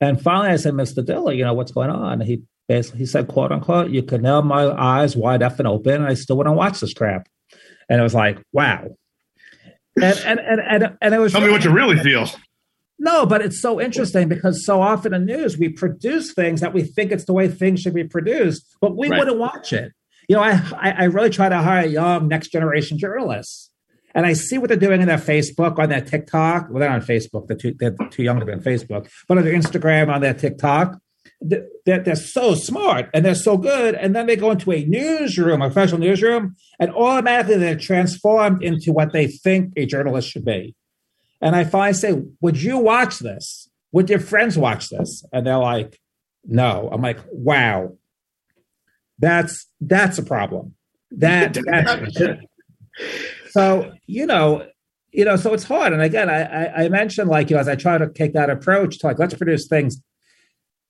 and 0.00 0.22
finally, 0.22 0.50
I 0.50 0.56
said, 0.56 0.74
"Mr. 0.74 1.04
Diller, 1.04 1.32
you 1.32 1.44
know 1.44 1.52
what's 1.52 1.72
going 1.72 1.90
on?" 1.90 2.20
And 2.20 2.22
he 2.22 2.42
basically 2.68 3.00
he 3.00 3.06
said, 3.06 3.28
"quote 3.28 3.52
unquote," 3.52 3.90
you 3.90 4.02
can 4.02 4.22
nail 4.22 4.42
my 4.42 4.70
eyes 4.70 5.16
wide 5.16 5.42
open, 5.42 5.94
and 5.96 6.06
I 6.06 6.14
still 6.14 6.36
want 6.36 6.46
to 6.46 6.52
watch 6.52 6.80
this 6.80 6.94
crap. 6.94 7.28
And 7.88 8.00
it 8.00 8.02
was 8.02 8.14
like, 8.14 8.40
wow, 8.52 8.96
and, 10.00 10.18
and, 10.24 10.40
and, 10.40 10.60
and, 10.60 10.96
and 11.00 11.14
it 11.14 11.18
was 11.18 11.32
Tell 11.32 11.40
me 11.40 11.50
what 11.50 11.64
you 11.64 11.70
really 11.72 11.98
feel. 11.98 12.28
No, 12.98 13.26
but 13.26 13.42
it's 13.42 13.60
so 13.60 13.80
interesting 13.80 14.28
because 14.28 14.64
so 14.64 14.80
often 14.80 15.12
in 15.12 15.24
news 15.26 15.58
we 15.58 15.68
produce 15.68 16.32
things 16.32 16.60
that 16.60 16.72
we 16.72 16.82
think 16.82 17.10
it's 17.10 17.24
the 17.24 17.32
way 17.32 17.48
things 17.48 17.80
should 17.80 17.94
be 17.94 18.04
produced, 18.04 18.64
but 18.80 18.96
we 18.96 19.08
Right. 19.08 19.18
wouldn't 19.18 19.38
watch 19.38 19.72
it. 19.72 19.92
You 20.28 20.36
know, 20.36 20.42
I, 20.42 20.52
I 20.76 20.90
I 20.98 21.04
really 21.04 21.30
try 21.30 21.48
to 21.48 21.56
hire 21.58 21.84
young 21.86 22.28
next 22.28 22.48
generation 22.52 22.96
journalists, 22.98 23.70
and 24.14 24.24
I 24.24 24.34
see 24.34 24.56
what 24.56 24.68
they're 24.68 24.76
doing 24.76 25.00
in 25.00 25.08
their 25.08 25.18
Facebook, 25.18 25.78
on 25.80 25.88
their 25.88 26.00
TikTok. 26.00 26.68
Well, 26.70 26.78
they're 26.80 26.90
on 26.90 27.00
Facebook; 27.00 27.48
they're 27.48 27.56
too, 27.56 27.74
they're 27.76 27.96
too 28.10 28.22
young 28.22 28.38
to 28.38 28.46
be 28.46 28.52
on 28.52 28.60
Facebook, 28.60 29.08
but 29.26 29.36
on 29.36 29.42
their 29.44 29.52
Instagram, 29.54 30.08
on 30.14 30.20
their 30.20 30.34
TikTok. 30.34 30.96
They're, 31.44 31.66
they're 31.84 32.02
they're 32.02 32.16
so 32.16 32.54
smart 32.54 33.10
and 33.12 33.24
they're 33.24 33.34
so 33.34 33.56
good, 33.56 33.94
and 33.94 34.14
then 34.14 34.26
they 34.26 34.36
go 34.36 34.50
into 34.50 34.70
a 34.72 34.84
newsroom, 34.84 35.60
a 35.60 35.66
professional 35.66 36.00
newsroom, 36.00 36.56
and 36.78 36.92
automatically 36.92 37.56
they're 37.56 37.76
transformed 37.76 38.62
into 38.62 38.92
what 38.92 39.12
they 39.12 39.26
think 39.26 39.72
a 39.76 39.86
journalist 39.86 40.30
should 40.30 40.44
be. 40.44 40.74
And 41.42 41.56
I 41.56 41.64
finally 41.64 41.94
say, 41.94 42.22
Would 42.40 42.62
you 42.62 42.78
watch 42.78 43.18
this? 43.18 43.68
Would 43.90 44.08
your 44.08 44.20
friends 44.20 44.56
watch 44.56 44.88
this? 44.88 45.24
And 45.32 45.46
they're 45.46 45.58
like, 45.58 46.00
No. 46.46 46.88
I'm 46.90 47.02
like, 47.02 47.18
Wow. 47.30 47.98
That's 49.18 49.66
that's 49.80 50.18
a 50.18 50.22
problem. 50.22 50.74
That, 51.10 51.54
that 51.66 52.38
so 53.50 53.92
you 54.06 54.26
know, 54.26 54.66
you 55.10 55.24
know, 55.24 55.36
so 55.36 55.52
it's 55.52 55.64
hard. 55.64 55.92
And 55.92 56.00
again, 56.00 56.30
I, 56.30 56.42
I 56.42 56.84
I 56.84 56.88
mentioned 56.88 57.28
like, 57.28 57.50
you 57.50 57.56
know, 57.56 57.60
as 57.60 57.68
I 57.68 57.74
try 57.74 57.98
to 57.98 58.08
take 58.08 58.32
that 58.32 58.48
approach 58.48 58.98
to 59.00 59.08
like 59.08 59.18
let's 59.18 59.34
produce 59.34 59.66
things 59.66 60.00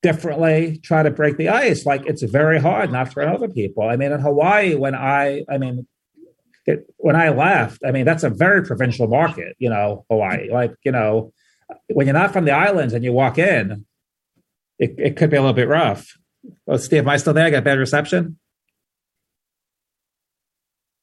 differently, 0.02 0.78
try 0.82 1.02
to 1.02 1.10
break 1.10 1.36
the 1.36 1.48
ice. 1.48 1.86
Like 1.86 2.06
it's 2.06 2.22
very 2.22 2.60
hard 2.60 2.92
not 2.92 3.10
to 3.12 3.20
run 3.20 3.34
over 3.34 3.48
people. 3.48 3.88
I 3.88 3.96
mean, 3.96 4.12
in 4.12 4.20
Hawaii, 4.20 4.74
when 4.74 4.94
I 4.94 5.44
I 5.48 5.58
mean 5.58 5.86
it, 6.66 6.86
when 6.96 7.16
I 7.16 7.30
left, 7.30 7.82
I 7.84 7.90
mean, 7.90 8.04
that's 8.04 8.22
a 8.22 8.30
very 8.30 8.62
provincial 8.64 9.08
market, 9.08 9.56
you 9.58 9.68
know, 9.68 10.04
Hawaii. 10.10 10.50
Like, 10.50 10.74
you 10.84 10.92
know, 10.92 11.32
when 11.88 12.06
you're 12.06 12.14
not 12.14 12.32
from 12.32 12.44
the 12.44 12.52
islands 12.52 12.94
and 12.94 13.04
you 13.04 13.12
walk 13.12 13.38
in, 13.38 13.84
it, 14.78 14.94
it 14.98 15.16
could 15.16 15.30
be 15.30 15.36
a 15.36 15.40
little 15.40 15.54
bit 15.54 15.68
rough. 15.68 16.16
Oh, 16.66 16.76
Steve, 16.76 17.02
am 17.02 17.08
I 17.08 17.16
still 17.16 17.34
there? 17.34 17.46
I 17.46 17.50
got 17.50 17.64
bad 17.64 17.78
reception? 17.78 18.38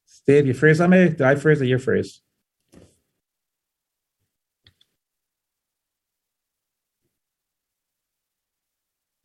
Steve, 0.06 0.46
you 0.46 0.54
freeze 0.54 0.80
on 0.80 0.90
me? 0.90 1.08
Did 1.08 1.22
I 1.22 1.34
freeze 1.34 1.60
or 1.60 1.64
you 1.64 1.78
freeze? 1.78 2.20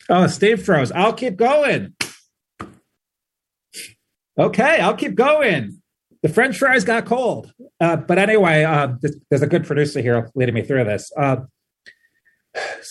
Oh, 0.10 0.28
Steve 0.28 0.64
froze. 0.64 0.92
I'll 0.92 1.14
keep 1.14 1.36
going. 1.36 1.96
Okay, 4.38 4.80
I'll 4.80 4.96
keep 4.96 5.16
going. 5.16 5.82
The 6.22 6.30
French 6.30 6.58
fries 6.58 6.84
got 6.84 7.06
cold. 7.06 7.52
Uh, 7.80 7.98
but 7.98 8.18
anyway, 8.18 8.64
uh, 8.64 8.96
th- 9.02 9.14
there's 9.30 9.42
a 9.42 9.48
good 9.48 9.66
producer 9.66 10.02
here 10.02 10.30
leading 10.36 10.56
me 10.56 10.62
through 10.62 10.84
this. 10.84 11.12
Uh, 11.18 11.38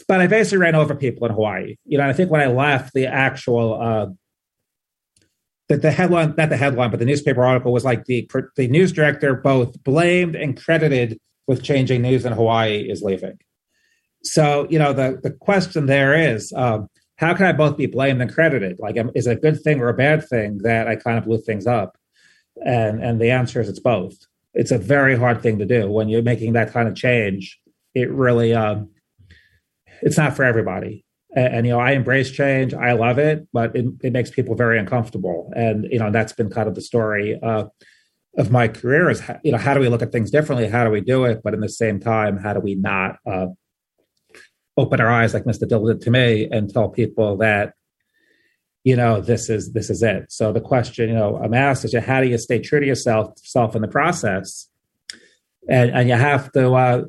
but 0.08 0.20
I 0.20 0.26
basically 0.26 0.58
ran 0.58 0.74
over 0.74 0.94
people 0.94 1.26
in 1.26 1.32
Hawaii. 1.32 1.76
You 1.84 1.98
know, 1.98 2.08
I 2.08 2.12
think 2.12 2.30
when 2.30 2.40
I 2.40 2.46
left, 2.46 2.94
the 2.94 3.06
actual 3.06 3.80
uh, 3.80 4.06
the, 5.68 5.78
the 5.78 5.90
headline, 5.90 6.34
not 6.36 6.50
the 6.50 6.56
headline, 6.56 6.90
but 6.90 6.98
the 6.98 7.06
newspaper 7.06 7.44
article 7.44 7.72
was 7.72 7.84
like 7.84 8.04
the 8.04 8.28
the 8.56 8.68
news 8.68 8.92
director 8.92 9.34
both 9.34 9.82
blamed 9.82 10.36
and 10.36 10.60
credited 10.60 11.18
with 11.46 11.62
changing 11.62 12.02
news 12.02 12.24
in 12.24 12.32
Hawaii 12.32 12.80
is 12.88 13.02
leaving. 13.02 13.38
So 14.22 14.66
you 14.70 14.78
know, 14.78 14.92
the 14.92 15.18
the 15.22 15.30
question 15.30 15.86
there 15.86 16.14
is. 16.14 16.52
Um, 16.54 16.88
how 17.16 17.34
can 17.34 17.46
I 17.46 17.52
both 17.52 17.76
be 17.76 17.86
blamed 17.86 18.20
and 18.20 18.32
credited? 18.32 18.78
Like, 18.80 18.96
is 19.14 19.26
it 19.26 19.38
a 19.38 19.40
good 19.40 19.60
thing 19.62 19.80
or 19.80 19.88
a 19.88 19.94
bad 19.94 20.28
thing 20.28 20.58
that 20.58 20.88
I 20.88 20.96
kind 20.96 21.18
of 21.18 21.24
blew 21.24 21.38
things 21.38 21.66
up? 21.66 21.96
And 22.64 23.02
and 23.02 23.20
the 23.20 23.30
answer 23.30 23.60
is 23.60 23.68
it's 23.68 23.80
both. 23.80 24.14
It's 24.52 24.70
a 24.70 24.78
very 24.78 25.16
hard 25.16 25.42
thing 25.42 25.58
to 25.58 25.66
do 25.66 25.90
when 25.90 26.08
you're 26.08 26.22
making 26.22 26.52
that 26.52 26.72
kind 26.72 26.88
of 26.88 26.94
change. 26.94 27.58
It 27.94 28.10
really, 28.10 28.54
um, 28.54 28.90
it's 30.02 30.16
not 30.16 30.36
for 30.36 30.44
everybody. 30.44 31.04
And, 31.34 31.54
and, 31.54 31.66
you 31.66 31.72
know, 31.72 31.80
I 31.80 31.92
embrace 31.92 32.30
change. 32.30 32.74
I 32.74 32.92
love 32.92 33.18
it, 33.18 33.48
but 33.52 33.74
it, 33.74 33.86
it 34.02 34.12
makes 34.12 34.30
people 34.30 34.54
very 34.54 34.78
uncomfortable. 34.78 35.52
And 35.56 35.86
you 35.90 35.98
know, 35.98 36.10
that's 36.10 36.32
been 36.32 36.50
kind 36.50 36.68
of 36.68 36.74
the 36.74 36.80
story 36.80 37.38
uh, 37.40 37.64
of 38.36 38.50
my 38.50 38.68
career. 38.68 39.10
Is 39.10 39.22
you 39.42 39.52
know, 39.52 39.58
how 39.58 39.74
do 39.74 39.80
we 39.80 39.88
look 39.88 40.02
at 40.02 40.12
things 40.12 40.30
differently? 40.30 40.68
How 40.68 40.84
do 40.84 40.90
we 40.90 41.00
do 41.00 41.24
it? 41.24 41.40
But 41.42 41.54
in 41.54 41.60
the 41.60 41.68
same 41.68 42.00
time, 42.00 42.38
how 42.38 42.52
do 42.52 42.60
we 42.60 42.74
not 42.74 43.16
uh, 43.26 43.46
open 44.76 45.00
our 45.00 45.10
eyes 45.10 45.34
like 45.34 45.44
Mr. 45.44 45.68
Did 45.68 46.00
to 46.02 46.10
me 46.10 46.48
and 46.50 46.72
tell 46.72 46.88
people 46.88 47.36
that 47.38 47.74
you 48.82 48.96
know 48.96 49.20
this 49.20 49.48
is 49.48 49.72
this 49.72 49.88
is 49.90 50.02
it. 50.02 50.30
So 50.30 50.52
the 50.52 50.60
question 50.60 51.08
you 51.08 51.14
know 51.14 51.40
i'm 51.42 51.54
asked 51.54 51.84
is 51.84 51.94
how 52.04 52.20
do 52.20 52.28
you 52.28 52.38
stay 52.38 52.58
true 52.58 52.80
to 52.80 52.86
yourself 52.86 53.38
self 53.38 53.74
in 53.74 53.82
the 53.82 53.88
process? 53.88 54.68
And 55.68 55.90
and 55.90 56.08
you 56.08 56.16
have 56.16 56.52
to 56.52 56.72
uh 56.72 57.04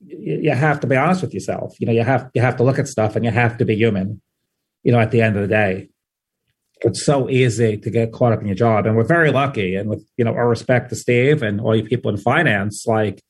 you 0.00 0.50
have 0.50 0.80
to 0.80 0.86
be 0.86 0.96
honest 0.96 1.22
with 1.22 1.32
yourself. 1.32 1.76
You 1.80 1.86
know 1.86 1.92
you 1.92 2.02
have 2.02 2.30
you 2.34 2.42
have 2.42 2.56
to 2.56 2.62
look 2.62 2.78
at 2.78 2.88
stuff 2.88 3.16
and 3.16 3.24
you 3.24 3.30
have 3.30 3.56
to 3.58 3.64
be 3.64 3.74
human 3.74 4.20
you 4.82 4.92
know 4.92 5.00
at 5.00 5.10
the 5.10 5.22
end 5.22 5.36
of 5.36 5.42
the 5.42 5.48
day. 5.48 5.88
It's 6.82 7.02
so 7.02 7.30
easy 7.30 7.78
to 7.78 7.88
get 7.88 8.12
caught 8.12 8.34
up 8.34 8.40
in 8.40 8.46
your 8.46 8.54
job 8.54 8.84
and 8.84 8.96
we're 8.96 9.04
very 9.04 9.32
lucky 9.32 9.76
and 9.76 9.88
with 9.88 10.06
you 10.18 10.26
know 10.26 10.34
our 10.34 10.46
respect 10.46 10.90
to 10.90 10.96
steve 10.96 11.42
and 11.42 11.58
all 11.58 11.74
you 11.74 11.84
people 11.84 12.10
in 12.10 12.18
finance 12.18 12.86
like 12.86 13.22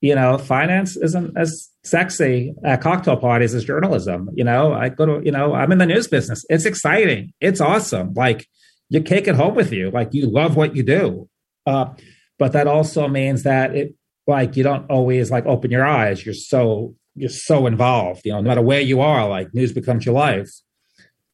you 0.00 0.14
know, 0.14 0.38
finance 0.38 0.96
isn't 0.96 1.36
as 1.36 1.67
sexy 1.84 2.54
at 2.64 2.80
cocktail 2.80 3.16
parties 3.16 3.54
is 3.54 3.64
journalism. 3.64 4.28
You 4.34 4.44
know, 4.44 4.72
I 4.72 4.88
go 4.88 5.06
to, 5.06 5.24
you 5.24 5.32
know, 5.32 5.54
I'm 5.54 5.72
in 5.72 5.78
the 5.78 5.86
news 5.86 6.08
business. 6.08 6.44
It's 6.48 6.66
exciting. 6.66 7.32
It's 7.40 7.60
awesome. 7.60 8.12
Like 8.14 8.46
you 8.88 9.00
take 9.02 9.28
it 9.28 9.36
home 9.36 9.54
with 9.54 9.72
you. 9.72 9.90
Like 9.90 10.12
you 10.12 10.30
love 10.30 10.56
what 10.56 10.76
you 10.76 10.82
do. 10.82 11.28
Uh, 11.66 11.94
but 12.38 12.52
that 12.52 12.66
also 12.66 13.08
means 13.08 13.42
that 13.42 13.74
it, 13.74 13.94
like, 14.26 14.56
you 14.56 14.62
don't 14.62 14.90
always 14.90 15.30
like 15.30 15.46
open 15.46 15.70
your 15.70 15.86
eyes. 15.86 16.24
You're 16.24 16.34
so, 16.34 16.94
you're 17.14 17.30
so 17.30 17.66
involved, 17.66 18.22
you 18.24 18.32
know, 18.32 18.40
no 18.40 18.48
matter 18.48 18.62
where 18.62 18.80
you 18.80 19.00
are, 19.00 19.28
like 19.28 19.54
news 19.54 19.72
becomes 19.72 20.04
your 20.04 20.14
life. 20.14 20.50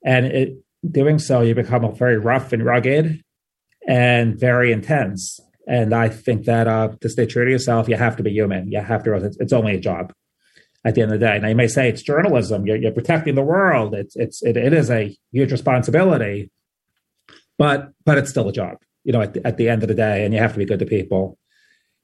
And 0.04 0.26
it, 0.26 0.56
doing 0.88 1.18
so, 1.18 1.40
you 1.40 1.54
become 1.54 1.94
very 1.94 2.18
rough 2.18 2.52
and 2.52 2.64
rugged 2.64 3.22
and 3.88 4.38
very 4.38 4.70
intense. 4.72 5.40
And 5.66 5.94
I 5.94 6.08
think 6.08 6.44
that 6.44 6.68
uh, 6.68 6.90
to 7.00 7.08
stay 7.08 7.26
true 7.26 7.44
to 7.44 7.50
yourself, 7.50 7.88
you 7.88 7.96
have 7.96 8.16
to 8.16 8.22
be 8.22 8.30
human. 8.30 8.70
You 8.70 8.80
have 8.80 9.02
to. 9.04 9.32
It's 9.40 9.52
only 9.52 9.74
a 9.74 9.80
job 9.80 10.12
at 10.84 10.94
the 10.94 11.02
end 11.02 11.12
of 11.12 11.18
the 11.18 11.26
day. 11.26 11.38
Now 11.38 11.48
you 11.48 11.54
may 11.54 11.68
say 11.68 11.88
it's 11.88 12.02
journalism. 12.02 12.66
You're, 12.66 12.76
you're 12.76 12.92
protecting 12.92 13.34
the 13.34 13.42
world. 13.42 13.94
It's 13.94 14.16
it's 14.16 14.42
it, 14.42 14.56
it 14.56 14.72
is 14.72 14.90
a 14.90 15.16
huge 15.32 15.52
responsibility, 15.52 16.50
but 17.58 17.90
but 18.04 18.18
it's 18.18 18.30
still 18.30 18.48
a 18.48 18.52
job. 18.52 18.78
You 19.04 19.12
know, 19.12 19.22
at 19.22 19.34
the, 19.34 19.46
at 19.46 19.56
the 19.56 19.68
end 19.68 19.82
of 19.82 19.88
the 19.88 19.94
day, 19.94 20.24
and 20.24 20.32
you 20.32 20.40
have 20.40 20.52
to 20.52 20.58
be 20.58 20.64
good 20.64 20.78
to 20.78 20.86
people. 20.86 21.38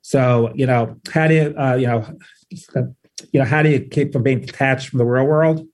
So 0.03 0.53
you 0.55 0.67
know, 0.67 0.97
how 1.13 1.29
do 1.29 1.35
you 1.35 1.55
uh, 1.57 1.75
you 1.75 1.87
know 1.87 2.07
you 3.33 3.41
know 3.41 3.45
how 3.45 3.63
do 3.63 3.69
you 3.69 3.81
keep 3.81 4.13
from 4.13 4.23
being 4.23 4.41
detached 4.41 4.89
from 4.89 4.99
the 4.99 5.05
real 5.05 5.25
world? 5.25 5.67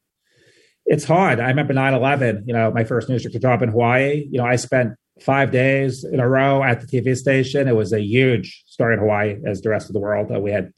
It's 0.89 1.05
hard. 1.05 1.41
I 1.41 1.49
remember 1.49 1.75
9-11, 1.75 2.47
you 2.47 2.53
know, 2.55 2.71
my 2.71 2.85
first 2.85 3.09
news 3.09 3.25
job 3.25 3.61
in 3.61 3.71
Hawaii. 3.71 4.25
You 4.31 4.39
know, 4.39 4.47
I 4.47 4.55
spent 4.55 4.93
five 5.21 5.51
days 5.51 6.05
in 6.05 6.21
a 6.21 6.29
row 6.29 6.63
at 6.63 6.81
the 6.81 6.87
TV 6.87 7.17
station. 7.17 7.67
It 7.67 7.75
was 7.75 7.93
a 7.93 8.01
huge 8.01 8.63
story 8.67 8.95
in 8.95 9.01
Hawaii, 9.01 9.37
as 9.45 9.63
the 9.63 9.71
rest 9.71 9.89
of 9.89 9.95
the 9.95 9.99
world. 9.99 10.31
Uh, 10.33 10.39
we 10.39 10.53
had 10.53 10.73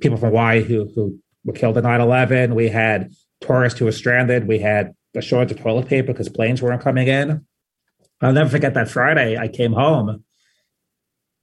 people 0.00 0.16
from 0.16 0.30
Hawaii 0.30 0.62
who 0.62 0.90
who 0.94 1.18
were 1.44 1.52
killed 1.52 1.78
in 1.78 1.84
9-11. 1.84 2.54
We 2.54 2.68
had 2.68 3.12
tourists 3.40 3.78
who 3.78 3.86
were 3.86 3.92
stranded. 3.92 4.46
We 4.46 4.58
had 4.58 4.94
a 5.14 5.20
shortage 5.20 5.56
of 5.56 5.62
toilet 5.62 5.88
paper 5.88 6.08
because 6.08 6.28
planes 6.28 6.62
weren't 6.62 6.82
coming 6.82 7.08
in. 7.08 7.46
I'll 8.20 8.32
never 8.32 8.50
forget 8.50 8.74
that 8.74 8.88
Friday. 8.88 9.36
I 9.36 9.48
came 9.48 9.72
home 9.72 10.24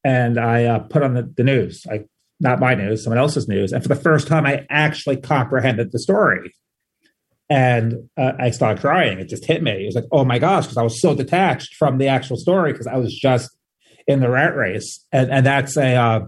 and 0.03 0.39
I 0.39 0.65
uh, 0.65 0.79
put 0.79 1.03
on 1.03 1.13
the, 1.13 1.23
the 1.35 1.43
news. 1.43 1.85
I 1.89 2.05
not 2.39 2.59
my 2.59 2.73
news, 2.73 3.03
someone 3.03 3.17
else's 3.17 3.47
news. 3.47 3.73
And 3.73 3.83
for 3.83 3.89
the 3.89 3.95
first 3.95 4.27
time, 4.27 4.45
I 4.45 4.65
actually 4.69 5.17
comprehended 5.17 5.91
the 5.91 5.99
story. 5.99 6.55
And 7.49 8.09
uh, 8.15 8.33
I 8.39 8.51
started 8.51 8.79
crying. 8.79 9.19
It 9.19 9.27
just 9.27 9.45
hit 9.45 9.61
me. 9.61 9.71
It 9.71 9.87
was 9.87 9.95
like, 9.95 10.05
oh 10.11 10.23
my 10.23 10.39
gosh, 10.39 10.65
because 10.65 10.77
I 10.77 10.83
was 10.83 11.01
so 11.01 11.15
detached 11.15 11.75
from 11.75 11.97
the 11.97 12.07
actual 12.07 12.37
story 12.37 12.71
because 12.71 12.87
I 12.87 12.95
was 12.95 13.13
just 13.13 13.49
in 14.07 14.19
the 14.19 14.29
rat 14.29 14.55
race. 14.55 15.05
And, 15.11 15.31
and 15.31 15.45
that's 15.45 15.75
a, 15.75 15.95
uh, 15.95 16.21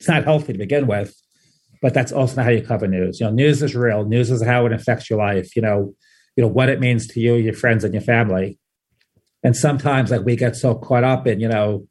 it's 0.00 0.08
not 0.08 0.24
healthy 0.24 0.54
to 0.54 0.58
begin 0.58 0.86
with, 0.86 1.14
but 1.82 1.94
that's 1.94 2.12
also 2.12 2.36
not 2.36 2.44
how 2.44 2.50
you 2.50 2.62
cover 2.62 2.86
news. 2.86 3.20
You 3.20 3.26
know, 3.26 3.32
news 3.32 3.62
is 3.62 3.74
real. 3.74 4.04
News 4.04 4.30
is 4.30 4.42
how 4.42 4.66
it 4.66 4.72
affects 4.72 5.10
your 5.10 5.18
life. 5.18 5.54
You 5.56 5.62
know, 5.62 5.94
you 6.36 6.42
know 6.42 6.48
what 6.48 6.68
it 6.68 6.80
means 6.80 7.06
to 7.08 7.20
you, 7.20 7.34
your 7.34 7.54
friends, 7.54 7.84
and 7.84 7.94
your 7.94 8.02
family. 8.02 8.58
And 9.42 9.56
sometimes, 9.56 10.10
like 10.10 10.24
we 10.24 10.36
get 10.36 10.56
so 10.56 10.74
caught 10.74 11.04
up 11.04 11.26
in, 11.26 11.40
you 11.40 11.48
know, 11.48 11.86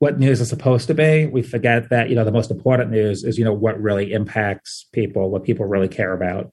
what 0.00 0.18
news 0.18 0.40
is 0.40 0.48
supposed 0.48 0.86
to 0.86 0.94
be, 0.94 1.26
we 1.26 1.42
forget 1.42 1.90
that 1.90 2.08
you 2.08 2.16
know 2.16 2.24
the 2.24 2.32
most 2.32 2.50
important 2.50 2.90
news 2.90 3.22
is 3.22 3.38
you 3.38 3.44
know 3.44 3.52
what 3.52 3.80
really 3.80 4.12
impacts 4.12 4.86
people, 4.92 5.30
what 5.30 5.44
people 5.44 5.66
really 5.66 5.88
care 5.88 6.12
about. 6.12 6.52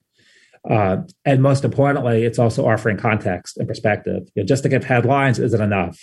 Uh, 0.69 0.97
and 1.23 1.41
most 1.41 1.63
importantly, 1.63 2.23
it's 2.23 2.39
also 2.39 2.67
offering 2.67 2.97
context 2.97 3.57
and 3.57 3.67
perspective. 3.67 4.23
You 4.35 4.43
know, 4.43 4.47
just 4.47 4.63
to 4.63 4.69
give 4.69 4.83
headlines 4.83 5.39
isn't 5.39 5.61
enough. 5.61 5.97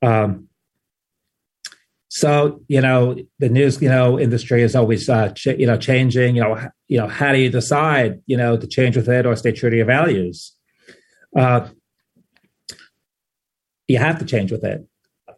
Um, 0.00 0.47
so 2.08 2.62
you 2.68 2.80
know, 2.80 3.16
the 3.38 3.48
news 3.48 3.80
you 3.80 3.88
know 3.88 4.18
industry 4.18 4.62
is 4.62 4.74
always 4.74 5.08
uh, 5.08 5.30
ch- 5.30 5.58
you 5.58 5.66
know 5.66 5.76
changing. 5.76 6.36
You 6.36 6.42
know, 6.42 6.70
you 6.88 6.98
know, 6.98 7.06
how 7.06 7.32
do 7.32 7.38
you 7.38 7.50
decide 7.50 8.20
you 8.26 8.36
know 8.36 8.56
to 8.56 8.66
change 8.66 8.96
with 8.96 9.08
it 9.08 9.26
or 9.26 9.36
stay 9.36 9.52
true 9.52 9.70
to 9.70 9.76
your 9.76 9.86
values? 9.86 10.54
Uh, 11.36 11.68
you 13.86 13.98
have 13.98 14.18
to 14.18 14.24
change 14.24 14.50
with 14.50 14.64
it. 14.64 14.86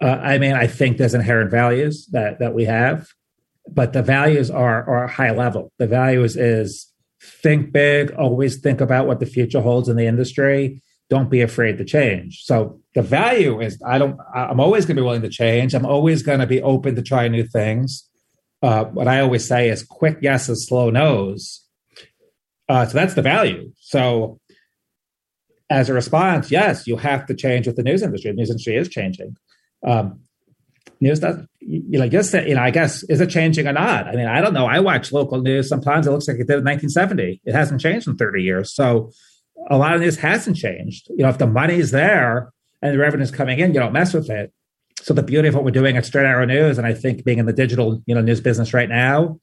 Uh, 0.00 0.06
I 0.22 0.38
mean, 0.38 0.54
I 0.54 0.66
think 0.66 0.96
there's 0.96 1.14
inherent 1.14 1.50
values 1.50 2.06
that 2.12 2.38
that 2.38 2.54
we 2.54 2.64
have, 2.64 3.08
but 3.68 3.92
the 3.92 4.02
values 4.02 4.50
are 4.50 4.88
are 4.88 5.06
high 5.08 5.32
level. 5.32 5.72
The 5.78 5.88
values 5.88 6.36
is 6.36 6.86
think 7.20 7.72
big, 7.72 8.12
always 8.12 8.60
think 8.60 8.80
about 8.80 9.06
what 9.06 9.20
the 9.20 9.26
future 9.26 9.60
holds 9.60 9.88
in 9.88 9.96
the 9.96 10.06
industry. 10.06 10.82
Don't 11.10 11.30
be 11.30 11.42
afraid 11.42 11.78
to 11.78 11.84
change. 11.84 12.42
So 12.44 12.79
the 12.94 13.02
value 13.02 13.60
is 13.60 13.80
I 13.86 13.98
don't 13.98 14.18
I'm 14.34 14.60
always 14.60 14.84
going 14.84 14.96
to 14.96 15.02
be 15.02 15.04
willing 15.04 15.22
to 15.22 15.28
change. 15.28 15.74
I'm 15.74 15.86
always 15.86 16.22
going 16.22 16.40
to 16.40 16.46
be 16.46 16.62
open 16.62 16.96
to 16.96 17.02
try 17.02 17.28
new 17.28 17.44
things. 17.44 18.08
Uh, 18.62 18.84
what 18.84 19.08
I 19.08 19.20
always 19.20 19.46
say 19.46 19.68
is 19.68 19.82
quick 19.82 20.18
yeses, 20.20 20.66
slow 20.66 20.90
nos. 20.90 21.64
Uh, 22.68 22.86
so 22.86 22.92
that's 22.92 23.14
the 23.14 23.22
value. 23.22 23.72
So 23.78 24.38
as 25.70 25.88
a 25.88 25.94
response, 25.94 26.50
yes, 26.50 26.86
you 26.86 26.96
have 26.96 27.26
to 27.26 27.34
change 27.34 27.66
with 27.66 27.76
the 27.76 27.82
news 27.82 28.02
industry. 28.02 28.32
The 28.32 28.36
news 28.36 28.50
industry 28.50 28.76
is 28.76 28.88
changing. 28.88 29.36
Um, 29.86 30.20
news 31.00 31.20
does 31.20 31.38
you 31.60 31.98
know 31.98 32.08
just 32.08 32.34
you 32.34 32.54
know 32.54 32.62
I 32.62 32.70
guess 32.70 33.02
is 33.04 33.20
it 33.20 33.30
changing 33.30 33.66
or 33.68 33.72
not? 33.72 34.08
I 34.08 34.16
mean 34.16 34.26
I 34.26 34.40
don't 34.40 34.52
know. 34.52 34.66
I 34.66 34.80
watch 34.80 35.12
local 35.12 35.40
news. 35.40 35.68
Sometimes 35.68 36.06
it 36.06 36.10
looks 36.10 36.26
like 36.26 36.36
it 36.36 36.48
did 36.48 36.58
in 36.58 36.64
1970. 36.64 37.40
It 37.44 37.54
hasn't 37.54 37.80
changed 37.80 38.08
in 38.08 38.16
30 38.16 38.42
years. 38.42 38.74
So 38.74 39.10
a 39.70 39.78
lot 39.78 39.94
of 39.94 40.00
news 40.00 40.16
hasn't 40.16 40.56
changed. 40.56 41.08
You 41.10 41.22
know 41.22 41.28
if 41.28 41.38
the 41.38 41.46
money's 41.46 41.92
there 41.92 42.52
and 42.82 42.94
the 42.94 42.98
revenue's 42.98 43.30
coming 43.30 43.58
in, 43.58 43.74
you 43.74 43.80
don't 43.80 43.92
mess 43.92 44.14
with 44.14 44.30
it. 44.30 44.52
So 45.02 45.14
the 45.14 45.22
beauty 45.22 45.48
of 45.48 45.54
what 45.54 45.64
we're 45.64 45.70
doing 45.70 45.96
at 45.96 46.04
Straight 46.04 46.26
Arrow 46.26 46.44
News, 46.44 46.76
and 46.76 46.86
I 46.86 46.92
think 46.92 47.24
being 47.24 47.38
in 47.38 47.46
the 47.46 47.52
digital 47.52 48.02
you 48.06 48.14
know 48.14 48.20
news 48.20 48.40
business 48.40 48.74
right 48.74 48.88
now, 48.88 49.40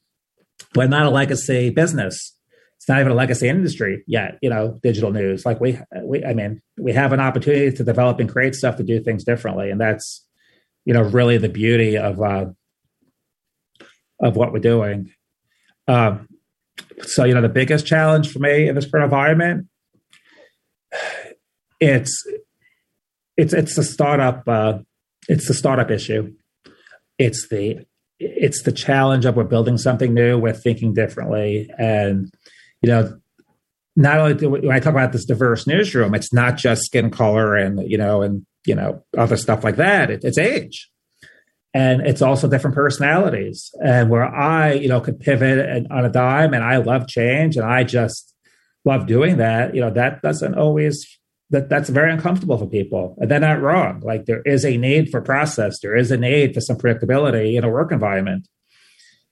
we're 0.75 0.87
not 0.87 1.05
a 1.05 1.09
legacy 1.09 1.69
business. 1.69 2.35
It's 2.75 2.87
not 2.87 2.99
even 2.99 3.11
a 3.11 3.15
legacy 3.15 3.49
industry 3.49 4.03
yet. 4.05 4.37
You 4.41 4.51
know, 4.51 4.79
digital 4.83 5.11
news. 5.11 5.45
Like 5.45 5.59
we, 5.59 5.79
we, 6.03 6.23
I 6.23 6.33
mean, 6.33 6.61
we 6.77 6.93
have 6.93 7.11
an 7.11 7.19
opportunity 7.19 7.75
to 7.75 7.83
develop 7.83 8.19
and 8.19 8.29
create 8.29 8.53
stuff 8.53 8.77
to 8.77 8.83
do 8.83 9.01
things 9.01 9.23
differently, 9.23 9.71
and 9.71 9.81
that's 9.81 10.25
you 10.85 10.93
know 10.93 11.01
really 11.01 11.37
the 11.37 11.49
beauty 11.49 11.97
of 11.97 12.21
uh, 12.21 12.45
of 14.21 14.35
what 14.35 14.53
we're 14.53 14.59
doing. 14.59 15.11
Um, 15.87 16.27
so 17.01 17.23
you 17.23 17.33
know 17.33 17.41
the 17.41 17.49
biggest 17.49 17.87
challenge 17.87 18.31
for 18.31 18.39
me 18.39 18.67
in 18.67 18.75
this 18.75 18.89
current 18.89 19.05
environment, 19.05 19.67
it's 21.79 22.23
it's 23.37 23.53
it's 23.53 23.75
the 23.75 23.83
startup 23.83 24.47
uh, 24.47 24.79
it's 25.27 25.47
the 25.47 25.53
startup 25.53 25.91
issue. 25.91 26.33
It's 27.17 27.47
the 27.49 27.85
it's 28.19 28.63
the 28.63 28.71
challenge 28.71 29.25
of 29.25 29.35
we're 29.35 29.43
building 29.43 29.77
something 29.77 30.13
new, 30.13 30.39
we're 30.39 30.53
thinking 30.53 30.93
differently, 30.93 31.69
and 31.77 32.31
you 32.81 32.89
know 32.89 33.19
not 33.95 34.19
only 34.19 34.33
do 34.33 34.49
when 34.49 34.71
I 34.71 34.79
talk 34.79 34.93
about 34.93 35.11
this 35.11 35.25
diverse 35.25 35.67
newsroom, 35.67 36.15
it's 36.15 36.33
not 36.33 36.57
just 36.57 36.83
skin 36.83 37.09
color 37.11 37.55
and 37.55 37.79
you 37.89 37.97
know 37.97 38.21
and 38.21 38.45
you 38.65 38.75
know 38.75 39.03
other 39.17 39.37
stuff 39.37 39.63
like 39.63 39.77
that. 39.77 40.09
It, 40.09 40.23
it's 40.23 40.37
age, 40.37 40.89
and 41.73 42.01
it's 42.01 42.21
also 42.21 42.47
different 42.47 42.75
personalities. 42.75 43.71
And 43.83 44.09
where 44.09 44.25
I 44.25 44.73
you 44.73 44.87
know 44.87 45.01
could 45.01 45.19
pivot 45.19 45.59
and, 45.59 45.87
on 45.91 46.05
a 46.05 46.09
dime, 46.09 46.53
and 46.53 46.63
I 46.63 46.77
love 46.77 47.07
change, 47.07 47.55
and 47.55 47.65
I 47.65 47.83
just 47.83 48.33
love 48.85 49.05
doing 49.05 49.37
that. 49.37 49.75
You 49.75 49.81
know 49.81 49.91
that 49.91 50.21
doesn't 50.21 50.55
always 50.55 51.16
that 51.49 51.69
that's 51.69 51.89
very 51.89 52.11
uncomfortable 52.11 52.57
for 52.57 52.67
people, 52.67 53.15
and 53.19 53.31
they're 53.31 53.39
not 53.39 53.61
wrong. 53.61 54.01
Like 54.01 54.25
there 54.25 54.41
is 54.41 54.65
a 54.65 54.77
need 54.77 55.09
for 55.09 55.21
process, 55.21 55.79
there 55.79 55.95
is 55.95 56.11
a 56.11 56.17
need 56.17 56.53
for 56.53 56.61
some 56.61 56.77
predictability 56.77 57.55
in 57.55 57.63
a 57.63 57.69
work 57.69 57.91
environment. 57.91 58.47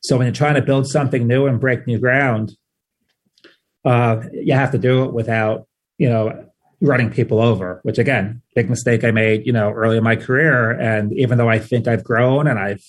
So 0.02 0.18
when 0.18 0.28
you're 0.28 0.34
trying 0.34 0.56
to 0.56 0.62
build 0.62 0.88
something 0.88 1.28
new 1.28 1.48
and 1.48 1.60
break 1.60 1.88
new 1.88 2.00
ground, 2.00 2.54
uh, 3.84 4.22
you 4.32 4.54
have 4.54 4.72
to 4.72 4.78
do 4.78 5.04
it 5.04 5.14
without 5.14 5.68
you 5.98 6.10
know 6.10 6.46
running 6.82 7.10
people 7.10 7.42
over, 7.42 7.80
which 7.84 7.98
again, 7.98 8.42
big 8.54 8.70
mistake 8.70 9.04
I 9.04 9.12
made, 9.12 9.46
you 9.46 9.54
know, 9.54 9.72
early 9.72 9.98
in 9.98 10.04
my 10.04 10.16
career. 10.16 10.72
And 10.72 11.14
even 11.14 11.38
though 11.38 11.50
I 11.50 11.60
think 11.60 11.88
I've 11.88 12.04
grown 12.04 12.48
and 12.48 12.60
I've 12.60 12.84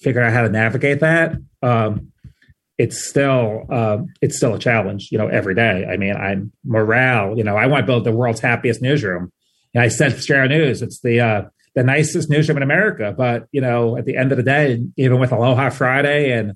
figured 0.00 0.24
out 0.24 0.32
how 0.32 0.42
to 0.42 0.48
navigate 0.48 1.00
that, 1.00 1.36
um, 1.62 2.12
it's 2.78 3.08
still 3.08 3.64
um, 3.70 4.08
it's 4.20 4.36
still 4.36 4.54
a 4.54 4.58
challenge, 4.58 5.08
you 5.10 5.18
know, 5.18 5.28
every 5.28 5.54
day. 5.54 5.86
I 5.86 5.96
mean, 5.96 6.14
I'm 6.14 6.52
morale, 6.64 7.36
you 7.36 7.44
know, 7.44 7.56
I 7.56 7.66
want 7.66 7.82
to 7.82 7.86
build 7.86 8.04
the 8.04 8.12
world's 8.12 8.40
happiest 8.40 8.82
newsroom. 8.82 9.32
And 9.74 9.82
I 9.82 9.88
said 9.88 10.12
Straight 10.20 10.50
News, 10.50 10.82
it's 10.82 11.00
the 11.00 11.20
uh, 11.20 11.42
the 11.74 11.82
nicest 11.82 12.30
newsroom 12.30 12.56
in 12.56 12.62
America. 12.62 13.14
But 13.16 13.46
you 13.52 13.60
know, 13.60 13.96
at 13.96 14.04
the 14.04 14.16
end 14.16 14.32
of 14.32 14.36
the 14.36 14.44
day, 14.44 14.84
even 14.96 15.18
with 15.18 15.32
Aloha 15.32 15.70
Friday 15.70 16.32
and 16.32 16.54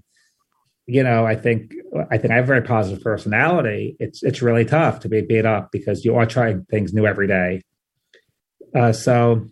you 0.86 1.04
know, 1.04 1.24
I 1.24 1.36
think 1.36 1.72
I 2.10 2.18
think 2.18 2.32
I 2.32 2.36
have 2.36 2.44
a 2.44 2.48
very 2.48 2.62
positive 2.62 3.02
personality. 3.02 3.96
It's 4.00 4.22
it's 4.24 4.42
really 4.42 4.64
tough 4.64 5.00
to 5.00 5.08
be 5.08 5.20
beat 5.20 5.46
up 5.46 5.70
because 5.70 6.04
you 6.04 6.16
are 6.16 6.26
trying 6.26 6.64
things 6.64 6.92
new 6.92 7.06
every 7.06 7.28
day. 7.28 7.62
Uh, 8.74 8.92
so 8.92 9.46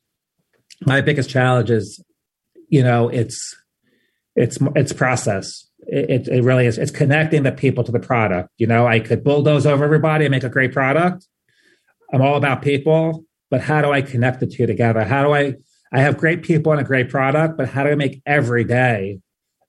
my 0.85 1.01
biggest 1.01 1.31
challenge 1.31 1.71
is, 1.71 2.03
you 2.69 2.83
know, 2.83 3.09
it's 3.09 3.55
it's 4.35 4.59
it's 4.75 4.93
process. 4.93 5.68
It, 5.91 6.29
it 6.29 6.45
really 6.45 6.67
is. 6.67 6.77
It's 6.77 6.91
connecting 6.91 7.45
the 7.45 7.53
people 7.53 7.83
to 7.83 7.91
the 7.91 7.99
product. 7.99 8.51
You 8.59 8.67
know, 8.67 8.87
I 8.87 9.01
could 9.01 9.25
bulldoze 9.25 9.65
over 9.65 9.83
everybody 9.83 10.27
and 10.27 10.31
make 10.31 10.45
a 10.45 10.51
great 10.51 10.73
product. 10.73 11.27
I'm 12.13 12.21
all 12.21 12.37
about 12.37 12.61
people, 12.61 13.25
but 13.51 13.63
how 13.63 13.81
do 13.81 13.91
I 13.91 14.03
connect 14.03 14.41
the 14.41 14.47
two 14.47 14.67
together? 14.67 15.03
How 15.05 15.25
do 15.25 15.33
I? 15.33 15.55
I 15.91 16.01
have 16.01 16.19
great 16.19 16.43
people 16.43 16.73
and 16.73 16.81
a 16.83 16.85
great 16.85 17.09
product, 17.09 17.57
but 17.57 17.71
how 17.71 17.83
do 17.83 17.89
I 17.89 17.95
make 17.95 18.21
every 18.27 18.65
day 18.65 19.21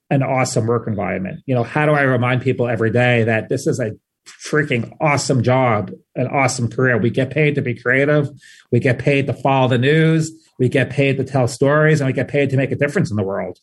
an 0.09 0.21
awesome 0.21 0.67
work 0.67 0.85
environment? 0.85 1.41
You 1.45 1.55
know, 1.55 1.63
how 1.63 1.85
do 1.85 1.93
I 1.93 2.01
remind 2.01 2.41
people 2.41 2.67
every 2.67 2.91
day 2.91 3.23
that 3.23 3.47
this 3.47 3.65
is 3.65 3.79
a 3.79 3.93
freaking 4.27 4.93
awesome 4.99 5.41
job, 5.41 5.91
an 6.17 6.27
awesome 6.27 6.69
career? 6.69 6.97
We 6.97 7.09
get 7.09 7.29
paid 7.29 7.55
to 7.55 7.61
be 7.61 7.73
creative, 7.73 8.27
we 8.69 8.81
get 8.81 8.99
paid 8.99 9.27
to 9.27 9.33
follow 9.33 9.69
the 9.69 9.77
news, 9.77 10.29
we 10.59 10.67
get 10.67 10.89
paid 10.89 11.15
to 11.15 11.23
tell 11.23 11.47
stories, 11.47 12.01
and 12.01 12.07
we 12.07 12.13
get 12.13 12.27
paid 12.27 12.49
to 12.49 12.57
make 12.57 12.71
a 12.71 12.75
difference 12.75 13.09
in 13.09 13.15
the 13.15 13.23
world. 13.23 13.57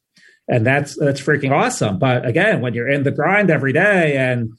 And 0.49 0.65
that's 0.65 0.97
that's 0.97 1.21
freaking 1.21 1.51
awesome. 1.51 1.99
But 1.99 2.27
again, 2.27 2.61
when 2.61 2.75
you're 2.75 2.89
in 2.89 3.03
the 3.03 3.11
grind 3.11 3.51
every 3.51 3.73
day 3.73 4.17
and 4.17 4.53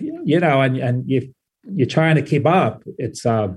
you 0.00 0.38
know, 0.40 0.60
and 0.60 0.76
and 0.76 1.08
you 1.08 1.34
you're 1.64 1.86
trying 1.86 2.16
to 2.16 2.22
keep 2.22 2.46
up, 2.46 2.82
it's 2.98 3.24
uh, 3.24 3.54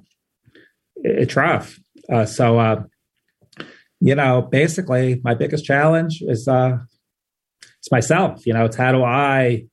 it's 0.95 1.35
rough. 1.35 1.79
Uh, 2.11 2.25
so 2.25 2.57
uh, 2.59 2.83
you 4.01 4.15
know, 4.15 4.41
basically, 4.41 5.21
my 5.23 5.35
biggest 5.35 5.63
challenge 5.63 6.21
is 6.21 6.47
uh, 6.47 6.79
it's 7.61 7.91
myself. 7.91 8.45
You 8.45 8.53
know, 8.53 8.65
it's 8.65 8.75
how 8.75 8.91
do 8.91 9.03
I, 9.03 9.65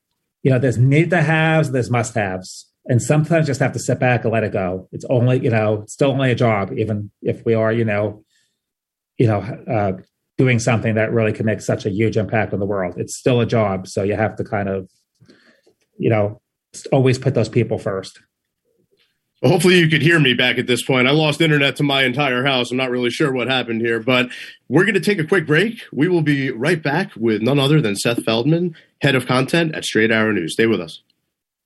you 0.43 0.51
know, 0.51 0.59
there's 0.59 0.79
need 0.79 1.11
to 1.11 1.23
haves, 1.23 1.71
there's 1.71 1.91
must 1.91 2.15
haves. 2.15 2.67
And 2.87 3.03
sometimes 3.03 3.47
just 3.47 3.61
have 3.61 3.73
to 3.73 3.79
sit 3.79 3.99
back 3.99 4.25
and 4.25 4.33
let 4.33 4.45
it 4.45 4.53
go. 4.53 4.89
It's 4.93 5.05
only, 5.11 5.41
you 5.41 5.51
know, 5.51 5.85
still 5.87 6.11
only 6.11 6.31
a 6.31 6.35
job, 6.35 6.73
even 6.79 7.11
if 7.21 7.45
we 7.45 7.53
are, 7.53 7.71
you 7.71 7.85
know, 7.85 8.25
you 9.19 9.27
know, 9.27 9.41
uh, 9.41 9.93
doing 10.39 10.61
something 10.61 10.95
that 10.95 11.13
really 11.13 11.33
can 11.33 11.45
make 11.45 11.61
such 11.61 11.85
a 11.85 11.91
huge 11.91 12.17
impact 12.17 12.55
on 12.55 12.61
the 12.61 12.67
world. 12.67 12.95
It's 12.97 13.17
still 13.17 13.41
a 13.41 13.47
job. 13.47 13.89
So 13.89 14.05
you 14.05 14.15
have 14.15 14.37
to 14.37 14.45
kind 14.45 14.69
of, 14.69 14.89
you 15.99 16.09
know, 16.09 16.41
always 16.93 17.19
put 17.19 17.35
those 17.35 17.49
people 17.49 17.79
first. 17.79 18.21
Well, 19.43 19.53
hopefully 19.53 19.79
you 19.79 19.89
could 19.89 20.03
hear 20.03 20.19
me 20.19 20.35
back 20.35 20.59
at 20.59 20.67
this 20.67 20.83
point. 20.83 21.07
I 21.07 21.13
lost 21.13 21.41
internet 21.41 21.77
to 21.77 21.85
my 21.85 22.03
entire 22.03 22.45
house. 22.45 22.71
I'm 22.71 22.77
not 22.77 22.91
really 22.91 23.11
sure 23.11 23.33
what 23.33 23.49
happened 23.49 23.83
here, 23.83 24.01
but 24.01 24.31
we're 24.69 24.85
going 24.85 24.95
to 24.95 25.01
take 25.01 25.21
a 25.21 25.25
quick 25.25 25.47
break. 25.47 25.83
We 25.93 26.09
will 26.09 26.23
be 26.23 26.51
right 26.51 26.83
back 26.83 27.13
with 27.17 27.43
none 27.43 27.61
other 27.61 27.81
than 27.81 27.95
Seth 27.95 28.25
Feldman, 28.25 28.75
head 29.01 29.15
of 29.15 29.27
content 29.27 29.77
at 29.77 29.85
Straight 29.85 30.11
Arrow 30.11 30.33
News. 30.33 30.55
Stay 30.55 30.67
with 30.67 30.81
us. 30.81 31.03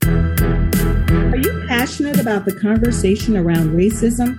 Are 0.05 1.39
you 1.39 1.65
passionate 1.67 2.21
about 2.21 2.45
the 2.45 2.55
conversation 2.55 3.39
around 3.39 3.71
racism? 3.71 4.39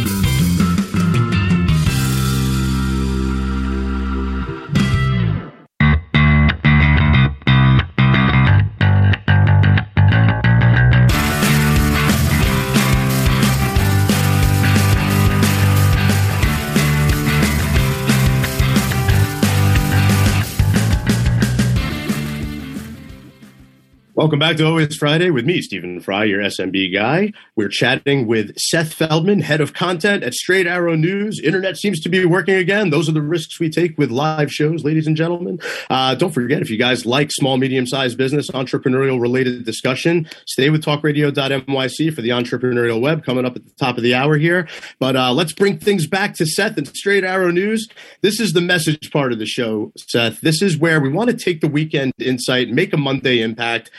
Welcome 24.21 24.37
back 24.37 24.57
to 24.57 24.67
Always 24.67 24.95
Friday 24.95 25.31
with 25.31 25.47
me, 25.47 25.63
Stephen 25.63 25.99
Fry, 25.99 26.25
your 26.25 26.43
SMB 26.43 26.93
guy. 26.93 27.33
We're 27.55 27.69
chatting 27.69 28.27
with 28.27 28.55
Seth 28.55 28.93
Feldman, 28.93 29.39
head 29.39 29.61
of 29.61 29.73
content 29.73 30.21
at 30.21 30.35
Straight 30.35 30.67
Arrow 30.67 30.93
News. 30.93 31.39
Internet 31.43 31.77
seems 31.77 31.99
to 32.01 32.07
be 32.07 32.23
working 32.23 32.53
again. 32.53 32.91
Those 32.91 33.09
are 33.09 33.13
the 33.13 33.21
risks 33.23 33.59
we 33.59 33.67
take 33.67 33.97
with 33.97 34.11
live 34.11 34.51
shows, 34.51 34.83
ladies 34.83 35.07
and 35.07 35.17
gentlemen. 35.17 35.59
Uh, 35.89 36.13
don't 36.13 36.29
forget, 36.35 36.61
if 36.61 36.69
you 36.69 36.77
guys 36.77 37.03
like 37.03 37.31
small, 37.31 37.57
medium 37.57 37.87
sized 37.87 38.15
business, 38.15 38.51
entrepreneurial 38.51 39.19
related 39.19 39.65
discussion, 39.65 40.29
stay 40.45 40.69
with 40.69 40.85
talkradio.nyc 40.85 42.13
for 42.13 42.21
the 42.21 42.29
entrepreneurial 42.29 43.01
web 43.01 43.25
coming 43.25 43.43
up 43.43 43.55
at 43.55 43.65
the 43.65 43.73
top 43.79 43.97
of 43.97 44.03
the 44.03 44.13
hour 44.13 44.37
here. 44.37 44.67
But 44.99 45.15
uh, 45.15 45.33
let's 45.33 45.53
bring 45.53 45.79
things 45.79 46.05
back 46.05 46.35
to 46.35 46.45
Seth 46.45 46.77
and 46.77 46.87
Straight 46.89 47.23
Arrow 47.23 47.49
News. 47.49 47.87
This 48.21 48.39
is 48.39 48.53
the 48.53 48.61
message 48.61 49.09
part 49.09 49.33
of 49.33 49.39
the 49.39 49.47
show, 49.47 49.91
Seth. 49.97 50.41
This 50.41 50.61
is 50.61 50.77
where 50.77 51.01
we 51.01 51.09
want 51.09 51.31
to 51.31 51.35
take 51.35 51.61
the 51.61 51.67
weekend 51.67 52.13
insight, 52.19 52.69
make 52.69 52.93
a 52.93 52.97
Monday 52.97 53.41
impact. 53.41 53.89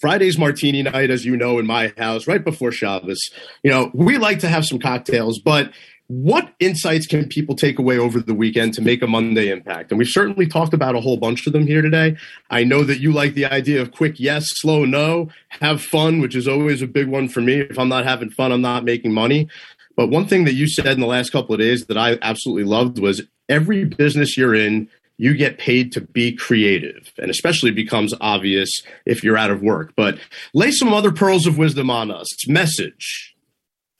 Friday's 0.00 0.38
martini 0.38 0.82
night, 0.82 1.10
as 1.10 1.24
you 1.24 1.36
know, 1.36 1.58
in 1.58 1.66
my 1.66 1.92
house, 1.96 2.26
right 2.26 2.44
before 2.44 2.72
Shabbos. 2.72 3.20
You 3.62 3.70
know, 3.70 3.90
we 3.94 4.18
like 4.18 4.40
to 4.40 4.48
have 4.48 4.64
some 4.64 4.78
cocktails, 4.78 5.38
but 5.38 5.72
what 6.08 6.52
insights 6.60 7.06
can 7.06 7.26
people 7.26 7.56
take 7.56 7.78
away 7.78 7.96
over 7.96 8.20
the 8.20 8.34
weekend 8.34 8.74
to 8.74 8.82
make 8.82 9.02
a 9.02 9.06
Monday 9.06 9.50
impact? 9.50 9.90
And 9.90 9.98
we've 9.98 10.08
certainly 10.08 10.46
talked 10.46 10.74
about 10.74 10.94
a 10.94 11.00
whole 11.00 11.16
bunch 11.16 11.46
of 11.46 11.54
them 11.54 11.66
here 11.66 11.80
today. 11.80 12.16
I 12.50 12.64
know 12.64 12.84
that 12.84 13.00
you 13.00 13.12
like 13.12 13.32
the 13.34 13.46
idea 13.46 13.80
of 13.80 13.92
quick 13.92 14.20
yes, 14.20 14.44
slow 14.46 14.84
no, 14.84 15.28
have 15.60 15.80
fun, 15.80 16.20
which 16.20 16.36
is 16.36 16.46
always 16.46 16.82
a 16.82 16.86
big 16.86 17.08
one 17.08 17.28
for 17.28 17.40
me. 17.40 17.60
If 17.60 17.78
I'm 17.78 17.88
not 17.88 18.04
having 18.04 18.28
fun, 18.28 18.52
I'm 18.52 18.60
not 18.60 18.84
making 18.84 19.12
money. 19.12 19.48
But 19.96 20.08
one 20.08 20.26
thing 20.26 20.44
that 20.44 20.54
you 20.54 20.68
said 20.68 20.86
in 20.86 21.00
the 21.00 21.06
last 21.06 21.30
couple 21.30 21.54
of 21.54 21.60
days 21.60 21.86
that 21.86 21.96
I 21.96 22.18
absolutely 22.20 22.64
loved 22.64 22.98
was 22.98 23.22
every 23.48 23.84
business 23.84 24.36
you're 24.36 24.54
in, 24.54 24.88
you 25.22 25.34
get 25.36 25.58
paid 25.58 25.92
to 25.92 26.00
be 26.00 26.32
creative 26.32 27.12
and 27.18 27.30
especially 27.30 27.70
becomes 27.70 28.12
obvious 28.20 28.70
if 29.06 29.22
you're 29.22 29.38
out 29.38 29.50
of 29.50 29.62
work 29.62 29.92
but 29.96 30.18
lay 30.52 30.70
some 30.70 30.92
other 30.92 31.12
pearls 31.12 31.46
of 31.46 31.58
wisdom 31.58 31.88
on 31.90 32.10
us 32.10 32.26
it's 32.34 32.48
message 32.48 33.34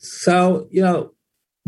So, 0.05 0.67
you 0.71 0.83
know, 0.83 1.13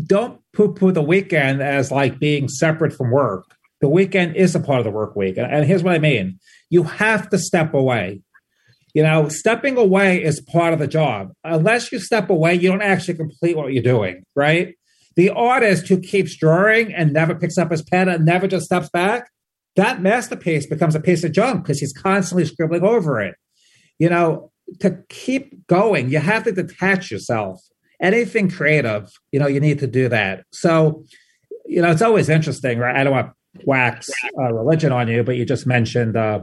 don't 0.05 0.41
poo 0.53 0.73
poo 0.73 0.91
the 0.91 1.01
weekend 1.01 1.61
as 1.61 1.89
like 1.89 2.19
being 2.19 2.49
separate 2.49 2.93
from 2.93 3.09
work. 3.11 3.45
The 3.79 3.87
weekend 3.87 4.35
is 4.35 4.55
a 4.55 4.59
part 4.59 4.79
of 4.79 4.85
the 4.85 4.91
work 4.91 5.15
week. 5.15 5.37
And 5.37 5.65
here's 5.65 5.83
what 5.83 5.95
I 5.95 5.99
mean 5.99 6.37
you 6.69 6.83
have 6.83 7.29
to 7.29 7.37
step 7.37 7.73
away. 7.73 8.21
You 8.93 9.03
know, 9.03 9.29
stepping 9.29 9.77
away 9.77 10.23
is 10.23 10.41
part 10.41 10.73
of 10.73 10.79
the 10.79 10.87
job. 10.87 11.31
Unless 11.43 11.91
you 11.91 11.99
step 11.99 12.29
away, 12.29 12.55
you 12.55 12.69
don't 12.69 12.81
actually 12.81 13.17
complete 13.17 13.55
what 13.55 13.71
you're 13.73 13.83
doing, 13.83 14.23
right? 14.35 14.75
The 15.15 15.29
artist 15.29 15.87
who 15.87 15.99
keeps 15.99 16.37
drawing 16.37 16.93
and 16.93 17.13
never 17.13 17.35
picks 17.35 17.57
up 17.57 17.71
his 17.71 17.83
pen 17.83 18.09
and 18.09 18.25
never 18.25 18.47
just 18.47 18.65
steps 18.65 18.89
back, 18.89 19.29
that 19.75 20.01
masterpiece 20.01 20.65
becomes 20.65 20.95
a 20.95 20.99
piece 20.99 21.23
of 21.23 21.31
junk 21.31 21.63
because 21.63 21.79
he's 21.79 21.93
constantly 21.93 22.45
scribbling 22.45 22.83
over 22.83 23.19
it. 23.19 23.35
You 23.99 24.09
know, 24.09 24.51
to 24.79 25.03
keep 25.09 25.67
going, 25.67 26.09
you 26.09 26.19
have 26.19 26.43
to 26.43 26.51
detach 26.51 27.11
yourself. 27.11 27.61
Anything 28.01 28.49
creative, 28.49 29.09
you 29.31 29.39
know, 29.39 29.47
you 29.47 29.59
need 29.59 29.79
to 29.79 29.87
do 29.87 30.09
that. 30.09 30.43
So, 30.51 31.03
you 31.65 31.81
know, 31.81 31.91
it's 31.91 32.01
always 32.01 32.29
interesting, 32.29 32.77
right? 32.79 32.95
I 32.95 33.03
don't 33.03 33.13
want 33.13 33.27
to 33.27 33.65
wax 33.65 34.09
uh, 34.37 34.53
religion 34.53 34.91
on 34.91 35.07
you, 35.07 35.23
but 35.23 35.37
you 35.37 35.45
just 35.45 35.65
mentioned 35.65 36.17
uh, 36.17 36.41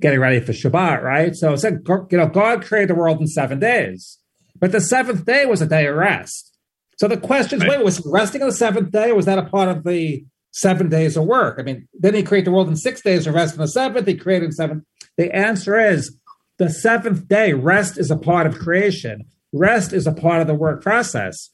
getting 0.00 0.20
ready 0.20 0.40
for 0.40 0.52
Shabbat, 0.52 1.02
right? 1.02 1.34
So 1.36 1.52
it 1.52 1.58
said, 1.58 1.80
you 1.86 2.18
know, 2.18 2.28
God 2.28 2.64
created 2.64 2.90
the 2.90 2.94
world 2.94 3.20
in 3.20 3.26
seven 3.26 3.58
days, 3.58 4.18
but 4.58 4.72
the 4.72 4.80
seventh 4.80 5.26
day 5.26 5.44
was 5.44 5.60
a 5.60 5.66
day 5.66 5.86
of 5.86 5.96
rest. 5.96 6.56
So 6.98 7.08
the 7.08 7.18
question 7.18 7.60
is, 7.60 7.68
wait, 7.68 7.84
was 7.84 7.98
he 7.98 8.04
resting 8.06 8.40
on 8.42 8.48
the 8.48 8.54
seventh 8.54 8.90
day, 8.90 9.10
or 9.10 9.16
was 9.16 9.26
that 9.26 9.38
a 9.38 9.42
part 9.42 9.68
of 9.68 9.84
the 9.84 10.24
seven 10.56 10.88
days 10.88 11.16
of 11.16 11.24
work? 11.24 11.56
I 11.58 11.62
mean, 11.62 11.86
didn't 12.00 12.16
he 12.16 12.22
create 12.22 12.44
the 12.44 12.50
world 12.50 12.68
in 12.68 12.76
six 12.76 13.02
days 13.02 13.26
and 13.26 13.34
rest 13.36 13.54
on 13.54 13.60
the 13.60 13.68
seventh? 13.68 14.06
He 14.06 14.14
created 14.16 14.46
in 14.46 14.52
seven. 14.52 14.84
The 15.16 15.34
answer 15.34 15.78
is 15.78 16.16
the 16.58 16.70
seventh 16.70 17.28
day. 17.28 17.52
Rest 17.52 17.98
is 17.98 18.10
a 18.10 18.16
part 18.16 18.46
of 18.46 18.58
creation. 18.58 19.24
Rest 19.52 19.92
is 19.92 20.06
a 20.06 20.12
part 20.12 20.40
of 20.40 20.46
the 20.46 20.54
work 20.54 20.82
process, 20.82 21.50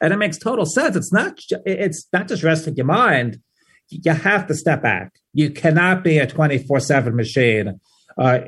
and 0.00 0.12
it 0.12 0.16
makes 0.16 0.38
total 0.38 0.66
sense. 0.66 0.94
It's 0.96 1.12
not. 1.12 1.38
It's 1.64 2.06
not 2.12 2.28
just 2.28 2.42
resting 2.42 2.76
your 2.76 2.86
mind. 2.86 3.40
You 3.90 4.12
have 4.12 4.46
to 4.48 4.54
step 4.54 4.82
back. 4.82 5.12
You 5.32 5.50
cannot 5.50 6.04
be 6.04 6.18
a 6.18 6.26
twenty 6.26 6.58
four 6.58 6.80
seven 6.80 7.16
machine. 7.16 7.80
Uh, 8.16 8.40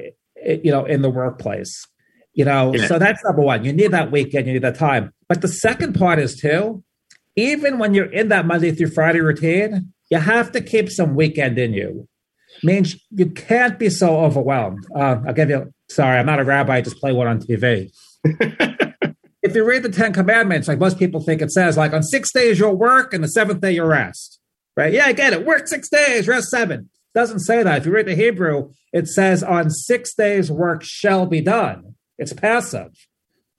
you 0.44 0.70
know, 0.70 0.84
in 0.84 1.02
the 1.02 1.10
workplace. 1.10 1.86
You 2.32 2.44
know, 2.44 2.74
Yeah. 2.74 2.86
so 2.86 2.98
that's 2.98 3.22
number 3.24 3.42
one. 3.42 3.64
You 3.64 3.72
need 3.72 3.90
that 3.92 4.10
weekend. 4.12 4.46
You 4.46 4.52
need 4.54 4.62
that 4.62 4.76
time. 4.76 5.12
But 5.28 5.42
the 5.42 5.48
second 5.48 5.94
part 5.94 6.18
is 6.18 6.36
too. 6.36 6.82
Even 7.36 7.78
when 7.78 7.94
you're 7.94 8.12
in 8.12 8.28
that 8.28 8.46
Monday 8.46 8.72
through 8.72 8.90
Friday 8.90 9.20
routine, 9.20 9.92
you 10.10 10.18
have 10.18 10.52
to 10.52 10.60
keep 10.60 10.90
some 10.90 11.14
weekend 11.14 11.58
in 11.58 11.72
you. 11.72 12.08
Means 12.62 12.96
you 13.10 13.26
can't 13.26 13.78
be 13.78 13.88
so 13.88 14.20
overwhelmed. 14.20 14.84
Uh, 14.94 15.20
I'll 15.26 15.32
give 15.32 15.50
you. 15.50 15.72
Sorry, 15.88 16.18
I'm 16.18 16.26
not 16.26 16.40
a 16.40 16.44
rabbi. 16.44 16.76
I 16.76 16.80
just 16.80 16.98
play 16.98 17.12
one 17.12 17.26
on 17.26 17.40
TV. 17.40 17.90
if 19.42 19.54
you 19.54 19.64
read 19.64 19.82
the 19.82 19.88
Ten 19.88 20.12
Commandments, 20.12 20.68
like 20.68 20.78
most 20.78 20.98
people 20.98 21.20
think 21.20 21.40
it 21.40 21.50
says, 21.50 21.76
like 21.76 21.92
on 21.92 22.02
six 22.02 22.32
days 22.32 22.58
you'll 22.58 22.76
work 22.76 23.14
and 23.14 23.24
the 23.24 23.28
seventh 23.28 23.60
day 23.60 23.72
you'll 23.72 23.86
rest. 23.86 24.38
Right? 24.76 24.92
Yeah, 24.92 25.06
I 25.06 25.12
get 25.12 25.32
it. 25.32 25.46
Work 25.46 25.68
six 25.68 25.88
days, 25.88 26.28
rest 26.28 26.48
seven. 26.48 26.90
Doesn't 27.14 27.40
say 27.40 27.62
that. 27.62 27.78
If 27.78 27.86
you 27.86 27.92
read 27.92 28.06
the 28.06 28.14
Hebrew, 28.14 28.70
it 28.92 29.08
says 29.08 29.42
on 29.42 29.70
six 29.70 30.14
days 30.14 30.50
work 30.50 30.82
shall 30.84 31.26
be 31.26 31.40
done. 31.40 31.94
It's 32.18 32.32
passive. 32.32 32.92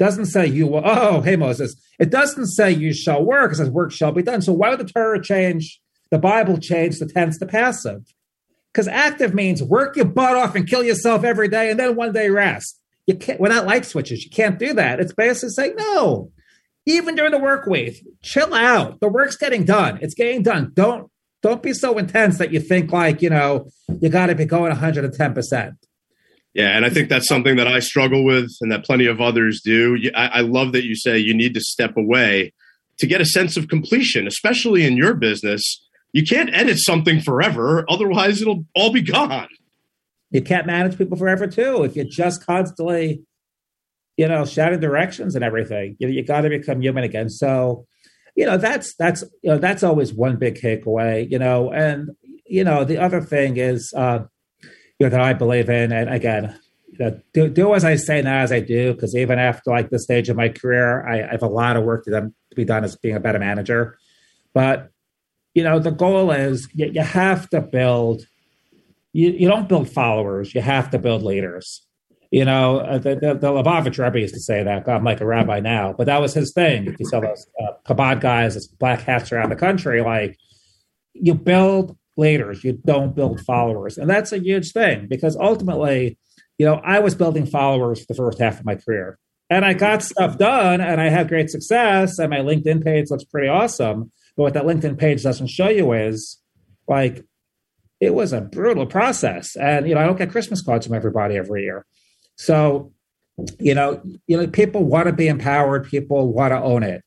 Doesn't 0.02 0.26
say 0.26 0.48
you 0.48 0.66
will. 0.66 0.82
Oh, 0.84 1.22
hey 1.22 1.36
Moses. 1.36 1.76
It 2.00 2.10
doesn't 2.10 2.48
say 2.48 2.72
you 2.72 2.92
shall 2.92 3.24
work. 3.24 3.52
It 3.52 3.58
says 3.58 3.70
work 3.70 3.92
shall 3.92 4.12
be 4.12 4.24
done. 4.24 4.42
So 4.42 4.52
why 4.52 4.72
would 4.72 4.80
the 4.80 4.92
Torah 4.92 5.22
change? 5.22 5.80
The 6.10 6.18
Bible 6.18 6.58
change 6.58 6.98
the 6.98 7.06
tense 7.06 7.38
to 7.38 7.46
passive? 7.46 8.02
Because 8.74 8.88
active 8.88 9.36
means 9.36 9.62
work 9.62 9.96
your 9.96 10.06
butt 10.06 10.36
off 10.36 10.56
and 10.56 10.68
kill 10.68 10.84
yourself 10.84 11.24
every 11.24 11.50
day, 11.50 11.70
and 11.70 11.80
then 11.80 11.96
one 11.96 12.14
day 12.14 12.32
rest. 12.32 12.82
You 13.06 13.14
can't. 13.14 13.40
We're 13.40 13.50
not 13.50 13.68
light 13.68 13.86
switches. 13.86 14.24
You 14.24 14.32
can't 14.32 14.58
do 14.58 14.74
that. 14.74 15.00
It's 15.00 15.14
basically 15.14 15.50
saying 15.50 15.76
no. 15.78 16.32
Even 16.88 17.14
during 17.14 17.32
the 17.32 17.38
work 17.38 17.68
week, 17.68 18.04
chill 18.24 18.56
out. 18.56 19.02
The 19.02 19.08
work's 19.08 19.38
getting 19.38 19.66
done. 19.66 20.00
It's 20.02 20.16
getting 20.16 20.42
done. 20.42 20.72
Don't 20.74 21.12
don't 21.44 21.62
be 21.62 21.74
so 21.74 22.00
intense 22.00 22.40
that 22.40 22.52
you 22.52 22.60
think 22.60 22.92
like 22.92 23.22
you 23.22 23.30
know 23.30 23.68
you 24.00 24.10
got 24.10 24.26
to 24.28 24.36
be 24.36 24.46
going 24.46 24.70
110 24.70 25.34
percent. 25.36 25.76
Yeah, 26.54 26.76
and 26.76 26.86
I 26.86 26.90
think 26.90 27.08
that's 27.08 27.28
something 27.28 27.56
that 27.56 27.68
I 27.68 27.80
struggle 27.80 28.26
with, 28.26 28.52
and 28.60 28.72
that 28.72 28.84
plenty 28.84 29.06
of 29.06 29.22
others 29.22 29.62
do. 29.64 29.98
I, 30.14 30.28
I 30.28 30.42
love 30.42 30.74
that 30.74 30.84
you 30.84 30.96
say 30.96 31.18
you 31.18 31.34
need 31.34 31.54
to 31.54 31.62
step 31.62 31.96
away 31.96 32.54
to 33.00 33.08
get 33.08 33.22
a 33.22 33.26
sense 33.26 33.56
of 33.56 33.70
completion, 33.70 34.28
especially 34.28 34.86
in 34.86 34.98
your 34.98 35.14
business. 35.14 35.64
You 36.12 36.26
can't 36.26 36.54
edit 36.54 36.78
something 36.80 37.22
forever, 37.22 37.86
otherwise 37.88 38.42
it'll 38.42 38.66
all 38.76 38.92
be 38.92 39.02
gone. 39.02 39.48
You 40.30 40.42
can't 40.42 40.68
manage 40.68 40.98
people 40.98 41.18
forever 41.18 41.48
too. 41.48 41.84
If 41.84 41.96
you're 41.96 42.06
just 42.06 42.46
constantly 42.46 43.24
you 44.18 44.28
know, 44.28 44.46
shouting 44.46 44.80
directions 44.80 45.36
and 45.36 45.44
everything. 45.44 45.96
You, 46.00 46.10
you 46.10 46.24
got 46.24 46.42
to 46.42 46.50
become 46.50 46.82
human 46.82 47.04
again. 47.04 47.30
So, 47.30 47.88
you 48.36 48.46
know, 48.46 48.58
that's 48.58 48.94
that's 48.96 49.24
you 49.42 49.50
know 49.50 49.58
that's 49.58 49.84
always 49.84 50.14
one 50.14 50.38
big 50.38 50.62
takeaway. 50.62 51.30
You 51.30 51.40
know, 51.40 51.72
and 51.72 52.12
you 52.46 52.64
know 52.64 52.84
the 52.84 52.98
other 52.98 53.22
thing 53.22 53.58
is, 53.58 53.92
uh, 53.96 54.20
you 55.02 55.08
know, 55.08 55.10
that 55.10 55.22
I 55.22 55.34
believe 55.34 55.68
in, 55.68 55.92
and 55.92 56.14
again, 56.14 56.60
you 56.92 56.98
know, 57.00 57.20
do, 57.34 57.50
do 57.50 57.74
as 57.74 57.84
I 57.84 57.96
say, 57.96 58.22
not 58.22 58.36
as 58.36 58.52
I 58.52 58.60
do, 58.60 58.94
because 58.94 59.16
even 59.16 59.40
after 59.40 59.72
like 59.72 59.90
this 59.90 60.04
stage 60.04 60.30
of 60.30 60.38
my 60.38 60.50
career, 60.50 61.04
I, 61.08 61.24
I 61.24 61.32
have 61.32 61.42
a 61.42 61.48
lot 61.48 61.76
of 61.76 61.84
work 61.84 62.06
to, 62.06 62.12
to 62.12 62.32
be 62.56 62.66
done 62.66 62.84
as 62.84 62.96
being 62.98 63.16
a 63.16 63.20
better 63.20 63.40
manager. 63.40 63.98
But 64.54 64.92
you 65.56 65.64
know, 65.64 65.80
the 65.80 65.90
goal 65.90 66.30
is 66.30 66.70
you, 66.76 66.92
you 66.94 67.02
have 67.02 67.50
to 67.50 67.62
build. 67.62 68.28
You, 69.12 69.32
you 69.32 69.48
don't 69.48 69.68
build 69.68 69.90
followers. 69.90 70.54
You 70.54 70.62
have 70.62 70.92
to 70.92 71.00
build 71.00 71.24
leaders. 71.24 71.84
You 72.30 72.46
know, 72.46 72.82
uh, 72.82 73.00
the, 73.00 73.16
the, 73.16 73.34
the 73.34 73.48
Lubavitch 73.48 74.02
Rebbe 74.02 74.20
used 74.20 74.36
to 74.36 74.40
say 74.40 74.62
that. 74.62 74.88
I'm 74.88 75.04
like 75.04 75.20
a 75.20 75.26
rabbi 75.26 75.62
now, 75.62 75.96
but 75.98 76.06
that 76.06 76.22
was 76.22 76.36
his 76.36 76.54
thing. 76.54 76.86
If 76.86 77.00
you 77.00 77.08
saw 77.08 77.22
those 77.22 77.48
uh, 77.60 77.72
Chabad 77.88 78.22
guys, 78.22 78.54
those 78.54 78.68
black 78.68 79.02
hats 79.02 79.32
around 79.32 79.50
the 79.50 79.56
country, 79.56 80.04
like 80.04 80.38
you 81.14 81.34
build 81.34 81.98
leaders, 82.18 82.64
you 82.64 82.74
don't 82.86 83.16
build 83.16 83.42
followers, 83.42 83.98
and 83.98 84.10
that's 84.10 84.32
a 84.32 84.40
huge 84.40 84.72
thing 84.72 85.08
because 85.08 85.36
ultimately, 85.36 86.18
you 86.58 86.66
know, 86.66 86.82
I 86.84 87.00
was 87.00 87.16
building 87.16 87.46
followers 87.46 88.02
for 88.02 88.14
the 88.14 88.18
first 88.18 88.40
half 88.40 88.60
of 88.60 88.66
my 88.66 88.76
career, 88.76 89.18
and 89.50 89.66
I 89.66 89.74
got 89.74 90.04
stuff 90.04 90.38
done, 90.38 90.82
and 90.82 91.02
I 91.02 91.10
had 91.10 91.28
great 91.28 91.50
success, 91.50 92.20
and 92.20 92.30
my 92.30 92.40
LinkedIn 92.40 92.84
page 92.84 93.10
looks 93.10 93.24
pretty 93.24 93.48
awesome. 93.48 94.12
But 94.36 94.44
what 94.44 94.54
that 94.54 94.64
LinkedIn 94.64 94.98
page 94.98 95.24
doesn't 95.24 95.48
show 95.48 95.70
you 95.70 95.92
is 95.94 96.38
like 96.88 97.26
it 98.00 98.14
was 98.14 98.34
a 98.34 98.42
brutal 98.42 98.86
process, 98.86 99.56
and 99.56 99.88
you 99.88 99.94
know, 99.94 100.02
I 100.02 100.06
don't 100.06 100.18
get 100.18 100.32
Christmas 100.32 100.62
cards 100.62 100.88
from 100.88 100.96
everybody 100.96 101.38
every 101.38 101.64
year. 101.64 101.86
So, 102.36 102.94
you 103.60 103.76
know, 103.76 104.02
you 104.26 104.38
know, 104.38 104.48
people 104.48 104.84
want 104.84 105.08
to 105.08 105.14
be 105.14 105.28
empowered. 105.28 105.88
People 105.88 106.34
want 106.34 106.52
to 106.52 106.62
own 106.62 106.84
it, 106.84 107.04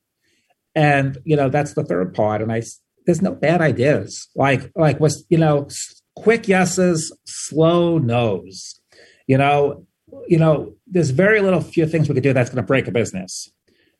and 0.74 1.18
you 1.24 1.36
know 1.36 1.48
that's 1.48 1.74
the 1.74 1.84
third 1.84 2.14
part. 2.14 2.42
And 2.42 2.52
I, 2.52 2.62
there's 3.06 3.22
no 3.22 3.32
bad 3.32 3.60
ideas. 3.60 4.28
Like, 4.34 4.70
like 4.76 5.00
was 5.00 5.24
you 5.28 5.38
know, 5.38 5.68
quick 6.16 6.48
yeses, 6.48 7.16
slow 7.24 7.98
no's. 7.98 8.80
You 9.26 9.38
know, 9.38 9.86
you 10.28 10.38
know, 10.38 10.74
there's 10.86 11.10
very 11.10 11.40
little 11.40 11.60
few 11.60 11.86
things 11.86 12.08
we 12.08 12.14
could 12.14 12.22
do 12.22 12.32
that's 12.32 12.50
going 12.50 12.62
to 12.62 12.66
break 12.66 12.88
a 12.88 12.92
business. 12.92 13.50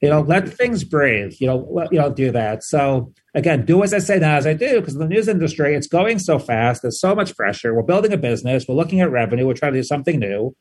You 0.00 0.10
know, 0.10 0.20
let 0.20 0.48
things 0.48 0.84
breathe. 0.84 1.34
You 1.38 1.46
know, 1.46 1.66
let, 1.70 1.92
you 1.92 1.98
know, 1.98 2.12
do 2.12 2.30
that. 2.32 2.62
So 2.62 3.12
again, 3.34 3.64
do 3.64 3.82
as 3.82 3.94
I 3.94 3.98
say, 3.98 4.18
not 4.18 4.38
as 4.38 4.46
I 4.46 4.52
do, 4.52 4.80
because 4.80 4.94
in 4.94 5.00
the 5.00 5.08
news 5.08 5.28
industry, 5.28 5.74
it's 5.74 5.86
going 5.86 6.18
so 6.18 6.38
fast. 6.38 6.82
There's 6.82 7.00
so 7.00 7.14
much 7.14 7.36
pressure. 7.36 7.74
We're 7.74 7.82
building 7.82 8.12
a 8.12 8.18
business. 8.18 8.66
We're 8.68 8.74
looking 8.74 9.00
at 9.00 9.10
revenue. 9.10 9.46
We're 9.46 9.54
trying 9.54 9.72
to 9.72 9.78
do 9.78 9.84
something 9.84 10.18
new 10.18 10.54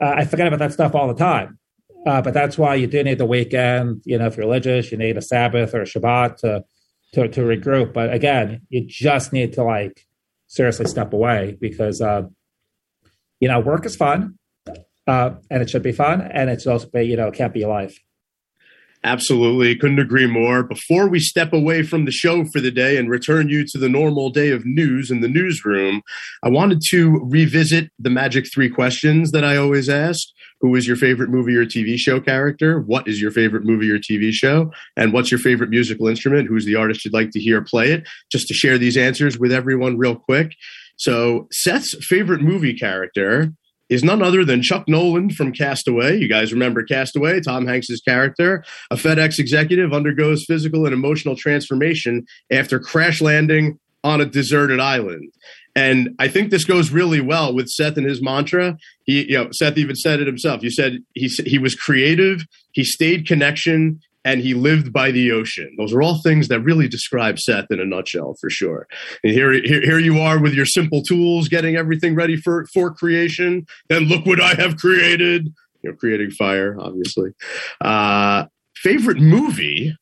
uh, 0.00 0.14
I 0.16 0.24
forget 0.24 0.46
about 0.46 0.58
that 0.60 0.72
stuff 0.72 0.94
all 0.94 1.08
the 1.08 1.14
time. 1.14 1.58
Uh, 2.06 2.22
but 2.22 2.34
that's 2.34 2.56
why 2.56 2.74
you 2.76 2.86
do 2.86 3.02
need 3.02 3.18
the 3.18 3.26
weekend. 3.26 4.02
You 4.04 4.18
know, 4.18 4.26
if 4.26 4.36
you're 4.36 4.46
religious, 4.46 4.92
you 4.92 4.98
need 4.98 5.16
a 5.16 5.22
Sabbath 5.22 5.74
or 5.74 5.82
a 5.82 5.86
Shabbat 5.86 6.36
to, 6.38 6.64
to, 7.16 7.28
to 7.28 7.40
regroup. 7.40 7.94
But 7.94 8.12
again, 8.12 8.62
you 8.68 8.84
just 8.86 9.32
need 9.32 9.54
to 9.54 9.64
like 9.64 10.06
seriously 10.48 10.86
step 10.86 11.14
away 11.14 11.56
because, 11.58 12.00
uh, 12.00 12.22
you 13.40 13.48
know, 13.48 13.58
work 13.58 13.86
is 13.86 13.96
fun 13.96 14.38
uh, 15.06 15.30
and 15.50 15.62
it 15.62 15.70
should 15.70 15.82
be 15.82 15.92
fun. 15.92 16.20
And 16.20 16.50
it's 16.50 16.66
also, 16.66 16.88
be, 16.88 17.04
you 17.04 17.16
know, 17.16 17.28
it 17.28 17.34
can't 17.34 17.54
be 17.54 17.64
life. 17.64 17.98
Absolutely. 19.02 19.76
Couldn't 19.76 19.98
agree 19.98 20.26
more. 20.26 20.62
Before 20.62 21.08
we 21.08 21.20
step 21.20 21.52
away 21.52 21.82
from 21.82 22.04
the 22.04 22.10
show 22.10 22.44
for 22.44 22.60
the 22.60 22.70
day 22.70 22.96
and 22.98 23.08
return 23.08 23.48
you 23.48 23.64
to 23.68 23.78
the 23.78 23.88
normal 23.88 24.30
day 24.30 24.50
of 24.50 24.66
news 24.66 25.10
in 25.10 25.20
the 25.20 25.28
newsroom, 25.28 26.02
I 26.42 26.50
wanted 26.50 26.82
to 26.90 27.20
revisit 27.22 27.90
the 27.98 28.10
magic 28.10 28.46
three 28.52 28.68
questions 28.68 29.30
that 29.30 29.44
I 29.44 29.56
always 29.56 29.88
ask. 29.88 30.26
Who 30.60 30.74
is 30.74 30.86
your 30.86 30.96
favorite 30.96 31.30
movie 31.30 31.56
or 31.56 31.66
TV 31.66 31.98
show 31.98 32.20
character? 32.20 32.80
What 32.80 33.06
is 33.08 33.20
your 33.20 33.30
favorite 33.30 33.64
movie 33.64 33.90
or 33.90 33.98
TV 33.98 34.32
show? 34.32 34.72
And 34.96 35.12
what's 35.12 35.30
your 35.30 35.40
favorite 35.40 35.70
musical 35.70 36.08
instrument? 36.08 36.48
Who's 36.48 36.64
the 36.64 36.76
artist 36.76 37.04
you'd 37.04 37.14
like 37.14 37.30
to 37.32 37.40
hear 37.40 37.62
play 37.62 37.92
it? 37.92 38.08
Just 38.30 38.48
to 38.48 38.54
share 38.54 38.78
these 38.78 38.96
answers 38.96 39.38
with 39.38 39.52
everyone 39.52 39.98
real 39.98 40.16
quick. 40.16 40.52
So, 40.96 41.46
Seth's 41.52 41.94
favorite 42.04 42.40
movie 42.40 42.72
character 42.72 43.52
is 43.88 44.02
none 44.02 44.22
other 44.22 44.44
than 44.44 44.62
Chuck 44.62 44.88
Noland 44.88 45.34
from 45.34 45.52
Castaway. 45.52 46.18
You 46.18 46.28
guys 46.28 46.52
remember 46.52 46.82
Castaway? 46.82 47.40
Tom 47.40 47.66
Hanks's 47.66 48.00
character, 48.00 48.64
a 48.90 48.96
FedEx 48.96 49.38
executive, 49.38 49.92
undergoes 49.92 50.44
physical 50.44 50.86
and 50.86 50.94
emotional 50.94 51.36
transformation 51.36 52.26
after 52.50 52.80
crash 52.80 53.20
landing 53.20 53.78
on 54.02 54.20
a 54.20 54.26
deserted 54.26 54.80
island. 54.80 55.32
And 55.76 56.16
I 56.18 56.26
think 56.26 56.50
this 56.50 56.64
goes 56.64 56.90
really 56.90 57.20
well 57.20 57.54
with 57.54 57.68
Seth 57.68 57.98
and 57.98 58.08
his 58.08 58.22
mantra. 58.22 58.78
He, 59.04 59.30
you 59.30 59.36
know, 59.36 59.50
Seth 59.52 59.76
even 59.76 59.94
said 59.94 60.20
it 60.20 60.26
himself. 60.26 60.62
You 60.62 60.70
said 60.70 60.98
he 61.14 61.28
he 61.28 61.58
was 61.58 61.74
creative, 61.74 62.44
he 62.72 62.82
stayed 62.82 63.26
connection, 63.26 64.00
and 64.24 64.40
he 64.40 64.54
lived 64.54 64.92
by 64.92 65.12
the 65.12 65.30
ocean. 65.30 65.72
Those 65.78 65.92
are 65.92 66.02
all 66.02 66.20
things 66.20 66.48
that 66.48 66.60
really 66.60 66.88
describe 66.88 67.38
Seth 67.38 67.66
in 67.70 67.78
a 67.78 67.84
nutshell, 67.84 68.34
for 68.40 68.50
sure. 68.50 68.88
And 69.22 69.32
here, 69.32 69.52
here, 69.52 69.82
here 69.82 69.98
you 70.00 70.18
are 70.18 70.40
with 70.40 70.54
your 70.54 70.66
simple 70.66 71.02
tools, 71.02 71.46
getting 71.48 71.76
everything 71.76 72.14
ready 72.14 72.36
for 72.36 72.66
for 72.74 72.92
creation. 72.92 73.66
Then 73.88 74.04
look 74.04 74.26
what 74.26 74.40
I 74.40 74.54
have 74.54 74.78
created. 74.78 75.52
You 75.82 75.90
know, 75.90 75.96
creating 75.96 76.32
fire, 76.32 76.76
obviously. 76.80 77.30
Uh, 77.80 78.46
favorite 78.74 79.18
movie? 79.18 79.94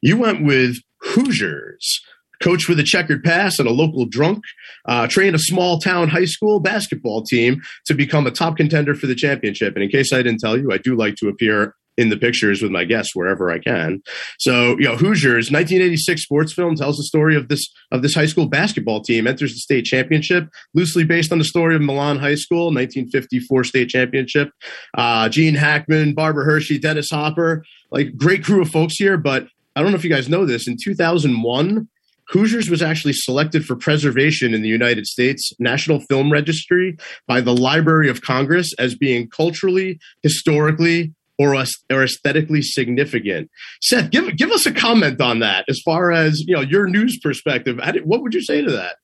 You 0.00 0.16
went 0.16 0.42
with 0.42 0.78
Hoosiers. 1.02 2.00
Coach 2.42 2.68
with 2.68 2.78
a 2.78 2.84
checkered 2.84 3.22
past 3.24 3.58
and 3.58 3.68
a 3.68 3.72
local 3.72 4.06
drunk, 4.06 4.44
uh, 4.86 5.06
trained 5.06 5.34
a 5.34 5.40
small 5.40 5.78
town 5.78 6.08
high 6.08 6.24
school 6.24 6.60
basketball 6.60 7.22
team 7.22 7.60
to 7.86 7.94
become 7.94 8.26
a 8.26 8.30
top 8.30 8.56
contender 8.56 8.94
for 8.94 9.06
the 9.06 9.14
championship. 9.14 9.74
And 9.74 9.82
in 9.82 9.90
case 9.90 10.12
I 10.12 10.22
didn't 10.22 10.40
tell 10.40 10.56
you, 10.56 10.72
I 10.72 10.78
do 10.78 10.96
like 10.96 11.16
to 11.16 11.28
appear 11.28 11.74
in 11.98 12.10
the 12.10 12.16
pictures 12.16 12.62
with 12.62 12.70
my 12.70 12.84
guests 12.84 13.14
wherever 13.14 13.50
I 13.50 13.58
can. 13.58 14.00
So, 14.38 14.78
you 14.78 14.84
know, 14.84 14.96
Hoosiers, 14.96 15.50
1986 15.50 16.22
sports 16.22 16.52
film 16.52 16.76
tells 16.76 16.96
the 16.96 17.02
story 17.02 17.36
of 17.36 17.48
this 17.48 17.68
of 17.90 18.02
this 18.02 18.14
high 18.14 18.26
school 18.26 18.46
basketball 18.46 19.02
team 19.02 19.26
enters 19.26 19.52
the 19.52 19.58
state 19.58 19.84
championship, 19.84 20.48
loosely 20.74 21.04
based 21.04 21.32
on 21.32 21.38
the 21.38 21.44
story 21.44 21.74
of 21.74 21.82
Milan 21.82 22.18
High 22.18 22.36
School, 22.36 22.66
1954 22.66 23.64
state 23.64 23.88
championship. 23.88 24.50
Uh, 24.96 25.28
Gene 25.28 25.56
Hackman, 25.56 26.14
Barbara 26.14 26.44
Hershey, 26.44 26.78
Dennis 26.78 27.10
Hopper, 27.10 27.64
like 27.90 28.16
great 28.16 28.44
crew 28.44 28.62
of 28.62 28.70
folks 28.70 28.94
here. 28.94 29.18
But 29.18 29.48
I 29.74 29.82
don't 29.82 29.90
know 29.90 29.98
if 29.98 30.04
you 30.04 30.10
guys 30.10 30.28
know 30.28 30.46
this. 30.46 30.68
In 30.68 30.76
2001, 30.80 31.88
Hoosiers 32.28 32.68
was 32.68 32.82
actually 32.82 33.14
selected 33.14 33.64
for 33.64 33.74
preservation 33.76 34.54
in 34.54 34.62
the 34.62 34.68
United 34.68 35.06
States 35.06 35.52
National 35.58 36.00
Film 36.00 36.30
Registry 36.30 36.96
by 37.26 37.40
the 37.40 37.54
Library 37.54 38.08
of 38.08 38.22
Congress 38.22 38.72
as 38.78 38.94
being 38.94 39.28
culturally, 39.28 39.98
historically, 40.22 41.14
or, 41.38 41.54
aesthetically 41.54 42.62
significant. 42.62 43.48
Seth, 43.80 44.10
give 44.10 44.36
give 44.36 44.50
us 44.50 44.66
a 44.66 44.72
comment 44.72 45.20
on 45.20 45.38
that 45.38 45.64
as 45.68 45.80
far 45.84 46.10
as 46.10 46.40
you 46.40 46.54
know 46.54 46.60
your 46.60 46.88
news 46.88 47.18
perspective. 47.18 47.80
What 48.04 48.22
would 48.22 48.34
you 48.34 48.42
say 48.42 48.60
to 48.62 48.70
that? 48.72 48.96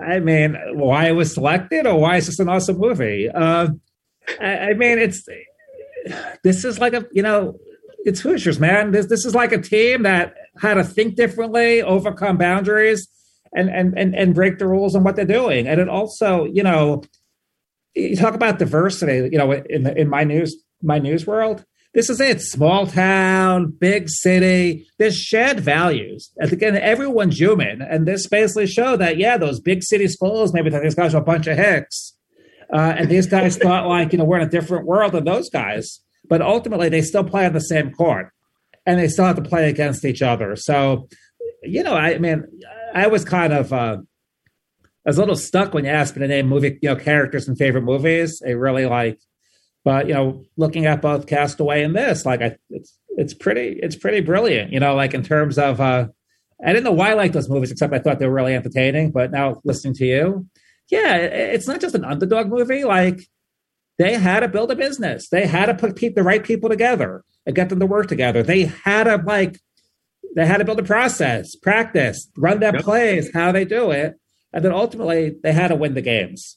I 0.00 0.20
mean, 0.20 0.56
why 0.74 1.08
it 1.08 1.12
was 1.12 1.34
selected, 1.34 1.86
or 1.86 1.98
why 1.98 2.16
is 2.16 2.26
this 2.26 2.38
an 2.38 2.48
awesome 2.48 2.78
movie? 2.78 3.28
Uh, 3.28 3.68
I, 4.40 4.58
I 4.58 4.74
mean, 4.74 4.98
it's 4.98 5.28
this 6.44 6.64
is 6.64 6.78
like 6.78 6.94
a 6.94 7.04
you 7.12 7.22
know, 7.22 7.58
it's 8.04 8.20
Hoosiers, 8.20 8.60
man. 8.60 8.92
This 8.92 9.06
this 9.06 9.24
is 9.24 9.34
like 9.34 9.52
a 9.52 9.60
team 9.60 10.04
that 10.04 10.34
had 10.60 10.74
to 10.74 10.84
think 10.84 11.16
differently, 11.16 11.82
overcome 11.82 12.36
boundaries, 12.36 13.08
and 13.52 13.68
and 13.70 13.98
and 13.98 14.14
and 14.14 14.34
break 14.34 14.58
the 14.58 14.66
rules 14.66 14.94
on 14.94 15.04
what 15.04 15.16
they're 15.16 15.24
doing. 15.24 15.66
And 15.66 15.80
it 15.80 15.88
also, 15.88 16.44
you 16.44 16.62
know, 16.62 17.02
you 17.94 18.16
talk 18.16 18.34
about 18.34 18.58
diversity. 18.58 19.28
You 19.32 19.38
know, 19.38 19.52
in 19.52 19.84
the, 19.84 19.98
in 19.98 20.08
my 20.08 20.24
news 20.24 20.56
my 20.82 20.98
news 20.98 21.26
world. 21.26 21.64
This 21.92 22.08
is 22.08 22.20
it. 22.20 22.40
Small 22.40 22.86
town, 22.86 23.74
big 23.76 24.08
city. 24.08 24.86
There's 24.98 25.16
shared 25.16 25.58
values. 25.58 26.30
And 26.36 26.52
again, 26.52 26.76
everyone's 26.76 27.40
human. 27.40 27.82
And 27.82 28.06
this 28.06 28.28
basically 28.28 28.68
show 28.68 28.96
that, 28.96 29.16
yeah, 29.16 29.36
those 29.36 29.58
big 29.58 29.82
city 29.82 30.06
schools 30.06 30.54
maybe 30.54 30.70
these 30.70 30.94
guys 30.94 31.14
were 31.14 31.20
a 31.20 31.24
bunch 31.24 31.48
of 31.48 31.56
hicks. 31.56 32.16
Uh, 32.72 32.94
and 32.96 33.08
these 33.08 33.26
guys 33.26 33.56
thought 33.62 33.88
like, 33.88 34.12
you 34.12 34.18
know, 34.18 34.24
we're 34.24 34.38
in 34.38 34.46
a 34.46 34.50
different 34.50 34.86
world 34.86 35.12
than 35.12 35.24
those 35.24 35.50
guys. 35.50 35.98
But 36.28 36.42
ultimately, 36.42 36.88
they 36.90 37.02
still 37.02 37.24
play 37.24 37.44
on 37.44 37.54
the 37.54 37.60
same 37.60 37.90
court 37.90 38.32
and 38.86 38.98
they 38.98 39.08
still 39.08 39.24
have 39.24 39.36
to 39.36 39.42
play 39.42 39.68
against 39.68 40.04
each 40.04 40.22
other. 40.22 40.56
So, 40.56 41.08
you 41.62 41.82
know, 41.82 41.94
I 41.94 42.18
mean, 42.18 42.44
I 42.94 43.06
was 43.06 43.24
kind 43.24 43.52
of, 43.52 43.72
uh, 43.72 43.98
I 44.82 45.08
was 45.08 45.18
a 45.18 45.20
little 45.20 45.36
stuck 45.36 45.74
when 45.74 45.84
you 45.84 45.90
asked 45.90 46.16
me 46.16 46.20
to 46.20 46.28
name 46.28 46.48
movie, 46.48 46.78
you 46.82 46.88
know, 46.88 46.96
characters 46.96 47.48
and 47.48 47.56
favorite 47.56 47.82
movies. 47.82 48.42
I 48.46 48.50
really 48.50 48.86
like 48.86 49.18
but 49.84 50.08
you 50.08 50.14
know, 50.14 50.44
looking 50.56 50.86
at 50.86 51.02
both 51.02 51.26
Castaway 51.26 51.82
and 51.82 51.96
this, 51.96 52.26
like 52.26 52.42
I, 52.42 52.56
it's 52.68 52.96
it's 53.16 53.34
pretty 53.34 53.78
it's 53.82 53.96
pretty 53.96 54.20
brilliant. 54.20 54.72
You 54.72 54.80
know, 54.80 54.94
like 54.94 55.14
in 55.14 55.22
terms 55.22 55.58
of 55.58 55.80
uh, 55.80 56.08
I 56.64 56.72
didn't 56.72 56.84
know 56.84 56.92
why 56.92 57.10
I 57.10 57.14
liked 57.14 57.34
those 57.34 57.48
movies, 57.48 57.70
except 57.70 57.94
I 57.94 57.98
thought 57.98 58.18
they 58.18 58.26
were 58.26 58.34
really 58.34 58.54
entertaining. 58.54 59.10
But 59.10 59.30
now 59.30 59.60
listening 59.64 59.94
to 59.94 60.06
you, 60.06 60.46
yeah, 60.90 61.16
it's 61.16 61.66
not 61.66 61.80
just 61.80 61.94
an 61.94 62.04
underdog 62.04 62.48
movie. 62.48 62.84
Like 62.84 63.20
they 63.98 64.14
had 64.14 64.40
to 64.40 64.48
build 64.48 64.70
a 64.70 64.76
business. 64.76 65.28
They 65.28 65.46
had 65.46 65.66
to 65.66 65.74
put 65.74 65.96
the 65.96 66.22
right 66.22 66.44
people 66.44 66.68
together 66.68 67.24
and 67.50 67.56
get 67.56 67.68
them 67.68 67.80
to 67.80 67.86
work 67.86 68.06
together. 68.06 68.44
They 68.44 68.66
had 68.84 69.04
to 69.04 69.16
like 69.16 69.58
they 70.36 70.46
had 70.46 70.58
to 70.58 70.64
build 70.64 70.78
a 70.78 70.84
process, 70.84 71.56
practice, 71.56 72.28
run 72.36 72.60
their 72.60 72.74
yep. 72.74 72.84
plays, 72.84 73.28
how 73.34 73.50
they 73.50 73.64
do 73.64 73.90
it, 73.90 74.14
and 74.52 74.64
then 74.64 74.72
ultimately 74.72 75.34
they 75.42 75.52
had 75.52 75.68
to 75.68 75.74
win 75.74 75.94
the 75.94 76.00
games. 76.00 76.56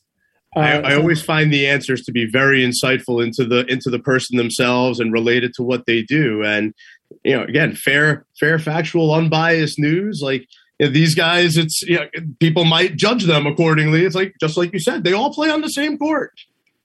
I, 0.56 0.82
I, 0.82 0.96
always 0.96 1.20
find 1.20 1.52
the 1.52 1.66
answers 1.66 2.04
to 2.04 2.12
be 2.12 2.30
very 2.30 2.64
insightful 2.64 3.26
into 3.26 3.44
the 3.44 3.66
into 3.66 3.90
the 3.90 3.98
person 3.98 4.38
themselves 4.38 5.00
and 5.00 5.12
related 5.12 5.56
to 5.56 5.64
what 5.64 5.88
they 5.88 6.04
do. 6.04 6.44
And 6.44 6.76
you 7.24 7.36
know, 7.36 7.44
again, 7.44 7.74
fair, 7.74 8.28
fair, 8.40 8.60
factual, 8.60 9.16
unbiased 9.16 9.80
news. 9.80 10.22
Like 10.24 10.46
you 10.80 10.86
know, 10.86 10.92
these 10.94 11.16
guys, 11.16 11.58
it's 11.58 11.82
you 11.82 11.96
know, 11.96 12.06
people 12.40 12.66
might 12.66 12.98
judge 12.98 13.24
them 13.24 13.48
accordingly. 13.48 14.06
It's 14.06 14.14
like 14.14 14.36
just 14.40 14.56
like 14.56 14.72
you 14.74 14.80
said, 14.80 15.04
they 15.04 15.14
all 15.14 15.34
play 15.34 15.50
on 15.50 15.62
the 15.62 15.70
same 15.70 15.98
court. 15.98 16.34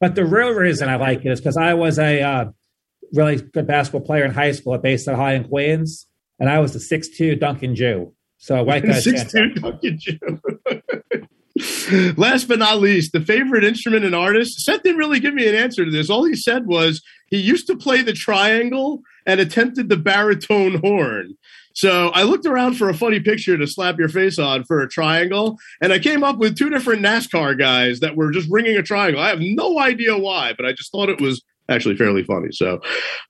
But 0.01 0.15
the 0.15 0.25
real 0.25 0.53
reason 0.53 0.89
I 0.89 0.97
like 0.97 1.27
it 1.27 1.31
is 1.31 1.41
because 1.41 1.59
I 1.59 1.75
was 1.75 1.99
a 1.99 2.23
uh, 2.23 2.45
really 3.13 3.37
good 3.37 3.67
basketball 3.67 4.03
player 4.03 4.25
in 4.25 4.33
high 4.33 4.53
school 4.53 4.75
at 4.75 4.83
Bayside 4.83 5.17
High 5.17 5.35
in 5.35 5.45
Queens, 5.45 6.07
and 6.39 6.49
I 6.49 6.59
was 6.59 6.73
the 6.73 6.81
six-two 6.81 7.37
Duncan 7.37 7.75
Jew. 7.75 8.15
So 8.39 8.63
white 8.63 8.85
guy 8.85 9.01
six-two 9.01 9.55
Duncan 9.55 9.99
Jew. 9.99 10.19
Last 12.17 12.47
but 12.47 12.59
not 12.61 12.81
least, 12.81 13.13
the 13.13 13.21
favorite 13.21 13.65
instrument 13.65 14.05
and 14.05 14.15
artist. 14.15 14.61
Seth 14.61 14.83
didn't 14.83 14.99
really 14.99 15.19
give 15.19 15.35
me 15.35 15.49
an 15.49 15.55
answer 15.55 15.85
to 15.85 15.91
this. 15.91 16.09
All 16.09 16.25
he 16.25 16.37
said 16.37 16.67
was 16.67 17.03
he 17.27 17.39
used 17.39 17.67
to 17.67 17.77
play 17.77 18.03
the 18.03 18.13
triangle 18.13 19.01
and 19.27 19.41
attempted 19.41 19.89
the 19.89 19.97
baritone 19.97 20.81
horn. 20.81 21.37
So 21.75 22.09
I 22.09 22.23
looked 22.25 22.47
around 22.47 22.75
for 22.75 22.89
a 22.89 22.95
funny 22.95 23.21
picture 23.21 23.57
to 23.57 23.67
slap 23.67 23.99
your 23.99 24.09
face 24.09 24.39
on 24.39 24.65
for 24.65 24.81
a 24.81 24.89
triangle, 24.89 25.59
and 25.81 25.93
I 25.93 25.99
came 25.99 26.25
up 26.25 26.39
with 26.39 26.57
two 26.57 26.71
different 26.71 27.03
NASCAR 27.03 27.59
guys 27.59 28.01
that 28.01 28.17
were 28.17 28.31
just 28.31 28.49
ringing 28.51 28.77
a 28.77 28.83
triangle. 28.83 29.21
I 29.21 29.29
have 29.29 29.41
no 29.41 29.79
idea 29.79 30.17
why, 30.17 30.55
but 30.57 30.67
I 30.67 30.73
just 30.73 30.91
thought 30.91 31.09
it 31.09 31.21
was 31.21 31.43
actually 31.69 31.97
fairly 31.97 32.25
funny. 32.25 32.49
So, 32.53 32.81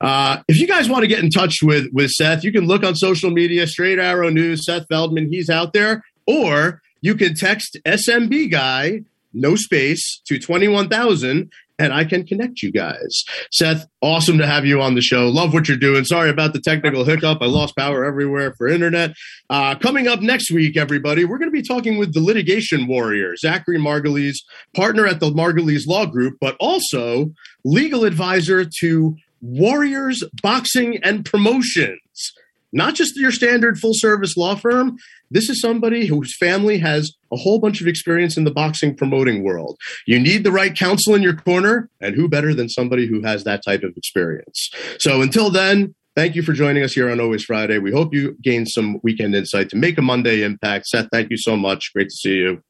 uh, 0.01 0.37
if 0.47 0.59
you 0.59 0.67
guys 0.67 0.89
want 0.89 1.03
to 1.03 1.07
get 1.07 1.23
in 1.23 1.29
touch 1.29 1.59
with 1.61 1.87
with 1.93 2.11
Seth, 2.11 2.43
you 2.43 2.51
can 2.51 2.65
look 2.65 2.83
on 2.83 2.95
social 2.95 3.31
media, 3.31 3.67
Straight 3.67 3.99
Arrow 3.99 4.29
News, 4.29 4.65
Seth 4.65 4.87
Feldman, 4.87 5.31
he's 5.31 5.49
out 5.49 5.73
there, 5.73 6.03
or 6.27 6.81
you 7.01 7.15
can 7.15 7.35
text 7.35 7.77
SMB 7.85 8.51
guy 8.51 9.01
no 9.33 9.55
space 9.55 10.21
to 10.25 10.39
21,000 10.39 11.51
and 11.79 11.93
I 11.93 12.03
can 12.03 12.25
connect 12.25 12.61
you 12.61 12.71
guys. 12.71 13.23
Seth, 13.51 13.87
awesome 14.01 14.37
to 14.37 14.45
have 14.45 14.65
you 14.65 14.81
on 14.81 14.95
the 14.95 15.01
show. 15.01 15.29
Love 15.29 15.53
what 15.53 15.69
you're 15.69 15.77
doing. 15.77 16.03
Sorry 16.03 16.29
about 16.29 16.51
the 16.51 16.59
technical 16.59 17.05
hiccup. 17.05 17.37
I 17.41 17.45
lost 17.45 17.75
power 17.77 18.03
everywhere 18.03 18.53
for 18.57 18.67
internet. 18.67 19.11
Uh, 19.49 19.75
coming 19.75 20.07
up 20.07 20.19
next 20.19 20.51
week, 20.51 20.75
everybody, 20.75 21.23
we're 21.23 21.37
going 21.37 21.49
to 21.49 21.55
be 21.55 21.65
talking 21.65 21.97
with 21.97 22.13
the 22.13 22.19
litigation 22.19 22.85
warrior, 22.85 23.37
Zachary 23.37 23.79
Margulies, 23.79 24.39
partner 24.75 25.07
at 25.07 25.21
the 25.21 25.31
Margulies 25.31 25.87
Law 25.87 26.05
Group, 26.05 26.37
but 26.41 26.57
also 26.59 27.31
legal 27.63 28.05
advisor 28.05 28.65
to 28.81 29.15
Warriors 29.41 30.23
Boxing 30.41 30.99
and 31.03 31.25
Promotions 31.25 32.33
not 32.71 32.95
just 32.95 33.15
your 33.15 33.31
standard 33.31 33.79
full 33.79 33.93
service 33.93 34.37
law 34.37 34.55
firm. 34.55 34.97
This 35.31 35.49
is 35.49 35.61
somebody 35.61 36.05
whose 36.05 36.35
family 36.37 36.77
has 36.79 37.11
a 37.31 37.37
whole 37.37 37.59
bunch 37.59 37.81
of 37.81 37.87
experience 37.87 38.37
in 38.37 38.43
the 38.43 38.51
boxing 38.51 38.95
promoting 38.95 39.43
world. 39.43 39.77
You 40.07 40.19
need 40.19 40.43
the 40.43 40.51
right 40.51 40.75
counsel 40.75 41.15
in 41.15 41.21
your 41.21 41.35
corner, 41.35 41.89
and 42.01 42.15
who 42.15 42.27
better 42.27 42.53
than 42.53 42.69
somebody 42.69 43.07
who 43.07 43.21
has 43.21 43.43
that 43.43 43.63
type 43.63 43.83
of 43.83 43.95
experience? 43.95 44.69
So 44.99 45.21
until 45.21 45.49
then, 45.49 45.93
thank 46.15 46.35
you 46.35 46.41
for 46.41 46.53
joining 46.53 46.83
us 46.83 46.93
here 46.93 47.09
on 47.09 47.19
Always 47.19 47.43
Friday. 47.43 47.77
We 47.77 47.91
hope 47.91 48.13
you 48.13 48.35
gain 48.41 48.65
some 48.65 48.99
weekend 49.03 49.35
insight 49.35 49.69
to 49.69 49.75
make 49.75 49.97
a 49.97 50.01
Monday 50.01 50.41
impact. 50.41 50.87
Seth, 50.87 51.09
thank 51.11 51.29
you 51.29 51.37
so 51.37 51.55
much. 51.55 51.91
Great 51.93 52.09
to 52.09 52.15
see 52.15 52.35
you. 52.37 52.63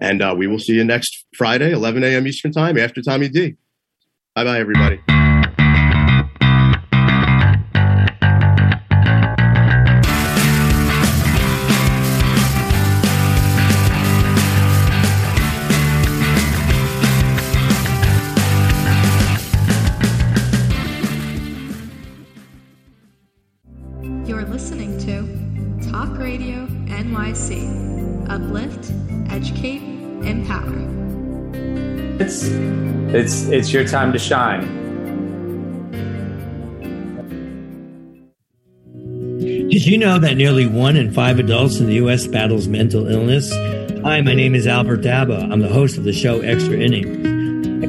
And 0.00 0.22
uh, 0.22 0.34
we 0.36 0.46
will 0.46 0.58
see 0.58 0.74
you 0.74 0.84
next 0.84 1.26
Friday, 1.36 1.72
11 1.72 2.02
a.m. 2.02 2.26
Eastern 2.26 2.52
Time 2.52 2.78
after 2.78 3.02
Tommy 3.02 3.28
D. 3.28 3.56
Bye 4.36 4.44
bye, 4.44 4.60
everybody. 4.60 5.00
It's 33.26 33.42
it's 33.46 33.72
your 33.72 33.84
time 33.84 34.12
to 34.12 34.18
shine. 34.18 34.84
Did 39.68 39.84
you 39.84 39.98
know 39.98 40.18
that 40.20 40.36
nearly 40.36 40.66
one 40.66 40.96
in 40.96 41.12
five 41.12 41.40
adults 41.40 41.80
in 41.80 41.86
the 41.86 41.94
U.S. 41.94 42.26
battles 42.28 42.68
mental 42.68 43.08
illness? 43.08 43.50
Hi, 44.04 44.20
my 44.20 44.34
name 44.34 44.54
is 44.54 44.66
Albert 44.66 45.00
Daba. 45.00 45.50
I'm 45.52 45.60
the 45.60 45.68
host 45.68 45.98
of 45.98 46.04
the 46.04 46.12
show 46.12 46.40
Extra 46.40 46.76
Innings. 46.76 47.35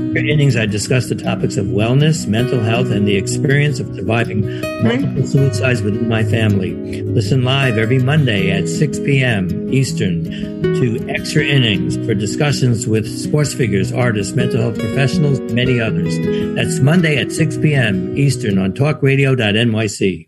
Extra 0.08 0.24
Innings, 0.34 0.56
I 0.56 0.66
discuss 0.66 1.10
the 1.10 1.16
topics 1.16 1.58
of 1.58 1.66
wellness, 1.68 2.28
mental 2.28 2.62
health, 2.62 2.92
and 2.92 3.06
the 3.06 3.18
experience 3.18 3.82
of 3.82 3.94
surviving 3.94 4.42
multiple 4.82 5.28
suicides 5.28 5.82
within 5.82 6.08
my 6.08 6.24
family. 6.24 7.04
Listen 7.04 7.44
live 7.44 7.78
every 7.78 8.00
Monday 8.00 8.50
at 8.50 8.70
6 8.70 9.00
p.m. 9.00 9.72
Eastern 9.74 10.24
to 10.64 11.06
Extra 11.10 11.44
Innings 11.44 11.98
for 11.98 12.14
discussions 12.14 12.88
with 12.88 13.06
sports 13.06 13.54
figures, 13.54 13.92
artists, 13.92 14.34
mental 14.34 14.62
health 14.62 14.80
professionals, 14.80 15.40
many 15.52 15.82
others. 15.82 16.18
That's 16.56 16.80
Monday 16.80 17.18
at 17.18 17.34
6 17.34 17.58
p.m. 17.58 18.18
Eastern 18.18 18.58
on 18.58 18.72
talkradio.nyc. 18.72 20.28